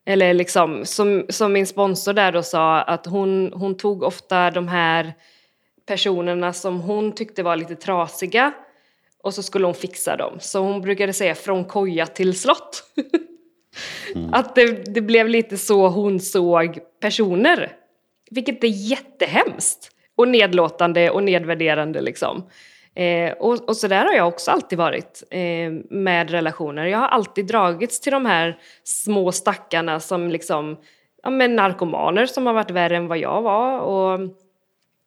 Eller 0.06 0.34
liksom, 0.34 0.86
som, 0.86 1.26
som 1.30 1.54
min 1.54 1.68
sponsor 1.68 2.14
där 2.14 2.32
då 2.32 2.44
sa, 2.44 2.82
att 2.82 3.06
hon, 3.06 3.52
hon 3.54 3.78
tog 3.78 4.04
ofta 4.04 4.52
de 4.52 4.68
här 4.68 5.14
personerna 5.86 6.54
som 6.54 6.82
hon 6.82 7.12
tyckte 7.12 7.44
var 7.44 7.56
lite 7.56 7.76
trasiga 7.76 8.54
och 9.24 9.34
så 9.34 9.44
skulle 9.44 9.66
hon 9.66 9.76
fixa 9.76 10.18
dem. 10.18 10.38
Så 10.40 10.60
hon 10.60 10.82
brukade 10.82 11.14
säga 11.14 11.36
från 11.36 11.66
koja 11.66 12.06
till 12.06 12.40
slott. 12.40 12.84
Mm. 14.16 14.34
Att 14.34 14.56
det, 14.56 14.94
det 14.94 15.02
blev 15.02 15.30
lite 15.30 15.58
så 15.58 15.88
hon 15.88 16.20
såg 16.20 16.80
personer. 17.00 17.72
Vilket 18.32 18.64
är 18.64 18.68
jättehemskt. 18.68 19.90
Och 20.16 20.28
nedlåtande 20.28 21.10
och 21.10 21.24
nedvärderande 21.24 22.02
liksom. 22.02 22.44
Eh, 22.96 23.32
och, 23.32 23.70
och 23.70 23.78
så 23.78 23.88
där 23.88 24.06
har 24.06 24.14
jag 24.14 24.28
också 24.28 24.52
alltid 24.52 24.78
varit 24.78 25.24
eh, 25.30 25.72
med 25.90 26.30
relationer. 26.32 26.86
Jag 26.86 26.98
har 26.98 27.08
alltid 27.08 27.48
dragits 27.48 28.00
till 28.00 28.12
de 28.12 28.26
här 28.26 28.60
små 28.84 29.32
stackarna 29.32 30.00
som 30.00 30.30
liksom, 30.30 30.78
ja 31.24 31.30
men 31.30 31.56
narkomaner 31.56 32.26
som 32.26 32.46
har 32.46 32.54
varit 32.54 32.72
värre 32.72 32.98
än 32.98 33.08
vad 33.08 33.18
jag 33.18 33.42
var. 33.42 33.80
Och, 33.80 34.20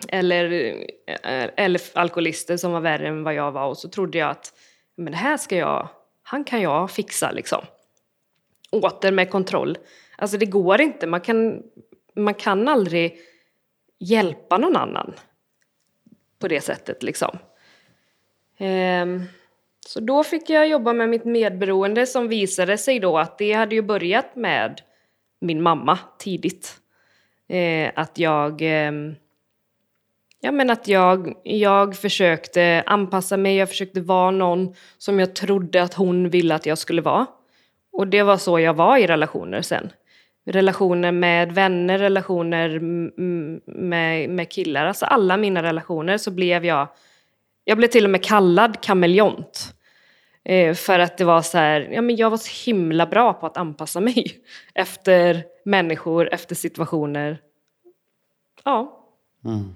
eller, 0.09 0.53
eh, 1.07 1.51
eller 1.57 1.81
alkoholister 1.95 2.57
som 2.57 2.73
var 2.73 2.81
värre 2.81 3.09
än 3.09 3.25
vad 3.25 3.35
jag 3.35 3.53
var. 3.53 3.67
Och 3.67 3.79
så 3.79 3.89
trodde 3.89 4.19
jag 4.19 4.31
att 4.31 4.53
men 4.97 5.13
det 5.13 5.19
här 5.19 5.37
ska 5.37 5.57
jag, 5.57 5.89
han 6.23 6.45
kan 6.45 6.61
jag 6.61 6.91
fixa 6.91 7.31
liksom. 7.31 7.61
Åter 8.71 9.13
med 9.13 9.31
kontroll. 9.31 9.79
Alltså 10.17 10.37
det 10.37 10.47
går 10.47 10.81
inte, 10.81 11.07
man 11.07 11.21
kan, 11.21 11.63
man 12.17 12.35
kan 12.35 12.69
aldrig 12.69 13.19
hjälpa 13.99 14.59
någon 14.59 14.77
annan 14.77 15.15
på 16.39 16.49
det 16.49 16.61
sättet 16.61 17.03
liksom. 17.03 17.39
Ehm, 18.59 19.23
så 19.87 20.01
då 20.01 20.25
fick 20.25 20.51
jag 20.51 20.69
jobba 20.69 20.93
med 20.93 21.09
mitt 21.09 21.25
medberoende 21.25 22.07
som 22.07 22.29
visade 22.29 22.79
sig 22.79 23.01
då 23.01 23.19
att 23.19 23.39
det 23.39 23.53
hade 23.53 23.75
ju 23.75 23.83
börjat 23.83 24.37
med 24.37 24.81
min 25.41 25.63
mamma 25.63 25.99
tidigt. 26.19 26.77
Ehm, 27.49 27.91
att 27.95 28.19
jag 28.19 28.63
ehm, 28.63 29.15
Ja, 30.45 30.53
men 30.53 30.71
att 30.71 30.89
jag, 30.89 31.35
jag 31.43 31.97
försökte 31.97 32.83
anpassa 32.87 33.37
mig, 33.37 33.57
jag 33.57 33.69
försökte 33.69 34.01
vara 34.01 34.31
någon 34.31 34.75
som 34.99 35.21
jag 35.21 35.35
trodde 35.35 35.83
att 35.83 35.95
hon 35.95 36.31
ville 36.31 36.55
att 36.55 36.67
jag 36.67 36.79
skulle 36.79 37.03
vara. 37.03 37.27
Och 37.93 38.09
det 38.09 38.23
var 38.23 38.37
så 38.37 38.61
jag 38.61 38.75
var 38.75 38.99
i 38.99 39.07
relationer 39.07 39.63
sen. 39.63 39.93
Relationer 40.47 41.13
med 41.13 41.53
vänner, 41.53 41.99
relationer 41.99 42.79
med, 43.71 44.31
med 44.31 44.51
killar, 44.51 44.87
alltså 44.87 45.07
alla 45.07 45.37
mina 45.37 45.63
relationer 45.63 46.19
så 46.19 46.31
blev 46.31 46.65
jag 46.65 46.89
jag 47.65 47.79
blev 47.79 47.89
till 47.89 48.05
och 48.05 48.11
med 48.11 48.25
kallad 48.25 48.81
kameleont. 48.81 49.75
Eh, 50.45 50.75
för 50.75 50.99
att 50.99 51.19
det 51.19 51.25
var 51.25 51.43
så 51.43 51.59
här, 51.59 51.81
ja 51.93 52.03
men 52.03 52.17
jag 52.17 52.31
var 52.31 52.37
så 52.37 52.71
himla 52.71 53.07
bra 53.07 53.33
på 53.33 53.47
att 53.47 53.57
anpassa 53.57 54.01
mig 54.01 54.37
efter 54.75 55.45
människor, 55.65 56.35
efter 56.35 56.55
situationer. 56.55 57.39
Ja. 58.65 59.01
Mm. 59.45 59.75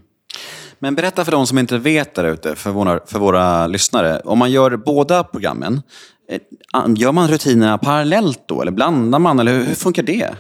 Men 0.78 0.94
berätta 0.94 1.24
för 1.24 1.32
de 1.32 1.46
som 1.46 1.58
inte 1.58 1.78
vet 1.78 2.14
där 2.14 2.24
ute, 2.24 2.56
för 2.56 2.70
våra, 2.70 3.00
för 3.06 3.18
våra 3.18 3.66
lyssnare. 3.66 4.20
Om 4.20 4.38
man 4.38 4.50
gör 4.50 4.76
båda 4.76 5.24
programmen, 5.24 5.82
eh, 6.28 6.40
gör 6.96 7.12
man 7.12 7.28
rutinerna 7.28 7.78
parallellt 7.78 8.42
då? 8.48 8.62
Eller 8.62 8.72
blandar 8.72 9.18
man? 9.18 9.38
Eller 9.38 9.52
hur, 9.52 9.64
hur 9.64 9.74
funkar 9.74 10.02
det? 10.02 10.34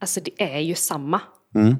Alltså 0.00 0.20
det 0.20 0.54
är 0.54 0.60
ju 0.60 0.74
samma. 0.74 1.20
Mm. 1.54 1.76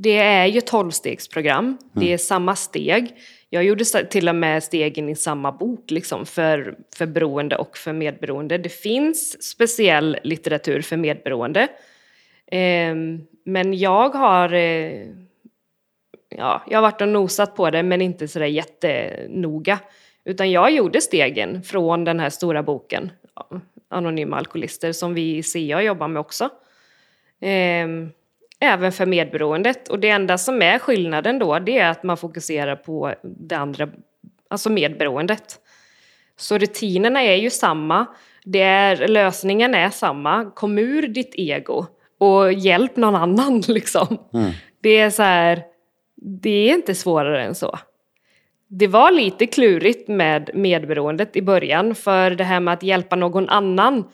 Det 0.00 0.18
är 0.18 0.46
ju 0.46 0.60
tolvstegsprogram, 0.60 1.64
mm. 1.64 1.78
det 1.92 2.12
är 2.12 2.18
samma 2.18 2.56
steg. 2.56 3.16
Jag 3.50 3.64
gjorde 3.64 3.84
till 3.84 4.28
och 4.28 4.34
med 4.34 4.62
stegen 4.62 5.08
i 5.08 5.14
samma 5.14 5.52
bok 5.52 5.90
liksom, 5.90 6.26
för, 6.26 6.76
för 6.96 7.06
beroende 7.06 7.56
och 7.56 7.76
för 7.76 7.92
medberoende. 7.92 8.58
Det 8.58 8.68
finns 8.68 9.42
speciell 9.42 10.18
litteratur 10.22 10.82
för 10.82 10.96
medberoende. 10.96 11.68
Eh, 12.46 12.94
men 13.44 13.78
jag 13.78 14.08
har, 14.08 14.52
eh, 14.52 15.06
ja, 16.28 16.62
jag 16.66 16.76
har 16.78 16.82
varit 16.82 17.00
och 17.00 17.08
nosat 17.08 17.56
på 17.56 17.70
det 17.70 17.82
men 17.82 18.02
inte 18.02 18.28
sådär 18.28 18.46
jättenoga. 18.46 19.78
Utan 20.24 20.50
jag 20.50 20.70
gjorde 20.70 21.00
stegen 21.00 21.62
från 21.62 22.04
den 22.04 22.20
här 22.20 22.30
stora 22.30 22.62
boken, 22.62 23.12
Anonyma 23.88 24.36
alkoholister, 24.36 24.92
som 24.92 25.14
vi 25.14 25.36
i 25.36 25.42
CA 25.42 25.82
jobbar 25.82 26.08
med 26.08 26.20
också. 26.20 26.44
Eh, 27.40 27.88
även 28.60 28.92
för 28.92 29.06
medberoendet. 29.06 29.88
Och 29.88 29.98
det 29.98 30.08
enda 30.08 30.38
som 30.38 30.62
är 30.62 30.78
skillnaden 30.78 31.38
då, 31.38 31.58
det 31.58 31.78
är 31.78 31.90
att 31.90 32.02
man 32.02 32.16
fokuserar 32.16 32.76
på 32.76 33.14
det 33.22 33.54
andra, 33.54 33.88
alltså 34.50 34.70
medberoendet. 34.70 35.58
Så 36.36 36.58
rutinerna 36.58 37.22
är 37.22 37.36
ju 37.36 37.50
samma, 37.50 38.06
det 38.44 38.62
är, 38.62 39.08
lösningen 39.08 39.74
är 39.74 39.90
samma. 39.90 40.50
Kom 40.50 40.78
ur 40.78 41.08
ditt 41.08 41.34
ego 41.34 41.86
och 42.18 42.52
hjälp 42.52 42.96
någon 42.96 43.16
annan 43.16 43.60
liksom. 43.68 44.18
Mm. 44.34 44.50
Det 44.80 44.98
är 44.98 45.10
så 45.10 45.22
här, 45.22 45.62
det 46.16 46.70
är 46.70 46.74
inte 46.74 46.94
svårare 46.94 47.44
än 47.44 47.54
så. 47.54 47.78
Det 48.70 48.86
var 48.86 49.10
lite 49.10 49.46
klurigt 49.46 50.08
med 50.08 50.50
medberoendet 50.54 51.36
i 51.36 51.42
början, 51.42 51.94
för 51.94 52.30
det 52.30 52.44
här 52.44 52.60
med 52.60 52.74
att 52.74 52.82
hjälpa 52.82 53.16
någon 53.16 53.48
annan 53.48 54.04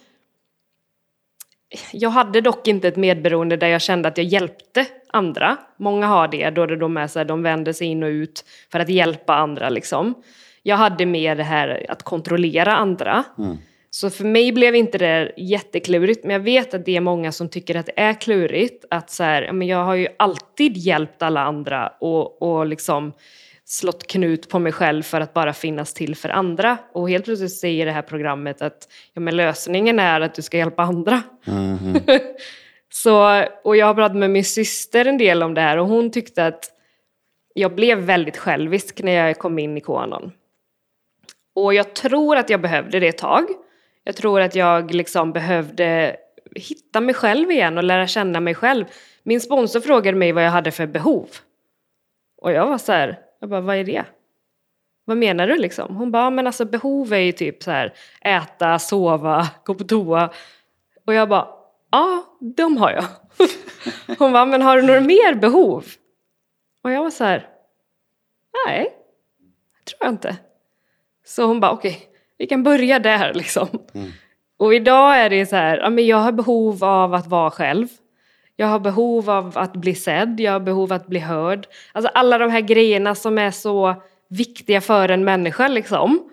jag 1.93 2.11
hade 2.11 2.41
dock 2.41 2.69
inte 2.69 2.89
ett 2.89 2.97
medberoende 2.97 3.57
där 3.57 3.69
jag 3.69 3.83
kände 3.83 4.09
att 4.09 4.19
jag 4.19 4.27
hjälpte 4.27 4.87
andra. 5.09 5.57
Många 5.77 6.07
har 6.07 6.29
det, 6.29 6.51
då 6.51 6.67
det 6.67 6.77
de 6.77 6.97
är 6.97 7.07
så 7.07 7.19
här, 7.19 7.27
de 7.27 7.43
vänder 7.43 7.73
sig 7.73 7.87
in 7.87 8.03
och 8.03 8.09
ut 8.09 8.45
för 8.73 8.81
att 8.81 8.89
hjälpa 8.89 9.35
andra 9.35 9.69
liksom. 9.69 10.15
Jag 10.63 10.77
hade 10.77 11.07
mer 11.07 11.37
det 11.37 11.43
här 11.43 11.87
att 11.89 12.03
kontrollera 12.03 12.77
andra. 12.77 13.25
Mm. 13.39 13.57
Så 13.91 14.11
för 14.11 14.25
mig 14.25 14.53
blev 14.53 14.75
inte 14.75 14.99
det 14.99 15.33
jätteklurigt, 15.37 16.25
men 16.25 16.33
jag 16.33 16.41
vet 16.41 16.75
att 16.75 16.85
det 16.85 16.97
är 16.97 17.01
många 17.01 17.33
som 17.33 17.49
tycker 17.49 17.75
att 17.75 17.87
det 17.87 18.01
är 18.01 18.21
klurigt. 18.21 18.85
Att 18.91 19.11
så 19.11 19.25
här, 19.25 19.53
men 19.53 19.69
jag 19.69 19.85
har 19.85 19.95
ju 19.95 20.09
alltid 20.17 20.77
hjälpt 20.77 21.23
alla 21.23 21.41
andra 21.41 21.89
och, 21.89 22.43
och 22.43 22.67
liksom 22.67 23.13
slått 23.75 24.07
knut 24.07 24.49
på 24.49 24.59
mig 24.59 24.73
själv 24.73 25.03
för 25.03 25.21
att 25.21 25.35
bara 25.35 25.53
finnas 25.53 25.95
till 25.95 26.17
för 26.17 26.29
andra. 26.29 26.79
Och 26.93 27.11
helt 27.11 27.25
plötsligt 27.25 27.57
säger 27.57 27.87
det 27.87 27.93
här 27.93 28.03
programmet 28.03 28.63
att 28.63 28.89
ja, 29.13 29.21
men 29.21 29.37
lösningen 29.37 29.99
är 29.99 30.21
att 30.21 30.35
du 30.35 30.43
ska 30.43 30.57
hjälpa 30.57 30.83
andra. 30.83 31.23
Mm 31.47 31.77
-hmm. 31.77 32.21
så, 32.93 33.45
och 33.65 33.77
jag 33.77 33.87
har 33.87 33.95
pratat 33.95 34.17
med 34.17 34.31
min 34.31 34.45
syster 34.45 35.05
en 35.05 35.19
del 35.19 35.43
om 35.43 35.55
det 35.55 35.61
här 35.61 35.77
och 35.79 35.87
hon 35.87 36.11
tyckte 36.11 36.47
att 36.47 36.71
jag 37.55 37.75
blev 37.75 37.99
väldigt 37.99 38.37
självisk 38.37 39.03
när 39.03 39.13
jag 39.13 39.39
kom 39.39 39.59
in 39.59 39.79
i 39.79 39.81
Qanon. 39.81 40.33
Och 41.55 41.75
jag 41.75 41.95
tror 41.95 42.37
att 42.37 42.51
jag 42.51 42.61
behövde 42.61 43.01
det 43.01 43.09
ett 43.09 43.19
tag. 43.19 43.45
Jag 44.05 44.17
tror 44.17 44.41
att 44.41 44.55
jag 44.55 44.95
liksom 44.95 45.33
behövde 45.33 46.17
hitta 46.55 47.01
mig 47.01 47.15
själv 47.15 47.51
igen 47.51 47.79
och 47.79 47.85
lära 47.85 48.07
känna 48.07 48.41
mig 48.41 48.55
själv. 48.55 48.85
Min 49.23 49.41
sponsor 49.41 49.81
frågade 49.81 50.19
mig 50.19 50.33
vad 50.33 50.45
jag 50.45 50.51
hade 50.51 50.71
för 50.71 50.87
behov. 50.87 51.29
Och 52.37 52.53
jag 52.53 52.67
var 52.67 52.79
så 52.79 52.93
här, 52.93 53.19
jag 53.41 53.51
bara, 53.51 53.61
vad 53.61 53.77
är 53.77 53.85
det? 53.85 54.05
Vad 55.05 55.17
menar 55.17 55.47
du 55.47 55.57
liksom? 55.57 55.97
Hon 55.97 56.11
bara, 56.11 56.31
men 56.31 56.47
alltså 56.47 56.65
behov 56.65 57.13
är 57.13 57.19
ju 57.19 57.33
typ 57.33 57.63
så 57.63 57.71
här 57.71 57.95
äta, 58.21 58.79
sova, 58.79 59.49
gå 59.65 59.75
på 59.75 59.85
toa. 59.85 60.31
Och 61.07 61.15
jag 61.15 61.29
bara, 61.29 61.49
ja, 61.91 62.25
de 62.57 62.77
har 62.77 62.91
jag. 62.91 63.05
Hon 64.19 64.33
bara, 64.33 64.47
men 64.47 64.63
har 64.63 64.77
du 64.77 64.83
några 64.83 65.01
mer 65.01 65.35
behov? 65.35 65.85
Och 66.83 66.91
jag 66.91 67.03
var 67.03 67.11
så 67.11 67.25
här, 67.25 67.49
nej, 68.67 68.93
det 69.79 69.85
tror 69.85 69.99
jag 70.01 70.13
inte. 70.13 70.37
Så 71.27 71.45
hon 71.45 71.61
bara, 71.61 71.73
okej, 71.73 71.91
okay, 71.91 72.09
vi 72.39 72.47
kan 72.47 72.63
börja 72.63 72.99
där 72.99 73.35
liksom. 73.35 73.69
Mm. 73.95 74.11
Och 74.57 74.75
idag 74.75 75.19
är 75.19 75.31
det 75.31 75.47
så 75.47 75.57
här, 75.57 75.79
ja, 75.79 75.91
men 75.91 76.07
jag 76.07 76.17
har 76.17 76.33
behov 76.33 76.85
av 76.85 77.15
att 77.15 77.27
vara 77.27 77.51
själv. 77.51 77.89
Jag 78.57 78.67
har 78.67 78.81
behov 78.81 79.31
av 79.31 79.59
att 79.59 79.77
bli 79.77 79.95
sedd, 79.95 80.41
jag 80.41 80.53
har 80.53 80.61
behov 80.61 80.93
av 80.93 80.97
att 80.97 81.07
bli 81.07 81.19
hörd. 81.19 81.67
Alltså 81.93 82.11
alla 82.15 82.39
de 82.39 82.51
här 82.51 82.61
grejerna 82.61 83.15
som 83.15 83.39
är 83.39 83.51
så 83.51 84.03
viktiga 84.29 84.81
för 84.81 85.09
en 85.09 85.25
människa 85.25 85.69
liksom. 85.69 86.31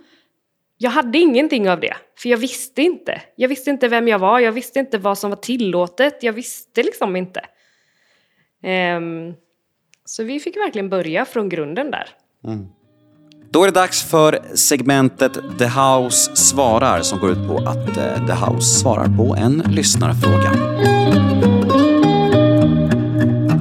Jag 0.77 0.91
hade 0.91 1.17
ingenting 1.17 1.69
av 1.69 1.79
det, 1.79 1.93
för 2.17 2.29
jag 2.29 2.37
visste 2.37 2.81
inte. 2.81 3.21
Jag 3.35 3.49
visste 3.49 3.69
inte 3.69 3.87
vem 3.87 4.07
jag 4.07 4.19
var, 4.19 4.39
jag 4.39 4.51
visste 4.51 4.79
inte 4.79 4.97
vad 4.97 5.17
som 5.17 5.29
var 5.29 5.37
tillåtet, 5.37 6.23
jag 6.23 6.33
visste 6.33 6.83
liksom 6.83 7.15
inte. 7.15 7.41
Um, 8.97 9.33
så 10.05 10.23
vi 10.23 10.39
fick 10.39 10.57
verkligen 10.57 10.89
börja 10.89 11.25
från 11.25 11.49
grunden 11.49 11.91
där. 11.91 12.09
Mm. 12.47 12.67
Då 13.51 13.63
är 13.63 13.67
det 13.67 13.73
dags 13.73 14.03
för 14.03 14.39
segmentet 14.55 15.33
The 15.59 15.65
House 15.65 16.35
svarar 16.35 17.01
som 17.01 17.19
går 17.19 17.31
ut 17.31 17.47
på 17.47 17.57
att 17.57 17.97
eh, 17.97 18.27
The 18.27 18.33
House 18.45 18.79
svarar 18.79 19.17
på 19.17 19.35
en 19.35 19.57
lyssnarfråga. 19.57 20.51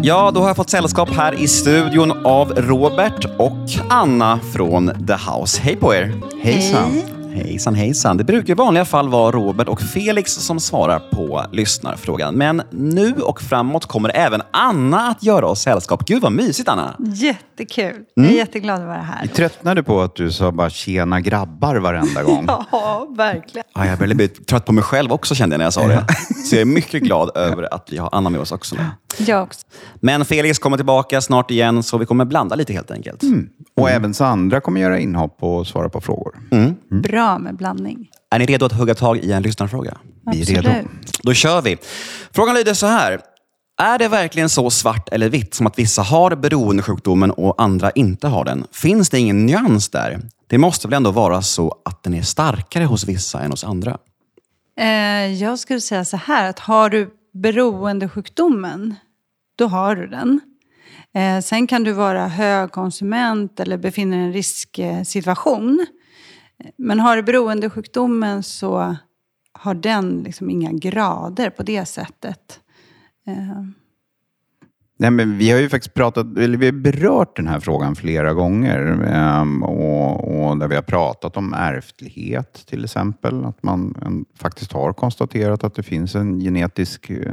Ja, 0.03 0.30
då 0.30 0.40
har 0.40 0.46
jag 0.46 0.57
fått 0.57 0.70
sällskap 0.70 1.11
här 1.11 1.42
i 1.42 1.48
studion 1.48 2.26
av 2.26 2.53
Robert 2.53 3.24
och 3.38 3.68
Anna 3.88 4.40
från 4.53 5.07
The 5.07 5.12
House. 5.12 5.61
Hej 5.62 5.76
på 5.76 5.94
er! 5.94 6.12
Hejsan! 6.42 6.92
Hej. 6.92 7.11
Hejsan 7.34 7.74
hejsan. 7.74 8.16
Det 8.16 8.24
brukar 8.24 8.51
i 8.51 8.55
vanliga 8.55 8.84
fall 8.84 9.09
vara 9.09 9.32
Robert 9.32 9.68
och 9.68 9.80
Felix 9.80 10.32
som 10.32 10.61
svarar 10.61 10.98
på 10.98 11.44
lyssnarfrågan. 11.53 12.34
Men 12.34 12.62
nu 12.70 13.12
och 13.12 13.40
framåt 13.40 13.86
kommer 13.86 14.16
även 14.16 14.42
Anna 14.51 15.09
att 15.09 15.22
göra 15.22 15.46
oss 15.46 15.62
sällskap. 15.62 16.07
Gud 16.07 16.22
vad 16.22 16.32
mysigt 16.32 16.68
Anna! 16.68 16.96
Jättekul! 16.98 17.84
Mm. 17.84 18.05
Jag 18.14 18.24
är 18.24 18.28
mm. 18.28 18.36
jätteglad 18.38 18.80
att 18.80 18.86
vara 18.86 18.96
här. 18.96 19.20
Jag 19.22 19.34
tröttnade 19.34 19.82
på 19.82 20.01
att 20.01 20.16
du 20.16 20.32
sa 20.32 20.53
bara 20.53 20.70
tjena 20.70 21.20
grabbar 21.20 21.76
varenda 21.76 22.22
gång. 22.22 22.46
ja, 22.72 23.07
verkligen. 23.16 23.64
Ja, 23.74 23.86
jag 23.86 23.98
började 23.98 24.14
bli 24.14 24.28
trött 24.28 24.66
på 24.66 24.72
mig 24.72 24.84
själv 24.84 25.12
också 25.12 25.34
kände 25.34 25.55
jag 25.55 25.59
när 25.59 25.66
jag 25.66 25.72
sa 25.72 25.86
det. 25.86 26.07
Så 26.46 26.55
jag 26.55 26.61
är 26.61 26.64
mycket 26.64 27.03
glad 27.03 27.36
över 27.36 27.74
att 27.74 27.88
vi 27.90 27.96
har 27.96 28.09
Anna 28.12 28.30
med 28.30 28.40
oss 28.40 28.53
också. 28.53 28.76
Nu. 28.76 28.82
Jag 29.18 29.42
också. 29.42 29.66
Men 30.00 30.24
Felix 30.24 30.58
kommer 30.58 30.76
tillbaka 30.76 31.20
snart 31.20 31.50
igen, 31.50 31.82
så 31.82 31.98
vi 31.98 32.06
kommer 32.06 32.24
blanda 32.24 32.56
lite 32.56 32.72
helt 32.72 32.90
enkelt. 32.90 33.22
Mm. 33.22 33.48
Och 33.76 33.88
mm. 33.88 34.00
även 34.00 34.14
Sandra 34.14 34.61
kommer 34.61 34.80
göra 34.80 34.98
inhopp 34.98 35.42
och 35.42 35.66
svara 35.66 35.88
på 35.88 36.00
frågor. 36.00 36.34
Mm. 36.50 36.74
Bra 37.02 37.38
med 37.38 37.56
blandning. 37.56 38.11
Är 38.30 38.38
ni 38.38 38.46
redo 38.46 38.66
att 38.66 38.72
hugga 38.72 38.94
tag 38.94 39.18
i 39.18 39.32
en 39.32 39.42
lyssnarfråga? 39.42 39.98
Vi 40.32 40.42
är 40.42 40.46
redo. 40.46 40.68
Absolut. 40.68 41.22
Då 41.22 41.34
kör 41.34 41.62
vi. 41.62 41.76
Frågan 42.32 42.54
lyder 42.54 42.74
så 42.74 42.86
här. 42.86 43.20
Är 43.82 43.98
det 43.98 44.08
verkligen 44.08 44.48
så 44.48 44.70
svart 44.70 45.08
eller 45.08 45.28
vitt 45.28 45.54
som 45.54 45.66
att 45.66 45.78
vissa 45.78 46.02
har 46.02 46.36
beroendesjukdomen 46.36 47.30
och 47.30 47.62
andra 47.62 47.90
inte 47.90 48.28
har 48.28 48.44
den? 48.44 48.64
Finns 48.72 49.11
det 49.11 49.18
ingen 49.18 49.46
nyans 49.46 49.88
där? 49.88 50.20
Det 50.46 50.58
måste 50.58 50.88
väl 50.88 50.96
ändå 50.96 51.11
vara 51.11 51.42
så 51.42 51.74
att 51.84 52.02
den 52.02 52.14
är 52.14 52.22
starkare 52.22 52.84
hos 52.84 53.04
vissa 53.04 53.40
än 53.40 53.50
hos 53.50 53.64
andra? 53.64 53.98
Eh, 54.80 54.86
jag 55.42 55.58
skulle 55.58 55.80
säga 55.80 56.04
så 56.04 56.16
här, 56.16 56.50
att 56.50 56.58
har 56.58 56.90
du 56.90 57.11
beroendesjukdomen, 57.32 58.94
då 59.56 59.66
har 59.66 59.96
du 59.96 60.06
den. 60.06 60.40
Eh, 61.14 61.40
sen 61.40 61.66
kan 61.66 61.84
du 61.84 61.92
vara 61.92 62.28
högkonsument 62.28 63.60
eller 63.60 63.76
befinna 63.76 64.16
dig 64.16 64.24
i 64.24 64.26
en 64.26 64.32
risksituation. 64.32 65.86
Men 66.76 67.00
har 67.00 67.16
du 67.16 67.22
beroendesjukdomen 67.22 68.42
så 68.42 68.96
har 69.52 69.74
den 69.74 70.22
liksom 70.22 70.50
inga 70.50 70.72
grader 70.72 71.50
på 71.50 71.62
det 71.62 71.84
sättet. 71.84 72.60
Eh, 73.26 73.64
Nej, 75.01 75.11
men 75.11 75.38
vi 75.38 75.51
har 75.51 75.59
ju 75.59 75.68
faktiskt 75.68 75.94
pratat, 75.94 76.38
eller 76.38 76.59
vi 76.59 76.66
har 76.66 76.72
berört 76.72 77.36
den 77.36 77.46
här 77.46 77.61
frågan 77.61 77.96
flera 77.96 78.32
gånger. 78.32 79.09
ehm, 79.09 79.62
och, 79.62 80.48
och 80.48 80.59
där 80.59 80.68
vi 80.68 80.74
har 80.74 80.82
pratat 80.82 81.36
om 81.36 81.55
ärftlighet 81.55 82.66
till 82.66 82.84
exempel. 82.84 83.44
Att 83.44 83.62
man 83.62 83.94
en, 84.07 84.24
faktiskt 84.38 84.72
har 84.72 84.92
konstaterat 84.92 85.64
att 85.64 85.74
det 85.74 85.82
finns 85.82 86.14
en 86.14 86.40
genetisk 86.40 87.11
eh, 87.11 87.32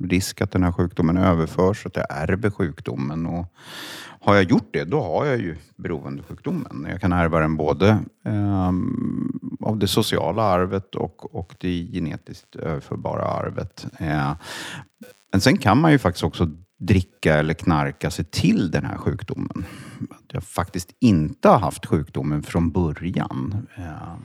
risk 0.00 0.40
att 0.40 0.50
den 0.50 0.62
här 0.62 0.72
sjukdomen 0.72 1.16
överförs, 1.16 1.86
att 1.86 1.96
jag 1.96 2.06
ärver 2.10 2.50
sjukdomen. 2.50 3.26
Och 3.26 3.46
har 4.20 4.34
jag 4.34 4.44
gjort 4.44 4.68
det, 4.72 4.84
då 4.84 5.00
har 5.00 5.26
jag 5.26 5.38
ju 5.38 5.56
beroendesjukdomen. 5.76 6.86
Jag 6.90 7.00
kan 7.00 7.12
ärva 7.12 7.40
den 7.40 7.56
både 7.56 7.98
eh, 8.24 8.72
av 9.60 9.78
det 9.78 9.88
sociala 9.88 10.42
arvet 10.42 10.94
och, 10.94 11.34
och 11.34 11.54
det 11.58 11.88
genetiskt 11.92 12.56
överförbara 12.56 13.24
arvet. 13.24 13.86
Eh, 13.98 14.32
men 15.32 15.40
sen 15.40 15.58
kan 15.58 15.80
man 15.80 15.92
ju 15.92 15.98
faktiskt 15.98 16.24
också 16.24 16.50
dricka 16.78 17.34
eller 17.34 17.54
knarka 17.54 18.10
sig 18.10 18.24
till 18.24 18.70
den 18.70 18.84
här 18.84 18.96
sjukdomen. 18.96 19.64
Att 20.10 20.32
jag 20.32 20.44
faktiskt 20.44 20.88
inte 21.00 21.48
har 21.48 21.58
haft 21.58 21.86
sjukdomen 21.86 22.42
från 22.42 22.70
början. 22.70 23.66
Ja. 23.76 24.18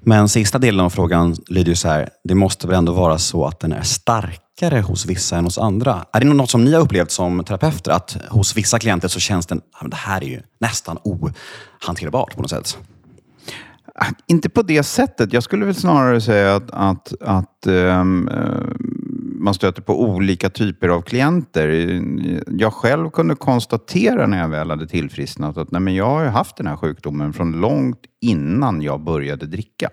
Men 0.00 0.28
sista 0.28 0.58
delen 0.58 0.80
av 0.80 0.90
frågan 0.90 1.36
lyder 1.48 1.68
ju 1.68 1.76
så 1.76 1.88
här. 1.88 2.08
Det 2.24 2.34
måste 2.34 2.66
väl 2.66 2.76
ändå 2.76 2.92
vara 2.92 3.18
så 3.18 3.46
att 3.46 3.60
den 3.60 3.72
är 3.72 3.82
starkare 3.82 4.80
hos 4.80 5.06
vissa 5.06 5.36
än 5.36 5.44
hos 5.44 5.58
andra? 5.58 6.04
Är 6.12 6.20
det 6.20 6.26
något 6.26 6.50
som 6.50 6.64
ni 6.64 6.72
har 6.72 6.80
upplevt 6.80 7.10
som 7.10 7.44
terapeuter? 7.44 7.90
Att 7.92 8.16
hos 8.28 8.56
vissa 8.56 8.78
klienter 8.78 9.08
så 9.08 9.20
känns 9.20 9.46
den, 9.46 9.60
ja, 9.80 9.88
det 9.88 9.96
här 9.96 10.24
är 10.24 10.28
ju 10.28 10.42
nästan 10.58 10.98
ohanterbart 11.04 12.34
på 12.34 12.42
något 12.42 12.50
sätt. 12.50 12.78
Ah, 13.94 14.06
Inte 14.26 14.48
på 14.48 14.62
det 14.62 14.82
sättet. 14.82 15.32
Jag 15.32 15.42
skulle 15.42 15.64
väl 15.64 15.74
snarare 15.74 16.20
säga 16.20 16.56
att, 16.56 16.70
att, 16.70 17.12
att 17.20 17.66
eh, 17.66 18.04
man 19.46 19.54
stöter 19.54 19.82
på 19.82 20.02
olika 20.02 20.50
typer 20.50 20.88
av 20.88 21.02
klienter. 21.02 22.02
Jag 22.46 22.72
själv 22.72 23.10
kunde 23.10 23.34
konstatera 23.34 24.26
när 24.26 24.38
jag 24.38 24.48
väl 24.48 24.70
hade 24.70 24.86
tillfrisknat 24.86 25.56
att 25.56 25.70
nej, 25.70 25.80
men 25.80 25.94
jag 25.94 26.10
har 26.10 26.24
haft 26.24 26.56
den 26.56 26.66
här 26.66 26.76
sjukdomen 26.76 27.32
från 27.32 27.52
långt 27.52 28.00
innan 28.20 28.82
jag 28.82 29.00
började 29.00 29.46
dricka. 29.46 29.90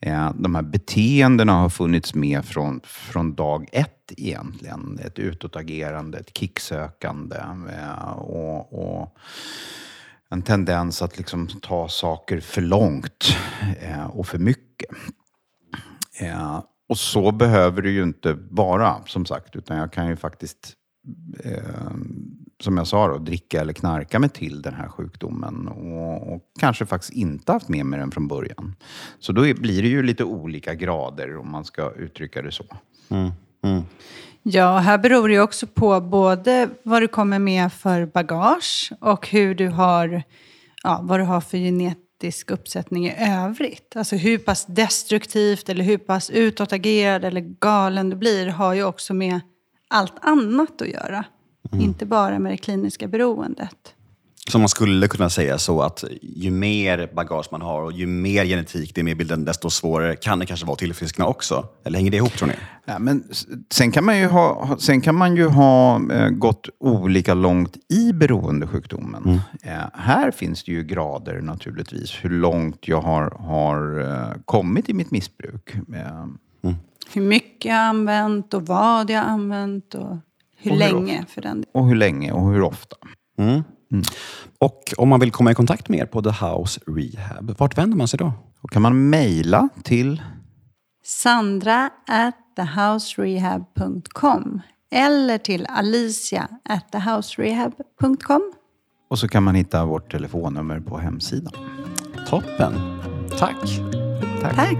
Eh, 0.00 0.30
de 0.34 0.54
här 0.54 0.62
beteendena 0.62 1.52
har 1.52 1.68
funnits 1.68 2.14
med 2.14 2.44
från, 2.44 2.80
från 2.84 3.34
dag 3.34 3.68
ett 3.72 4.12
egentligen. 4.16 4.98
Ett 5.04 5.18
utåtagerande, 5.18 6.18
ett 6.18 6.38
kicksökande 6.38 7.36
eh, 7.78 8.12
och, 8.12 8.72
och 8.72 9.16
en 10.30 10.42
tendens 10.42 11.02
att 11.02 11.18
liksom 11.18 11.46
ta 11.46 11.88
saker 11.88 12.40
för 12.40 12.62
långt 12.62 13.36
eh, 13.80 14.06
och 14.06 14.26
för 14.26 14.38
mycket. 14.38 14.90
Och 16.88 16.98
så 16.98 17.32
behöver 17.32 17.82
det 17.82 17.90
ju 17.90 18.02
inte 18.02 18.38
vara, 18.50 18.96
som 19.06 19.26
sagt, 19.26 19.56
utan 19.56 19.76
jag 19.76 19.92
kan 19.92 20.08
ju 20.08 20.16
faktiskt, 20.16 20.72
eh, 21.44 21.90
som 22.62 22.76
jag 22.76 22.86
sa, 22.86 23.08
då, 23.08 23.18
dricka 23.18 23.60
eller 23.60 23.72
knarka 23.72 24.18
mig 24.18 24.28
till 24.30 24.62
den 24.62 24.74
här 24.74 24.88
sjukdomen 24.88 25.68
och, 25.68 26.34
och 26.34 26.42
kanske 26.60 26.86
faktiskt 26.86 27.12
inte 27.12 27.52
haft 27.52 27.68
med 27.68 27.86
mig 27.86 27.98
den 27.98 28.10
från 28.10 28.28
början. 28.28 28.74
Så 29.18 29.32
då 29.32 29.46
är, 29.46 29.54
blir 29.54 29.82
det 29.82 29.88
ju 29.88 30.02
lite 30.02 30.24
olika 30.24 30.74
grader, 30.74 31.36
om 31.36 31.50
man 31.50 31.64
ska 31.64 31.92
uttrycka 31.92 32.42
det 32.42 32.52
så. 32.52 32.64
Ja, 34.42 34.78
här 34.78 34.98
beror 34.98 35.28
det 35.28 35.34
ju 35.34 35.40
också 35.40 35.66
på 35.66 36.00
både 36.00 36.68
vad 36.82 37.02
du 37.02 37.08
kommer 37.08 37.38
med 37.38 37.72
för 37.72 38.06
bagage 38.06 38.92
och 39.00 39.28
hur 39.28 39.54
du 39.54 39.68
har, 39.68 40.22
ja, 40.82 41.00
vad 41.02 41.20
du 41.20 41.24
har 41.24 41.40
för 41.40 41.58
genetisk 42.22 42.50
uppsättning 42.50 43.06
i 43.06 43.14
övrigt. 43.18 43.96
Alltså 43.96 44.16
hur 44.16 44.38
pass 44.38 44.66
destruktivt 44.66 45.68
eller 45.68 45.84
hur 45.84 45.98
pass 45.98 46.30
utåtagerad 46.30 47.24
eller 47.24 47.40
galen 47.40 48.10
du 48.10 48.16
blir 48.16 48.46
har 48.46 48.74
ju 48.74 48.84
också 48.84 49.14
med 49.14 49.40
allt 49.88 50.14
annat 50.20 50.82
att 50.82 50.88
göra. 50.88 51.24
Inte 51.80 52.06
bara 52.06 52.38
med 52.38 52.52
det 52.52 52.56
kliniska 52.56 53.08
beroendet. 53.08 53.94
Så 54.48 54.58
man 54.58 54.68
skulle 54.68 55.08
kunna 55.08 55.30
säga 55.30 55.58
så 55.58 55.82
att 55.82 56.04
ju 56.22 56.50
mer 56.50 57.10
bagage 57.14 57.48
man 57.52 57.62
har 57.62 57.82
och 57.82 57.92
ju 57.92 58.06
mer 58.06 58.44
genetik 58.44 58.94
det 58.94 59.00
är 59.00 59.02
med 59.02 59.12
i 59.12 59.14
bilden, 59.14 59.44
desto 59.44 59.70
svårare 59.70 60.16
kan 60.16 60.38
det 60.38 60.46
kanske 60.46 60.66
vara 60.66 60.72
att 60.72 60.78
tillfriskna 60.78 61.26
också. 61.26 61.66
Eller 61.84 61.98
hänger 61.98 62.10
det 62.10 62.16
ihop 62.16 62.32
tror 62.32 62.48
ni? 62.48 62.54
Ja, 62.84 62.98
men 62.98 63.24
sen 63.70 63.92
kan 63.92 64.04
man 64.04 64.18
ju 64.18 64.26
ha, 64.26 64.76
sen 64.78 65.00
kan 65.00 65.14
man 65.14 65.36
ju 65.36 65.46
ha 65.46 66.00
eh, 66.12 66.28
gått 66.28 66.68
olika 66.80 67.34
långt 67.34 67.76
i 67.88 68.12
beroendesjukdomen. 68.12 69.40
Eh, 69.62 69.72
här 69.94 70.30
finns 70.30 70.64
det 70.64 70.72
ju 70.72 70.82
grader 70.84 71.40
naturligtvis, 71.40 72.12
hur 72.22 72.30
långt 72.30 72.88
jag 72.88 73.00
har, 73.00 73.30
har 73.38 74.00
eh, 74.00 74.40
kommit 74.44 74.88
i 74.88 74.94
mitt 74.94 75.10
missbruk. 75.10 75.74
Eh, 75.74 76.26
Hur 77.14 77.22
mycket 77.22 77.64
jag 77.64 77.74
har 77.74 77.82
använt 77.82 78.54
och 78.54 78.66
vad 78.66 79.10
jag 79.10 79.18
har 79.20 79.26
använt 79.28 79.94
och 79.94 80.16
hur 80.56 80.70
Och 80.72 80.76
hur 80.76 80.78
länge 80.78 81.24
för 81.28 81.42
den 81.42 81.64
och 81.72 81.86
hur 81.88 81.94
länge 81.94 82.32
och 82.32 82.52
hur 82.52 82.62
ofta. 82.62 82.96
Och 84.58 84.94
om 84.96 85.08
man 85.08 85.20
vill 85.20 85.32
komma 85.32 85.50
i 85.50 85.54
kontakt 85.54 85.88
med 85.88 86.00
er 86.00 86.06
på 86.06 86.22
The 86.22 86.30
House 86.30 86.80
Rehab, 86.86 87.54
vart 87.58 87.78
vänder 87.78 87.96
man 87.96 88.08
sig 88.08 88.18
då? 88.18 88.32
Då 88.62 88.68
kan 88.68 88.82
man 88.82 89.10
mejla 89.10 89.68
till 89.82 90.22
Sandra 91.04 91.90
at 92.06 92.34
thehouserehab.com 92.56 94.60
eller 94.90 95.38
till 95.38 95.66
Alicia 95.66 96.48
at 96.68 96.92
thehouserehab.com. 96.92 98.52
och 99.10 99.18
så 99.18 99.28
kan 99.28 99.42
man 99.42 99.54
hitta 99.54 99.84
vårt 99.84 100.12
telefonnummer 100.12 100.80
på 100.80 100.98
hemsidan. 100.98 101.52
Toppen. 102.28 102.74
Tack. 103.38 103.56
Tack! 104.40 104.76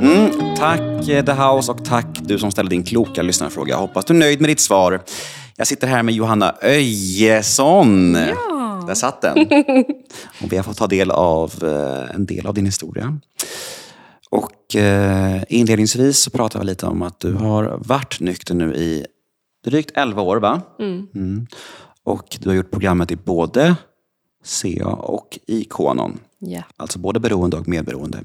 Mm, 0.00 0.30
tack 0.56 1.08
eh, 1.08 1.24
The 1.24 1.32
House 1.32 1.72
och 1.72 1.84
tack 1.84 2.06
du 2.20 2.38
som 2.38 2.50
ställde 2.50 2.70
din 2.70 2.84
kloka 2.84 3.22
lyssnarfråga. 3.22 3.72
Jag 3.74 3.78
hoppas 3.78 4.04
du 4.04 4.14
är 4.14 4.18
nöjd 4.18 4.40
med 4.40 4.50
ditt 4.50 4.60
svar. 4.60 5.02
Jag 5.56 5.66
sitter 5.66 5.86
här 5.86 6.02
med 6.02 6.14
Johanna 6.14 6.54
Öjesson. 6.62 8.14
Ja. 8.14 8.84
Där 8.86 8.94
satt 8.94 9.20
den. 9.20 9.38
Och 10.42 10.52
vi 10.52 10.56
har 10.56 10.62
fått 10.62 10.76
ta 10.76 10.86
del 10.86 11.10
av 11.10 11.52
eh, 11.62 12.14
en 12.14 12.26
del 12.26 12.46
av 12.46 12.54
din 12.54 12.66
historia. 12.66 13.18
Och 14.30 14.76
eh, 14.76 15.42
inledningsvis 15.48 16.22
så 16.22 16.30
pratade 16.30 16.64
vi 16.64 16.70
lite 16.70 16.86
om 16.86 17.02
att 17.02 17.20
du 17.20 17.32
har 17.32 17.78
varit 17.84 18.20
nykter 18.20 18.54
nu 18.54 18.74
i 18.74 19.06
drygt 19.64 19.90
11 19.94 20.22
år, 20.22 20.36
va? 20.36 20.62
Mm. 20.78 21.46
Och 22.04 22.38
du 22.40 22.48
har 22.48 22.56
gjort 22.56 22.70
programmet 22.70 23.10
i 23.10 23.16
både 23.16 23.76
CA 24.44 24.88
och 24.88 25.38
i 25.46 25.64
Konon. 25.64 26.20
Ja. 26.38 26.62
Alltså 26.76 26.98
både 26.98 27.20
beroende 27.20 27.56
och 27.56 27.68
medberoende. 27.68 28.18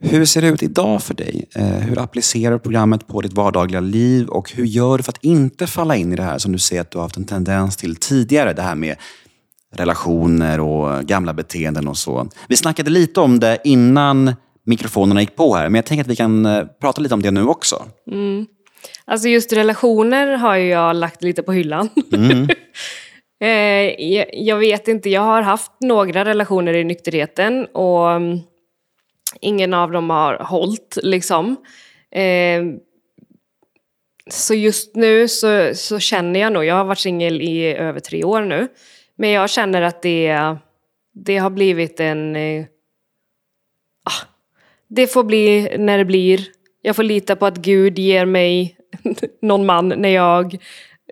Hur 0.00 0.24
ser 0.24 0.42
det 0.42 0.48
ut 0.48 0.62
idag 0.62 1.02
för 1.02 1.14
dig? 1.14 1.48
Eh, 1.54 1.64
hur 1.64 1.98
applicerar 1.98 2.52
du 2.52 2.58
programmet 2.58 3.06
på 3.06 3.20
ditt 3.20 3.32
vardagliga 3.32 3.80
liv 3.80 4.28
och 4.28 4.52
hur 4.52 4.64
gör 4.64 4.96
du 4.96 5.02
för 5.02 5.12
att 5.12 5.24
inte 5.24 5.66
falla 5.66 5.96
in 5.96 6.12
i 6.12 6.16
det 6.16 6.22
här 6.22 6.38
som 6.38 6.52
du 6.52 6.58
ser 6.58 6.80
att 6.80 6.90
du 6.90 6.98
har 6.98 7.02
haft 7.02 7.16
en 7.16 7.24
tendens 7.24 7.76
till 7.76 7.96
tidigare? 7.96 8.52
Det 8.52 8.62
här 8.62 8.74
med 8.74 8.96
relationer 9.74 10.60
och 10.60 11.04
gamla 11.04 11.32
beteenden 11.32 11.88
och 11.88 11.96
så. 11.96 12.28
Vi 12.48 12.56
snackade 12.56 12.90
lite 12.90 13.20
om 13.20 13.40
det 13.40 13.58
innan 13.64 14.34
mikrofonerna 14.66 15.20
gick 15.20 15.36
på 15.36 15.54
här, 15.54 15.68
men 15.68 15.74
jag 15.74 15.86
tänker 15.86 16.04
att 16.04 16.10
vi 16.10 16.16
kan 16.16 16.46
eh, 16.46 16.64
prata 16.80 17.00
lite 17.00 17.14
om 17.14 17.22
det 17.22 17.30
nu 17.30 17.44
också. 17.44 17.84
Alltså 19.04 19.28
just 19.28 19.52
relationer 19.52 20.36
har 20.36 20.56
jag 20.56 20.96
lagt 20.96 21.22
lite 21.22 21.42
på 21.42 21.52
hyllan. 21.52 21.88
Eh, 23.40 24.04
jag, 24.12 24.26
jag 24.32 24.56
vet 24.56 24.88
inte, 24.88 25.10
jag 25.10 25.20
har 25.20 25.42
haft 25.42 25.72
några 25.80 26.24
relationer 26.24 26.74
i 26.74 26.84
nykterheten 26.84 27.66
och 27.66 28.10
mm, 28.10 28.38
ingen 29.40 29.74
av 29.74 29.92
dem 29.92 30.10
har 30.10 30.34
hållit 30.34 30.98
liksom. 31.02 31.56
Eh, 32.10 32.62
så 34.30 34.54
just 34.54 34.96
nu 34.96 35.28
så, 35.28 35.74
så 35.74 35.98
känner 35.98 36.40
jag 36.40 36.52
nog, 36.52 36.64
jag 36.64 36.74
har 36.74 36.84
varit 36.84 36.98
singel 36.98 37.42
i 37.42 37.64
över 37.64 38.00
tre 38.00 38.24
år 38.24 38.42
nu, 38.42 38.68
men 39.16 39.30
jag 39.30 39.50
känner 39.50 39.82
att 39.82 40.02
det, 40.02 40.56
det 41.14 41.36
har 41.36 41.50
blivit 41.50 42.00
en... 42.00 42.36
Eh, 42.36 42.64
ah, 44.04 44.26
det 44.88 45.06
får 45.06 45.24
bli 45.24 45.76
när 45.78 45.98
det 45.98 46.04
blir. 46.04 46.40
Jag 46.82 46.96
får 46.96 47.02
lita 47.02 47.36
på 47.36 47.46
att 47.46 47.56
Gud 47.56 47.98
ger 47.98 48.24
mig 48.24 48.76
någon 49.42 49.66
man 49.66 49.88
när 49.88 50.08
jag 50.08 50.58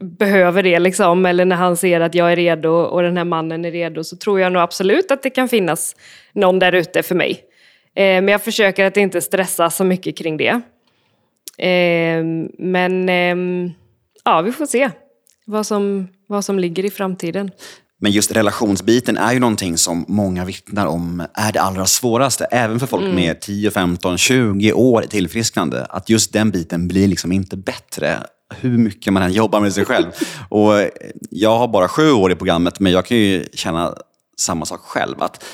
behöver 0.01 0.63
det 0.63 0.79
liksom. 0.79 1.27
Eller 1.27 1.45
när 1.45 1.57
han 1.57 1.77
ser 1.77 2.01
att 2.01 2.15
jag 2.15 2.33
är 2.33 2.37
redo 2.37 2.71
och 2.71 3.03
den 3.03 3.17
här 3.17 3.25
mannen 3.25 3.65
är 3.65 3.71
redo. 3.71 4.05
Så 4.05 4.17
tror 4.17 4.41
jag 4.41 4.53
nog 4.53 4.63
absolut 4.63 5.11
att 5.11 5.23
det 5.23 5.31
kan 5.31 5.49
finnas 5.49 5.97
någon 6.33 6.59
där 6.59 6.73
ute 6.73 7.03
för 7.03 7.15
mig 7.15 7.45
men 7.97 8.29
jag 8.29 8.43
försöker 8.43 8.85
att 8.85 8.97
inte 8.97 9.21
stressa 9.21 9.71
så 9.71 9.85
mycket 9.85 10.17
kring 10.17 10.37
det. 10.37 10.61
men 12.59 13.09
ja, 14.25 14.41
vi 14.41 14.53
får 14.53 14.67
se 14.67 14.91
vad 15.45 15.67
som, 15.67 16.09
vad 16.27 16.45
som 16.45 16.59
ligger 16.59 16.85
i 16.85 16.91
framtiden. 16.91 17.51
Men 18.01 18.13
just 18.13 18.33
relationsbiten 18.33 19.17
är 19.17 19.33
ju 19.33 19.41
någonting 19.41 19.79
som 19.79 20.05
många 20.09 20.45
vittnar 20.45 20.87
om 20.87 21.27
är 21.35 21.53
det 21.53 21.61
allra 21.61 21.87
svåraste. 21.87 22.45
Även 22.45 22.81
för 22.81 22.87
folk 22.87 23.03
mm. 23.03 23.15
med 23.15 23.41
10, 23.41 23.71
15, 23.71 24.19
20 24.19 24.73
år 24.73 25.03
tillfrisknande. 25.03 25.85
Att 25.85 26.09
just 26.09 26.33
den 26.33 26.51
biten 26.51 26.89
blir 26.89 27.09
liksom 27.09 27.33
inte 27.33 27.57
bättre 27.57 28.19
hur 28.55 28.79
mycket 28.79 29.13
man 29.13 29.23
än 29.23 29.33
jobbar 29.33 29.61
med 29.61 29.73
sig 29.73 29.85
själv. 29.85 30.07
Och 30.49 30.73
jag 31.31 31.59
har 31.59 31.69
bara 31.69 31.89
sju 31.89 32.13
år 32.13 32.33
i 32.33 32.37
programmet, 32.37 32.81
men 32.81 32.93
jag 32.93 33.07
kan 33.07 33.17
ju 33.17 33.45
känna 33.55 33.95
samma 34.39 34.67
sak 34.67 34.81
själv. 34.81 35.23
Att 35.23 35.45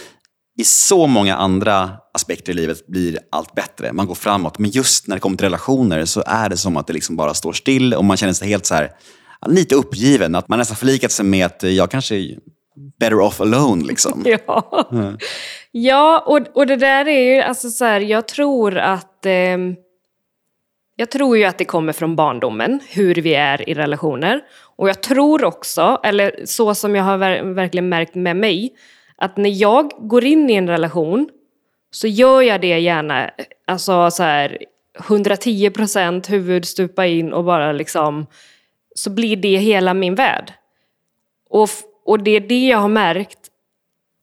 i 0.58 0.64
så 0.64 1.06
många 1.06 1.36
andra 1.36 1.90
aspekter 2.14 2.52
i 2.52 2.54
livet 2.54 2.86
blir 2.86 3.18
allt 3.30 3.54
bättre. 3.54 3.92
Man 3.92 4.06
går 4.06 4.14
framåt. 4.14 4.58
Men 4.58 4.70
just 4.70 5.08
när 5.08 5.16
det 5.16 5.20
kommer 5.20 5.36
till 5.36 5.46
relationer 5.46 6.04
så 6.04 6.22
är 6.26 6.48
det 6.48 6.56
som 6.56 6.76
att 6.76 6.86
det 6.86 6.92
liksom 6.92 7.16
bara 7.16 7.34
står 7.34 7.52
still 7.52 7.94
och 7.94 8.04
man 8.04 8.16
känner 8.16 8.32
sig 8.32 8.48
helt 8.48 8.66
så 8.66 8.74
här 8.74 8.90
lite 9.46 9.74
uppgiven. 9.74 10.34
Att 10.34 10.48
man 10.48 10.58
nästan 10.58 10.76
förlikat 10.76 11.12
sig 11.12 11.24
med 11.24 11.46
att 11.46 11.62
jag 11.62 11.90
kanske 11.90 12.16
är 12.16 12.38
better 13.00 13.20
off 13.20 13.40
alone. 13.40 13.84
Liksom. 13.84 14.22
ja, 14.46 14.88
mm. 14.92 15.18
ja 15.70 16.24
och, 16.26 16.40
och 16.54 16.66
det 16.66 16.76
där 16.76 17.08
är 17.08 17.34
ju, 17.34 17.42
alltså 17.42 17.70
så 17.70 17.84
här, 17.84 18.00
jag 18.00 18.28
tror 18.28 18.78
att 18.78 19.26
eh, 19.26 19.58
jag 20.96 21.10
tror 21.10 21.38
ju 21.38 21.44
att 21.44 21.58
det 21.58 21.64
kommer 21.64 21.92
från 21.92 22.16
barndomen, 22.16 22.80
hur 22.88 23.14
vi 23.14 23.34
är 23.34 23.68
i 23.68 23.74
relationer. 23.74 24.40
Och 24.76 24.88
jag 24.88 25.02
tror 25.02 25.44
också, 25.44 26.00
eller 26.04 26.40
så 26.44 26.74
som 26.74 26.94
jag 26.94 27.04
har 27.04 27.18
ver 27.18 27.42
verkligen 27.42 27.88
märkt 27.88 28.14
med 28.14 28.36
mig, 28.36 28.72
att 29.22 29.36
när 29.36 29.50
jag 29.50 29.90
går 29.98 30.24
in 30.24 30.50
i 30.50 30.54
en 30.54 30.68
relation 30.68 31.28
så 31.90 32.06
gör 32.06 32.42
jag 32.42 32.60
det 32.60 32.78
gärna, 32.78 33.30
alltså 33.64 34.10
så 34.10 34.22
här 34.22 34.58
110 34.98 35.70
procent 35.70 36.30
huvudstupa 36.30 37.06
in 37.06 37.32
och 37.32 37.44
bara 37.44 37.72
liksom 37.72 38.26
så 38.94 39.10
blir 39.10 39.36
det 39.36 39.56
hela 39.56 39.94
min 39.94 40.14
värld. 40.14 40.52
Och, 41.50 41.68
och 42.04 42.22
det 42.22 42.30
är 42.30 42.40
det 42.40 42.66
jag 42.66 42.78
har 42.78 42.88
märkt, 42.88 43.38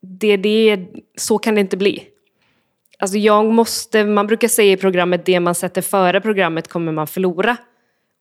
det 0.01 0.27
är 0.27 0.37
det, 0.37 0.85
så 1.17 1.37
kan 1.37 1.55
det 1.55 1.61
inte 1.61 1.77
bli. 1.77 2.03
Alltså 2.99 3.17
jag 3.17 3.45
måste, 3.45 4.03
man 4.03 4.27
brukar 4.27 4.47
säga 4.47 4.71
i 4.71 4.77
programmet, 4.77 5.25
det 5.25 5.39
man 5.39 5.55
sätter 5.55 5.81
före 5.81 6.21
programmet 6.21 6.67
kommer 6.67 6.91
man 6.91 7.07
förlora. 7.07 7.57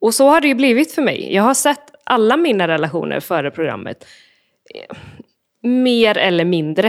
Och 0.00 0.14
så 0.14 0.28
har 0.28 0.40
det 0.40 0.48
ju 0.48 0.54
blivit 0.54 0.92
för 0.92 1.02
mig. 1.02 1.34
Jag 1.34 1.42
har 1.42 1.54
sett 1.54 1.90
alla 2.04 2.36
mina 2.36 2.68
relationer 2.68 3.20
före 3.20 3.50
programmet. 3.50 4.06
Mer 5.62 6.18
eller 6.18 6.44
mindre. 6.44 6.86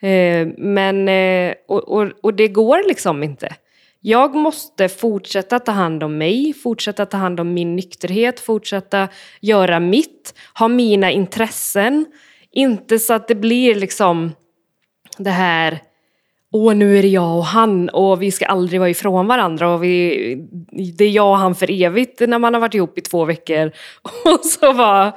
Eh, 0.00 0.48
men, 0.58 1.08
eh, 1.08 1.54
och, 1.68 1.88
och, 1.88 2.10
och 2.22 2.34
det 2.34 2.48
går 2.48 2.88
liksom 2.88 3.22
inte. 3.22 3.54
Jag 4.00 4.34
måste 4.34 4.88
fortsätta 4.88 5.58
ta 5.58 5.72
hand 5.72 6.02
om 6.02 6.18
mig, 6.18 6.52
fortsätta 6.52 7.06
ta 7.06 7.16
hand 7.16 7.40
om 7.40 7.54
min 7.54 7.76
nykterhet, 7.76 8.40
fortsätta 8.40 9.08
göra 9.40 9.80
mitt, 9.80 10.34
ha 10.58 10.68
mina 10.68 11.10
intressen. 11.10 12.06
Inte 12.50 12.98
så 12.98 13.14
att 13.14 13.28
det 13.28 13.34
blir 13.34 13.74
liksom 13.74 14.32
det 15.18 15.30
här 15.30 15.80
Åh, 16.52 16.74
nu 16.74 16.98
är 16.98 17.02
det 17.02 17.08
jag 17.08 17.36
och 17.36 17.44
han 17.44 17.88
och 17.88 18.22
vi 18.22 18.30
ska 18.30 18.46
aldrig 18.46 18.80
vara 18.80 18.90
ifrån 18.90 19.26
varandra 19.26 19.74
och 19.74 19.84
vi, 19.84 20.36
det 20.98 21.04
är 21.04 21.10
jag 21.10 21.30
och 21.30 21.38
han 21.38 21.54
för 21.54 21.82
evigt 21.82 22.20
när 22.20 22.38
man 22.38 22.54
har 22.54 22.60
varit 22.60 22.74
ihop 22.74 22.98
i 22.98 23.00
två 23.00 23.24
veckor. 23.24 23.66
Och 24.24 24.44
så 24.44 24.72
bara, 24.74 25.12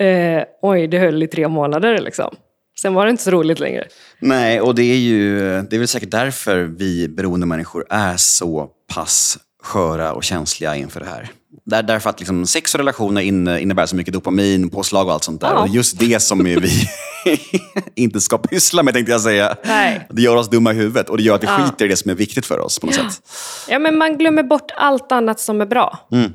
eh, 0.00 0.42
oj, 0.62 0.86
det 0.86 0.98
höll 0.98 1.22
i 1.22 1.26
tre 1.26 1.48
månader 1.48 1.98
liksom. 1.98 2.34
Sen 2.80 2.94
var 2.94 3.04
det 3.04 3.10
inte 3.10 3.22
så 3.22 3.30
roligt 3.30 3.60
längre. 3.60 3.84
Nej, 4.20 4.60
och 4.60 4.74
det 4.74 4.82
är 4.82 4.96
ju 4.96 5.38
det 5.62 5.76
är 5.76 5.78
väl 5.78 5.88
säkert 5.88 6.10
därför 6.10 6.62
vi 6.62 7.08
beroende 7.08 7.46
människor 7.46 7.84
är 7.90 8.16
så 8.16 8.68
pass 8.94 9.38
sköra 9.62 10.12
och 10.12 10.24
känsliga 10.24 10.76
inför 10.76 11.00
det 11.00 11.06
här. 11.06 11.30
Där, 11.66 11.82
därför 11.82 12.10
att 12.10 12.20
liksom 12.20 12.46
sex 12.46 12.74
och 12.74 12.78
relationer 12.78 13.22
innebär 13.58 13.86
så 13.86 13.96
mycket 13.96 14.14
dopamin, 14.14 14.70
påslag 14.70 15.06
och 15.06 15.12
allt 15.12 15.24
sånt 15.24 15.40
där. 15.40 15.48
Ja. 15.48 15.62
Och 15.62 15.68
just 15.68 15.98
det 15.98 16.22
som 16.22 16.44
vi 16.44 16.58
inte 17.94 18.20
ska 18.20 18.38
pyssla 18.38 18.82
med 18.82 18.94
tänkte 18.94 19.12
jag 19.12 19.20
säga. 19.20 19.56
Nej. 19.64 20.06
Det 20.10 20.22
gör 20.22 20.36
oss 20.36 20.50
dumma 20.50 20.72
i 20.72 20.74
huvudet 20.74 21.08
och 21.08 21.16
det 21.16 21.22
gör 21.22 21.34
att 21.34 21.42
vi 21.42 21.46
ja. 21.46 21.58
skiter 21.58 21.84
i 21.84 21.88
det 21.88 21.96
som 21.96 22.10
är 22.10 22.14
viktigt 22.14 22.46
för 22.46 22.58
oss 22.58 22.78
på 22.78 22.86
något 22.86 22.96
ja. 22.96 23.10
sätt. 23.10 23.22
Ja, 23.68 23.78
men 23.78 23.98
man 23.98 24.18
glömmer 24.18 24.42
bort 24.42 24.70
allt 24.76 25.12
annat 25.12 25.40
som 25.40 25.60
är 25.60 25.66
bra. 25.66 25.98
Mm. 26.12 26.32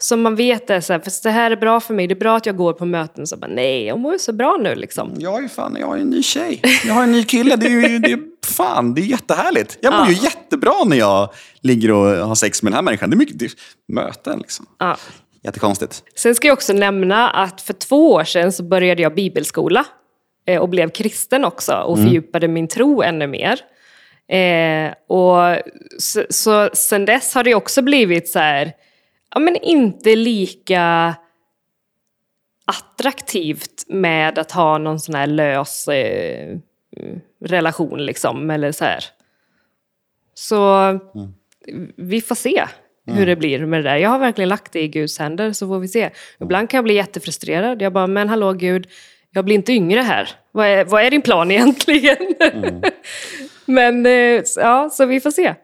Som 0.00 0.22
man 0.22 0.34
vet 0.34 0.70
är 0.70 0.80
så 0.80 0.92
här, 0.92 1.00
för 1.00 1.12
det 1.22 1.30
här 1.30 1.50
är 1.50 1.56
bra 1.56 1.80
för 1.80 1.94
mig, 1.94 2.06
det 2.06 2.14
är 2.14 2.20
bra 2.20 2.36
att 2.36 2.46
jag 2.46 2.56
går 2.56 2.72
på 2.72 2.84
möten. 2.84 3.26
Så 3.26 3.36
bara, 3.36 3.50
nej, 3.50 3.84
jag 3.84 3.98
mår 3.98 4.12
ju 4.12 4.18
så 4.18 4.32
bra 4.32 4.56
nu 4.60 4.74
liksom. 4.74 5.14
Jag 5.18 5.44
är 5.44 5.48
fan, 5.48 5.76
jag 5.80 5.86
har 5.86 5.96
en 5.96 6.10
ny 6.10 6.22
tjej. 6.22 6.60
Jag 6.84 6.94
har 6.94 7.02
en 7.02 7.12
ny 7.12 7.24
kille. 7.24 7.56
Det 7.56 7.66
är 7.66 7.70
ju, 7.70 7.98
det 7.98 8.12
är, 8.12 8.20
fan, 8.46 8.94
det 8.94 9.00
är 9.00 9.04
jättehärligt. 9.04 9.78
Jag 9.80 9.92
mår 9.92 10.00
ja. 10.00 10.10
ju 10.10 10.14
jättebra 10.14 10.84
när 10.86 10.96
jag 10.96 11.28
ligger 11.60 11.92
och 11.92 12.28
har 12.28 12.34
sex 12.34 12.62
med 12.62 12.72
den 12.72 12.74
här 12.74 12.82
människan. 12.82 13.10
Det 13.10 13.14
är 13.14 13.18
mycket 13.18 13.38
det 13.38 13.44
är 13.44 13.52
möten 13.92 14.38
liksom. 14.38 14.66
Ja. 14.78 14.96
Jättekonstigt. 15.42 16.02
Sen 16.14 16.34
ska 16.34 16.48
jag 16.48 16.52
också 16.52 16.72
nämna 16.72 17.30
att 17.30 17.60
för 17.60 17.72
två 17.72 18.12
år 18.12 18.24
sedan 18.24 18.52
så 18.52 18.62
började 18.62 19.02
jag 19.02 19.14
bibelskola. 19.14 19.84
Eh, 20.46 20.60
och 20.60 20.68
blev 20.68 20.90
kristen 20.90 21.44
också 21.44 21.72
och 21.72 21.96
mm. 21.96 22.06
fördjupade 22.06 22.48
min 22.48 22.68
tro 22.68 23.02
ännu 23.02 23.26
mer. 23.26 23.60
Eh, 24.28 24.92
och 25.08 25.62
så, 25.98 26.24
så 26.30 26.70
sen 26.72 27.04
dess 27.04 27.34
har 27.34 27.44
det 27.44 27.54
också 27.54 27.82
blivit 27.82 28.28
så 28.28 28.38
här 28.38 28.72
ja, 29.34 29.40
men 29.40 29.56
inte 29.56 30.16
lika 30.16 31.14
attraktivt 32.64 33.84
med 33.88 34.38
att 34.38 34.52
ha 34.52 34.78
någon 34.78 35.00
sån 35.00 35.14
här 35.14 35.26
lös 35.26 35.88
eh, 35.88 36.58
relation 37.44 38.06
liksom, 38.06 38.50
eller 38.50 38.72
så 38.72 38.84
här. 38.84 39.04
Så 40.34 40.72
mm. 40.74 41.34
vi 41.96 42.20
får 42.20 42.34
se 42.34 42.64
hur 43.06 43.16
mm. 43.16 43.26
det 43.26 43.36
blir 43.36 43.66
med 43.66 43.84
det 43.84 43.90
där. 43.90 43.96
Jag 43.96 44.10
har 44.10 44.18
verkligen 44.18 44.48
lagt 44.48 44.72
det 44.72 44.82
i 44.82 44.88
Guds 44.88 45.18
händer 45.18 45.52
så 45.52 45.68
får 45.68 45.78
vi 45.78 45.88
se. 45.88 46.10
Ibland 46.40 46.70
kan 46.70 46.78
jag 46.78 46.84
bli 46.84 46.94
jättefrustrerad. 46.94 47.82
Jag 47.82 47.92
bara, 47.92 48.06
men 48.06 48.28
hallå 48.28 48.52
Gud, 48.52 48.86
jag 49.30 49.44
blir 49.44 49.54
inte 49.54 49.72
yngre 49.72 50.00
här. 50.00 50.30
Vad 50.52 50.66
är, 50.66 50.84
vad 50.84 51.02
är 51.02 51.10
din 51.10 51.22
plan 51.22 51.50
egentligen? 51.50 52.34
Mm. 52.52 52.82
men 53.64 54.06
eh, 54.06 54.42
ja, 54.56 54.90
så 54.92 55.06
vi 55.06 55.20
får 55.20 55.30
se. 55.30 55.54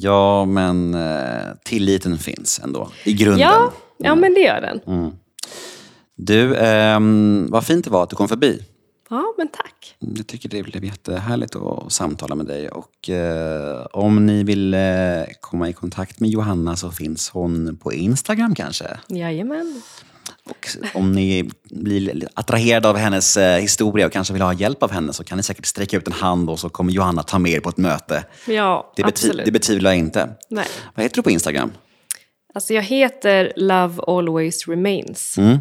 Ja, 0.00 0.44
men 0.44 0.94
eh, 0.94 1.54
tilliten 1.64 2.18
finns 2.18 2.60
ändå 2.64 2.90
i 3.04 3.12
grunden. 3.12 3.40
Ja, 3.40 3.72
ja 3.98 4.14
men 4.14 4.34
det 4.34 4.40
gör 4.40 4.60
den. 4.60 4.80
Mm. 4.86 5.10
Du, 6.14 6.54
eh, 6.54 7.00
vad 7.48 7.66
fint 7.66 7.84
det 7.84 7.90
var 7.90 8.02
att 8.02 8.10
du 8.10 8.16
kom 8.16 8.28
förbi. 8.28 8.62
Ja, 9.10 9.34
men 9.38 9.48
tack. 9.48 9.96
Jag 9.98 10.26
tycker 10.26 10.48
det 10.48 10.62
blev 10.62 10.84
jättehärligt 10.84 11.56
att 11.56 11.92
samtala 11.92 12.34
med 12.34 12.46
dig. 12.46 12.68
Och 12.68 13.10
eh, 13.10 13.86
om 13.92 14.26
ni 14.26 14.44
vill 14.44 14.74
eh, 14.74 14.80
komma 15.40 15.68
i 15.68 15.72
kontakt 15.72 16.20
med 16.20 16.30
Johanna 16.30 16.76
så 16.76 16.90
finns 16.90 17.30
hon 17.30 17.76
på 17.76 17.92
Instagram 17.92 18.54
kanske? 18.54 19.00
Jajamän. 19.08 19.82
Och 20.50 20.68
om 20.94 21.12
ni 21.12 21.50
blir 21.70 22.28
attraherade 22.34 22.88
av 22.88 22.96
hennes 22.96 23.36
eh, 23.36 23.60
historia 23.60 24.06
och 24.06 24.12
kanske 24.12 24.32
vill 24.32 24.42
ha 24.42 24.52
hjälp 24.52 24.82
av 24.82 24.90
henne 24.90 25.12
så 25.12 25.24
kan 25.24 25.36
ni 25.36 25.42
säkert 25.42 25.66
sträcka 25.66 25.96
ut 25.96 26.06
en 26.06 26.12
hand 26.12 26.50
och 26.50 26.58
så 26.58 26.68
kommer 26.68 26.92
Johanna 26.92 27.22
ta 27.22 27.38
med 27.38 27.52
er 27.52 27.60
på 27.60 27.68
ett 27.68 27.76
möte. 27.76 28.24
Ja, 28.46 28.92
det, 28.96 29.04
absolut. 29.04 29.46
det 29.46 29.52
betvivlar 29.52 29.90
jag 29.90 29.98
inte. 29.98 30.30
Nej. 30.50 30.66
Vad 30.94 31.02
heter 31.02 31.16
du 31.16 31.22
på 31.22 31.30
Instagram? 31.30 31.72
Alltså 32.54 32.74
jag 32.74 32.82
heter 32.82 33.52
Love 33.56 34.02
Always 34.06 34.68
Remains. 34.68 35.38
Mm. 35.38 35.58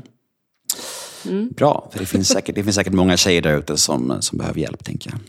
Mm. 1.26 1.50
Bra, 1.50 1.90
för 1.92 2.00
det 2.00 2.06
finns, 2.06 2.28
säkert, 2.28 2.56
det 2.56 2.64
finns 2.64 2.76
säkert 2.76 2.94
många 2.94 3.18
tjejer 3.18 3.42
där 3.42 3.58
ute 3.58 3.78
som, 3.78 4.18
som 4.22 4.38
behöver 4.38 4.60
hjälp, 4.60 4.84
tänker 4.84 5.12
jag. 5.12 5.20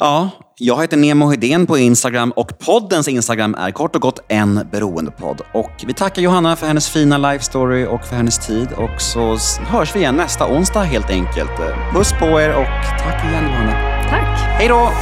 Ja, 0.00 0.30
jag 0.58 0.80
heter 0.80 0.96
Nemo 0.96 1.30
Hedén 1.30 1.66
på 1.66 1.78
Instagram 1.78 2.30
och 2.30 2.58
poddens 2.58 3.08
Instagram 3.08 3.54
är 3.54 3.70
kort 3.70 3.96
och 3.96 4.02
gott 4.02 4.20
en 4.28 4.68
beroendepodd. 4.72 5.40
Och 5.54 5.70
vi 5.86 5.94
tackar 5.94 6.22
Johanna 6.22 6.56
för 6.56 6.66
hennes 6.66 6.88
fina 6.88 7.18
life 7.18 7.44
story 7.44 7.86
och 7.86 8.04
för 8.04 8.16
hennes 8.16 8.46
tid. 8.46 8.68
Och 8.72 9.00
så 9.00 9.36
hörs 9.66 9.96
vi 9.96 10.00
igen 10.00 10.16
nästa 10.16 10.46
onsdag 10.46 10.82
helt 10.82 11.10
enkelt. 11.10 11.50
Puss 11.92 12.12
på 12.12 12.40
er 12.40 12.50
och 12.50 12.98
tack 12.98 13.24
igen 13.24 13.44
Johanna. 13.44 13.72
Tack. 14.10 14.38
Hej 14.38 14.68
då! 14.68 14.92